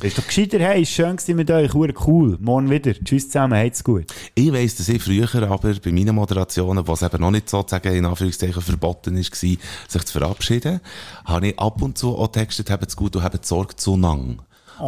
Ist 0.00 0.16
doch 0.16 0.24
gescheiter, 0.24 0.60
hey, 0.60 0.82
ist 0.82 0.92
schön 0.92 1.16
gewesen 1.16 1.34
mit 1.34 1.50
euch, 1.50 1.74
cool, 2.06 2.38
morgen 2.40 2.70
wieder, 2.70 2.94
tschüss 2.94 3.26
zusammen, 3.28 3.58
habt's 3.58 3.82
gut. 3.82 4.04
Ich 4.36 4.52
weiss, 4.52 4.76
dass 4.76 4.88
ich 4.88 5.02
früher 5.02 5.28
aber 5.42 5.74
bei 5.74 5.90
meinen 5.90 6.14
Moderationen, 6.14 6.86
was 6.86 7.02
eben 7.02 7.20
noch 7.20 7.32
nicht 7.32 7.50
sozusagen 7.50 7.92
in 7.92 8.06
Anführungszeichen 8.06 8.62
verboten 8.62 9.16
ist, 9.16 9.32
war, 9.32 9.56
sich 9.88 10.04
zu 10.04 10.18
verabschieden, 10.20 10.80
habe 11.24 11.48
ich 11.48 11.58
ab 11.58 11.82
und 11.82 11.98
zu 11.98 12.16
auch 12.16 12.28
textet, 12.28 12.70
habt's 12.70 12.94
gut 12.96 13.16
und 13.16 13.24
habt's 13.24 13.48
Sorge 13.48 13.74
zu 13.74 13.96
lang. 13.96 14.40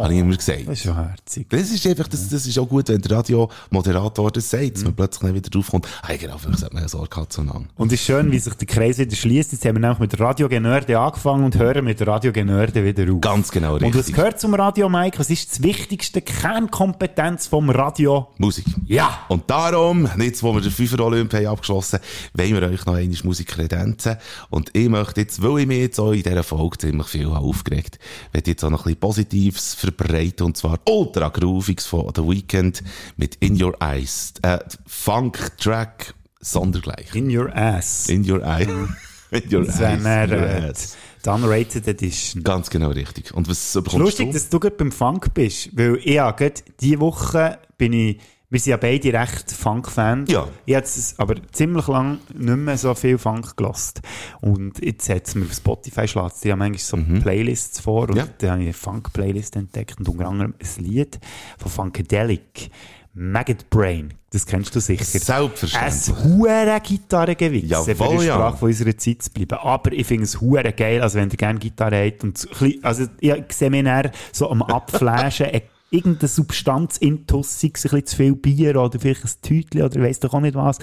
Habe 0.03 0.13
ich 0.13 0.19
immer 0.19 0.35
gesagt. 0.35 0.67
Das 0.67 0.79
ist 0.79 0.85
ja 0.85 0.95
herzig. 0.95 1.49
Das 1.49 1.71
ist 1.71 1.87
einfach, 1.87 2.07
das, 2.07 2.29
das 2.29 2.45
ist 2.45 2.57
auch 2.57 2.67
gut, 2.67 2.89
wenn 2.89 3.01
der 3.01 3.17
Radiomoderator 3.17 4.31
das 4.31 4.49
sagt, 4.49 4.75
dass 4.75 4.83
man 4.83 4.95
plötzlich 4.95 5.23
nicht 5.23 5.35
wieder 5.35 5.49
draufkommt, 5.49 5.87
hey, 6.05 6.17
genau, 6.17 6.37
vielleicht 6.37 6.63
hat 6.63 6.73
man 6.73 6.83
ja 6.83 6.89
Sorge 6.89 7.09
gehabt 7.09 7.33
zu 7.33 7.43
lang. 7.43 7.67
Und 7.75 7.91
es 7.91 7.99
ist 7.99 8.05
schön, 8.05 8.31
wie 8.31 8.39
sich 8.39 8.53
der 8.53 8.67
Kreis 8.67 8.97
wieder 8.97 9.15
schließt. 9.15 9.51
Jetzt 9.51 9.65
haben 9.65 9.75
wir 9.75 9.81
nämlich 9.81 9.99
mit 9.99 10.19
Radio 10.19 10.49
Genörde 10.49 10.99
angefangen 10.99 11.43
und 11.45 11.57
hören 11.57 11.85
mit 11.85 12.05
Radio 12.05 12.31
Genörde 12.31 12.83
wieder 12.83 13.11
auf. 13.13 13.21
Ganz 13.21 13.51
genau 13.51 13.75
Und 13.75 13.83
was 13.83 13.95
richtig. 13.95 14.15
gehört 14.15 14.39
zum 14.39 14.53
Radio, 14.53 14.89
Mike? 14.89 15.19
Was 15.19 15.29
ist 15.29 15.51
das 15.51 15.63
wichtigste 15.63 16.21
Kernkompetenz 16.21 17.47
vom 17.47 17.69
Radio? 17.69 18.27
Musik. 18.37 18.65
Ja. 18.85 19.19
Und 19.29 19.49
darum, 19.49 20.09
jetzt, 20.19 20.43
wo 20.43 20.53
wir 20.53 20.61
den 20.61 20.71
Fünfer 20.71 21.03
Olymp 21.03 21.33
haben 21.33 21.47
abgeschlossen, 21.47 21.99
wollen 22.33 22.53
wir 22.53 22.63
euch 22.63 22.85
noch 22.85 22.95
einmal 22.95 23.17
Musik 23.23 23.47
kredenzen. 23.47 24.17
Und 24.49 24.71
ich 24.73 24.89
möchte 24.89 25.21
jetzt, 25.21 25.41
weil 25.41 25.61
ich 25.61 25.67
mich 25.67 25.79
jetzt 25.79 25.99
auch 25.99 26.11
in 26.11 26.23
dieser 26.23 26.43
Folge 26.43 26.77
ziemlich 26.77 27.07
viel 27.07 27.31
habe 27.31 27.45
aufgeregt 27.45 27.99
möchte 28.33 28.51
jetzt 28.51 28.63
auch 28.63 28.69
noch 28.69 28.81
ein 28.81 28.83
bisschen 28.83 28.99
Positives 28.99 29.75
verbreiten, 29.85 30.45
und 30.45 30.57
zwar 30.57 30.79
ultra 30.85 31.29
grooviges 31.29 31.85
von 31.85 32.11
The 32.15 32.21
Weeknd 32.21 32.83
mit 33.17 33.35
In 33.39 33.61
Your 33.61 33.75
Eyes. 33.81 34.33
Äh, 34.41 34.59
Funk-Track 34.85 36.13
sondergleich. 36.39 37.13
In 37.15 37.35
Your 37.35 37.55
Ass. 37.55 38.09
In 38.09 38.29
Your 38.29 38.41
Eyes. 38.43 38.67
In 39.31 39.53
Your 39.53 39.67
Eyes. 39.67 39.79
In 39.79 40.05
Your 40.05 40.47
Eyes. 40.47 40.97
die 41.25 41.29
Unrated 41.29 41.87
Edition. 41.87 42.43
Ganz 42.43 42.69
genau 42.69 42.89
richtig. 42.89 43.33
Und 43.33 43.49
was 43.49 43.73
bekommst 43.73 43.97
lustig, 43.97 44.27
du? 44.27 44.33
dass 44.33 44.49
du 44.49 44.59
gerade 44.59 44.75
beim 44.75 44.91
Funk 44.91 45.33
bist, 45.33 45.75
weil 45.75 45.97
ich 45.97 46.05
ja 46.05 46.31
gerade 46.31 46.61
diese 46.79 46.99
Woche 46.99 47.59
bin 47.77 47.93
ich, 47.93 48.19
wir 48.49 48.59
sind 48.59 48.71
ja 48.71 48.77
beide 48.77 49.11
recht 49.13 49.51
Funk-Fans. 49.51 50.31
Ja. 50.31 50.47
Ich 50.65 50.75
habe 50.75 50.85
jetzt 50.85 51.19
aber 51.19 51.35
ziemlich 51.51 51.87
lang 51.87 52.19
nicht 52.33 52.57
mehr 52.57 52.77
so 52.77 52.93
viel 52.93 53.17
Funk 53.17 53.57
gelost. 53.57 54.01
Und 54.41 54.83
jetzt 54.83 55.09
hat 55.09 55.27
es 55.27 55.35
mir 55.35 55.45
auf 55.45 55.53
Spotify 55.53 56.07
schlägt, 56.07 56.43
die 56.43 56.51
haben 56.51 56.59
manchmal 56.59 56.79
so 56.79 57.19
Playlists 57.21 57.79
vor 57.79 58.03
und 58.09 58.11
Mhm. 58.11 58.17
Ja. 58.17 58.27
da 58.37 58.51
habe 58.51 58.59
ich 58.61 58.65
eine 58.67 58.73
Funk-Playlist 58.73 59.55
entdeckt 59.55 59.99
und 59.99 60.09
unter 60.09 60.27
anderem 60.27 60.53
ein 60.59 60.83
Lied 60.83 61.19
von 61.57 61.71
Funkadelic 61.71 62.69
Maggot 63.17 63.69
Brain. 63.69 64.13
Das 64.31 64.45
kennst 64.45 64.75
du 64.75 64.81
sicher. 64.81 65.05
Selbstverständlich. 65.05 66.09
Ein 66.17 66.23
hure 66.37 66.81
Gitarrengewichs. 66.83 67.69
Jawohl, 67.69 67.95
für 67.95 68.17
die 68.19 68.25
ja. 68.25 68.33
Sprache 68.35 68.57
von 68.57 68.67
unserer 68.67 68.97
Zeit 68.97 69.21
zu 69.21 69.31
bleiben. 69.31 69.57
Aber 69.57 69.91
ich 69.93 70.05
finde 70.05 70.25
es 70.25 70.41
hure 70.41 70.73
geil, 70.73 71.01
also 71.01 71.17
wenn 71.17 71.29
ihr 71.29 71.37
gerne 71.37 71.57
Gitarre 71.59 72.05
habt 72.05 72.23
und 72.25 72.37
so, 72.37 72.49
also 72.81 73.05
ich 73.21 73.33
sehe 73.53 73.69
mich 73.69 73.85
dann 73.85 74.11
so 74.33 74.51
am 74.51 74.61
Abflashen, 74.63 75.45
äh, 75.47 75.61
irgendeine 75.95 76.27
Substanz 76.27 76.97
intussig, 76.97 77.71
ein 77.77 77.81
bisschen 77.81 78.05
zu 78.05 78.15
viel 78.15 78.35
Bier 78.35 78.79
oder 78.79 78.99
vielleicht 78.99 79.23
ein 79.23 79.31
Tütli 79.41 79.81
oder 79.83 79.95
ich 79.97 80.01
weiss 80.01 80.19
doch 80.19 80.33
auch 80.33 80.39
nicht 80.39 80.55
was. 80.55 80.79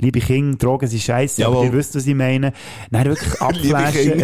Liebe 0.00 0.20
Kinder, 0.20 0.58
Drogen 0.58 0.88
sind 0.88 1.02
scheiße, 1.02 1.46
aber 1.46 1.56
Jawohl. 1.56 1.66
ihr 1.66 1.72
wisst, 1.72 1.94
was 1.94 2.06
ich 2.06 2.14
meine. 2.14 2.52
Dann 2.90 3.04
wirklich 3.04 3.40
abflashen. 3.40 4.22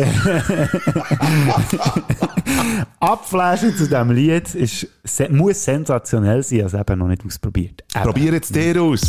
abflashen 2.99 3.77
zu 3.77 3.85
diesem 3.85 4.11
Lied 4.11 4.55
ist, 4.55 4.87
muss 5.31 5.65
sensationell 5.65 6.43
sein, 6.43 6.63
also 6.63 6.79
eben 6.79 6.99
noch 6.99 7.09
nicht 7.09 7.25
ausprobiert. 7.25 7.85
Eben. 7.95 8.05
Probier 8.05 8.33
jetzt 8.33 8.55
dir 8.55 8.83
aus. 8.83 9.01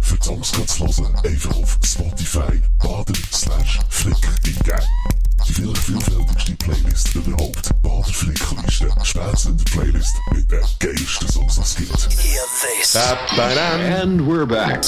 Für 0.00 0.16
die 0.16 0.24
Songs 0.26 0.52
zu 0.52 0.86
hören, 0.86 1.14
einfach 1.24 1.56
auf 1.56 1.78
Spotify 1.84 2.60
baden 2.78 3.16
slash 3.32 3.78
flick 3.88 4.16
eingeben. 4.44 5.17
Die 5.58 5.64
vielfältigste 5.64 6.52
Playlist 6.54 7.12
überhaupt. 7.16 7.70
Bader 7.82 8.04
Flickliste. 8.04 8.88
Spätzünder 9.02 9.64
Playlist 9.64 10.14
mit 10.32 10.48
den 10.52 10.60
geilsten 10.78 11.28
Songs, 11.28 11.74
die 11.74 11.82
es 11.92 12.08
gibt. 12.08 12.96
And 12.96 14.20
we're 14.20 14.46
back. 14.46 14.84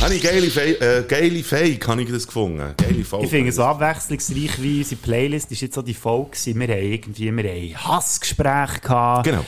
Habe 0.00 0.16
ich 0.16 0.22
geile, 0.24 0.50
Fe 0.50 0.80
äh, 0.80 1.04
geile 1.06 1.44
Fake, 1.44 1.86
habe 1.86 2.02
ich 2.02 2.10
das 2.10 2.26
gefunden. 2.26 2.74
Geile 2.76 3.04
Folge. 3.04 3.26
Ich 3.26 3.30
finde 3.30 3.50
es 3.50 3.54
so 3.54 3.62
abwechslungsreich 3.62 4.60
wie 4.60 4.78
unsere 4.78 5.00
Playlist 5.00 5.52
ist 5.52 5.60
jetzt 5.60 5.76
so 5.76 5.82
die 5.82 5.94
Folge 5.94 6.30
gewesen. 6.30 6.58
Wir 6.58 6.68
haben 6.68 6.82
irgendwie, 6.82 7.36
wir 7.36 7.50
haben 7.52 7.86
Hassgespräche 7.86 8.80
gehabt. 8.80 9.22
Genau. 9.22 9.44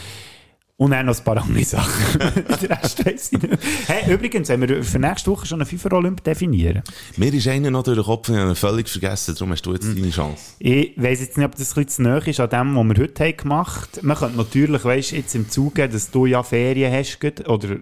Und 0.80 0.92
dann 0.92 1.04
noch 1.04 1.18
ein 1.18 1.24
paar 1.24 1.36
andere 1.36 1.62
Sachen. 1.62 2.18
Den 2.62 2.72
Rest 2.72 3.04
weiss 3.04 3.32
ich 3.32 3.42
nicht. 3.42 3.58
Hey, 3.86 4.14
übrigens, 4.14 4.48
haben 4.48 4.66
wir 4.66 4.82
für 4.82 4.98
nächste 4.98 5.30
Woche 5.30 5.44
schon 5.44 5.60
einen 5.60 5.68
FIFA-Olymp 5.68 6.24
definieren. 6.24 6.82
Mir 7.18 7.34
ist 7.34 7.46
einer 7.48 7.70
noch 7.70 7.82
durch 7.82 7.98
den 7.98 8.04
Kopf, 8.06 8.30
ich 8.30 8.36
habe 8.36 8.48
ihn 8.48 8.54
völlig 8.54 8.88
vergessen, 8.88 9.34
darum 9.34 9.52
hast 9.52 9.60
du 9.66 9.74
jetzt 9.74 9.86
deine 9.94 10.08
Chance. 10.08 10.54
Ich 10.58 10.94
weiss 10.96 11.20
jetzt 11.20 11.36
nicht, 11.36 11.44
ob 11.44 11.54
das 11.54 11.72
ein 11.76 11.84
bisschen 11.84 11.88
zu 11.88 12.02
nahe 12.02 12.22
ist 12.30 12.40
an 12.40 12.48
dem, 12.48 12.76
was 12.76 12.96
wir 12.96 13.02
heute 13.04 13.24
haben 13.24 13.36
gemacht 13.36 13.90
haben. 13.98 14.06
Man 14.06 14.16
könnte 14.16 14.36
natürlich, 14.38 14.82
weißt, 14.82 15.12
jetzt 15.12 15.34
im 15.34 15.50
Zuge, 15.50 15.86
dass 15.86 16.10
du 16.10 16.24
ja 16.24 16.42
Ferien 16.42 16.90
hast, 16.90 17.18
oder, 17.46 17.72
äh, 17.72 17.76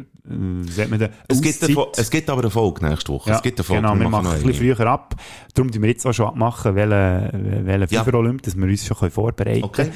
sagt 0.69 0.91
man 0.91 0.99
da, 0.99 1.09
Es 1.29 1.41
gibt, 1.41 1.63
eine, 1.63 1.87
es 1.97 2.11
gibt 2.11 2.29
aber 2.29 2.41
eine 2.41 2.51
Folge 2.51 2.85
nächste 2.85 3.13
Woche. 3.13 3.31
Ja, 3.31 3.37
es 3.37 3.43
gibt 3.43 3.61
eine 3.61 3.65
Folge, 3.65 3.83
genau, 3.83 3.97
wir 3.97 4.09
machen 4.09 4.25
noch 4.25 4.33
ein 4.35 4.43
bisschen 4.43 4.75
früher 4.77 4.87
ab. 4.89 5.15
Darum 5.55 5.71
tun 5.71 5.83
wir 5.83 5.89
jetzt 5.91 6.05
auch 6.05 6.13
schon 6.13 6.27
abmachen, 6.27 6.75
welchen 6.75 7.65
welchen 7.65 7.95
Ja. 7.95 8.03
FIFA-Olymp, 8.03 8.43
dass 8.43 8.57
wir 8.57 8.65
uns 8.67 8.85
schon 8.85 8.97
können 8.97 9.13
vorbereiten 9.13 9.63
Okay. 9.63 9.85
können. 9.85 9.93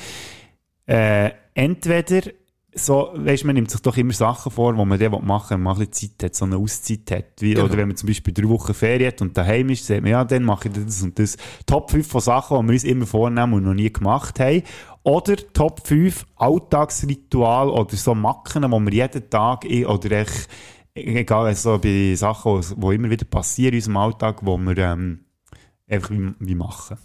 Äh, 0.87 1.31
entweder, 1.55 2.31
so, 2.75 3.11
weißt, 3.15 3.45
man 3.45 3.55
nimmt 3.55 3.71
sich 3.71 3.83
doch 3.83 3.97
immer 3.97 4.13
Sachen 4.15 4.51
vor, 4.51 4.77
wo 4.77 4.85
man 4.85 4.99
die 4.99 5.09
machen 5.09 5.23
will, 5.23 5.57
wenn 5.57 5.63
man 5.63 5.77
ein 5.77 5.87
bisschen 5.87 6.17
Zeit 6.19 6.25
hat, 6.31 6.35
so 6.35 6.45
eine 6.47 6.57
Auszeit 6.57 7.11
hat. 7.11 7.41
Wie, 7.41 7.53
Genau. 7.55 7.67
Oder 7.67 7.77
wenn 7.77 7.89
man 7.89 7.97
zum 7.97 8.07
Beispiel 8.07 8.33
drei 8.33 8.49
Wochen 8.49 8.73
Ferien 8.73 9.09
hat 9.09 9.21
und 9.21 9.37
daheim 9.37 9.69
ist, 9.71 9.87
sagt 9.87 10.03
man, 10.03 10.11
ja, 10.11 10.25
dann 10.25 10.45
mache 10.45 10.69
ich 10.69 10.75
das 10.75 11.03
und 11.03 11.19
das. 11.19 11.37
Top 11.67 11.91
5 11.91 12.07
von 12.07 12.21
Sachen, 12.21 12.59
die 12.61 12.67
wir 12.69 12.73
uns 12.73 12.85
immer 12.85 13.07
vornehmen 13.07 13.53
und 13.55 13.65
noch 13.65 13.75
nie 13.75 13.93
gemacht 13.93 14.41
haben. 14.41 14.63
Oder 15.03 15.37
Top 15.53 15.87
5 15.87 16.27
Alltagsritual 16.37 17.69
oder 17.69 17.97
so 17.97 18.15
Macken, 18.15 18.63
die 18.63 18.69
wir 18.69 18.93
jeden 18.93 19.29
Tag, 19.29 19.65
in- 19.65 19.87
oder 19.87 20.11
echt, 20.13 20.49
egal, 20.95 21.47
also 21.47 21.79
bei 21.79 22.15
Sachen, 22.15 22.61
die 22.77 22.95
immer 22.95 23.11
wieder 23.11 23.25
passieren 23.27 23.75
in 23.75 23.79
unserem 23.79 23.97
Alltag, 23.99 24.39
wo 24.43 24.57
wir 24.57 24.79
ähm, 24.79 25.25
einfach 25.89 26.11
wie, 26.11 26.33
wie 26.39 26.55
machen. 26.55 26.97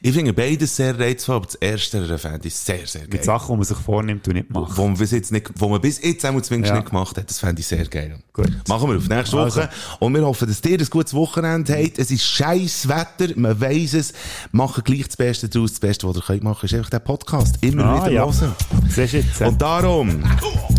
Ich 0.00 0.12
finde 0.12 0.32
beides 0.32 0.76
sehr 0.76 0.98
reizvoll, 0.98 1.36
aber 1.36 1.46
das 1.46 1.54
erste 1.56 2.18
fände 2.18 2.48
ich 2.48 2.54
sehr, 2.54 2.86
sehr 2.86 3.02
geil. 3.02 3.10
Mit 3.12 3.24
Sachen, 3.24 3.48
die 3.52 3.56
man 3.56 3.64
sich 3.64 3.76
vornimmt 3.78 4.26
und 4.28 4.34
nicht 4.34 4.50
macht. 4.50 4.76
Wo 4.76 4.86
man 4.88 4.96
bis 4.96 5.10
jetzt 5.10 5.32
nicht, 5.32 5.50
wo 5.56 5.68
man 5.68 5.80
bis 5.80 6.02
jetzt 6.02 6.24
einmal 6.24 6.42
zumindest 6.42 6.70
Ja. 6.74 6.78
nicht 6.80 6.90
gemacht 6.90 7.16
hat, 7.16 7.28
das 7.28 7.38
fände 7.38 7.60
ich 7.60 7.66
sehr 7.66 7.84
geil. 7.86 8.18
Gut. 8.32 8.50
Machen 8.68 8.90
wir 8.90 8.96
auf 8.96 9.08
nächste 9.08 9.38
Also. 9.38 9.60
Woche. 9.60 9.68
Und 10.00 10.14
wir 10.14 10.22
hoffen, 10.24 10.48
dass 10.48 10.60
ihr 10.64 10.78
ein 10.78 10.86
gutes 10.90 11.12
Wochenende 11.14 11.74
habt. 11.76 11.98
Es 11.98 12.10
ist 12.10 12.24
scheiß 12.24 12.88
Wetter, 12.88 13.32
man 13.36 13.60
weiss 13.60 13.94
es. 13.94 14.12
Machen 14.52 14.82
gleich 14.84 15.06
das 15.06 15.16
Beste 15.16 15.48
daraus. 15.48 15.72
Das 15.72 15.80
Beste, 15.80 16.08
was 16.08 16.16
ihr 16.16 16.22
könnt 16.22 16.42
machen, 16.42 16.64
ist 16.66 16.74
einfach 16.74 16.90
der 16.90 17.00
Podcast. 17.00 17.56
Immer 17.60 17.84
Ah, 17.84 17.96
wieder 18.06 18.12
ja. 18.12 18.24
hören. 18.24 18.54
Siehst 18.88 19.12
jetzt? 19.14 19.40
äh? 19.40 19.46
Und 19.48 19.60
darum, 19.60 20.22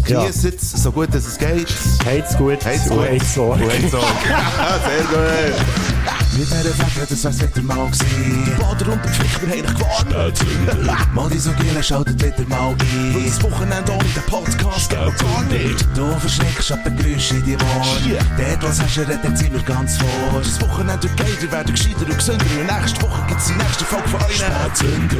Ja. 0.07 0.21
genießt 0.21 0.45
es 0.45 0.71
so 0.71 0.91
gut, 0.91 1.13
dass 1.13 1.25
es 1.27 1.37
geht. 1.37 1.67
Heit's 2.05 2.35
gut. 2.37 2.63
Heit's 2.65 2.89
gut. 2.89 2.99
Heit's 3.01 3.33
so. 3.33 3.55
Heit's 3.55 3.91
so. 3.91 3.99
sehr 3.99 5.03
gut. 5.11 5.92
Mit 6.35 6.47
dieser 6.49 6.63
Wette, 6.63 7.07
das 7.09 7.23
wär's 7.23 7.41
wieder 7.41 7.61
mal 7.61 7.85
gewesen. 7.85 8.45
Die 8.45 8.51
Bader 8.61 8.91
und 8.91 9.05
der 9.05 9.11
Pflichter 9.11 9.47
haben 9.47 9.51
dich 9.51 9.75
gewarnt. 9.75 11.13
Mal 11.13 11.29
die 11.29 11.39
so 11.39 11.51
Giele 11.53 11.83
schaltet 11.83 12.23
wieder 12.23 12.47
mal 12.49 12.69
ein. 12.69 13.15
Und 13.15 13.27
das 13.27 13.43
Wochenende 13.43 13.91
ohne 13.91 14.03
den 14.03 14.23
Podcast 14.23 14.89
geht 14.89 14.99
gar 14.99 15.43
nicht. 15.43 15.85
Du 15.95 16.11
verschreckst 16.19 16.71
ab 16.71 16.83
den 16.83 16.97
Geräuschen 16.97 17.37
in 17.37 17.45
die 17.45 17.55
Ohren. 17.55 18.17
Dort, 18.37 18.63
was 18.63 18.81
hast 18.81 18.97
du, 18.97 19.01
redet 19.01 19.37
sind 19.37 19.53
wir 19.53 19.61
ganz 19.61 19.97
vor. 19.97 20.39
Das 20.39 20.59
Wochenende 20.61 21.07
geht, 21.07 21.43
ihr 21.43 21.51
werdet 21.51 21.75
gescheiter 21.75 22.05
und 22.05 22.17
gesünder. 22.17 22.45
Und 22.59 22.81
nächste 22.81 23.01
Woche 23.03 23.25
gibt's 23.27 23.47
die 23.47 23.53
nächste 23.53 23.85
Folge 23.85 24.09
von 24.09 24.21
euch. 24.23 24.37
Spätzünder. 24.37 25.17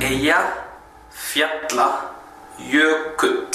Eja 0.00 0.36
Fjalla 1.10 2.10
Jökull 2.58 3.46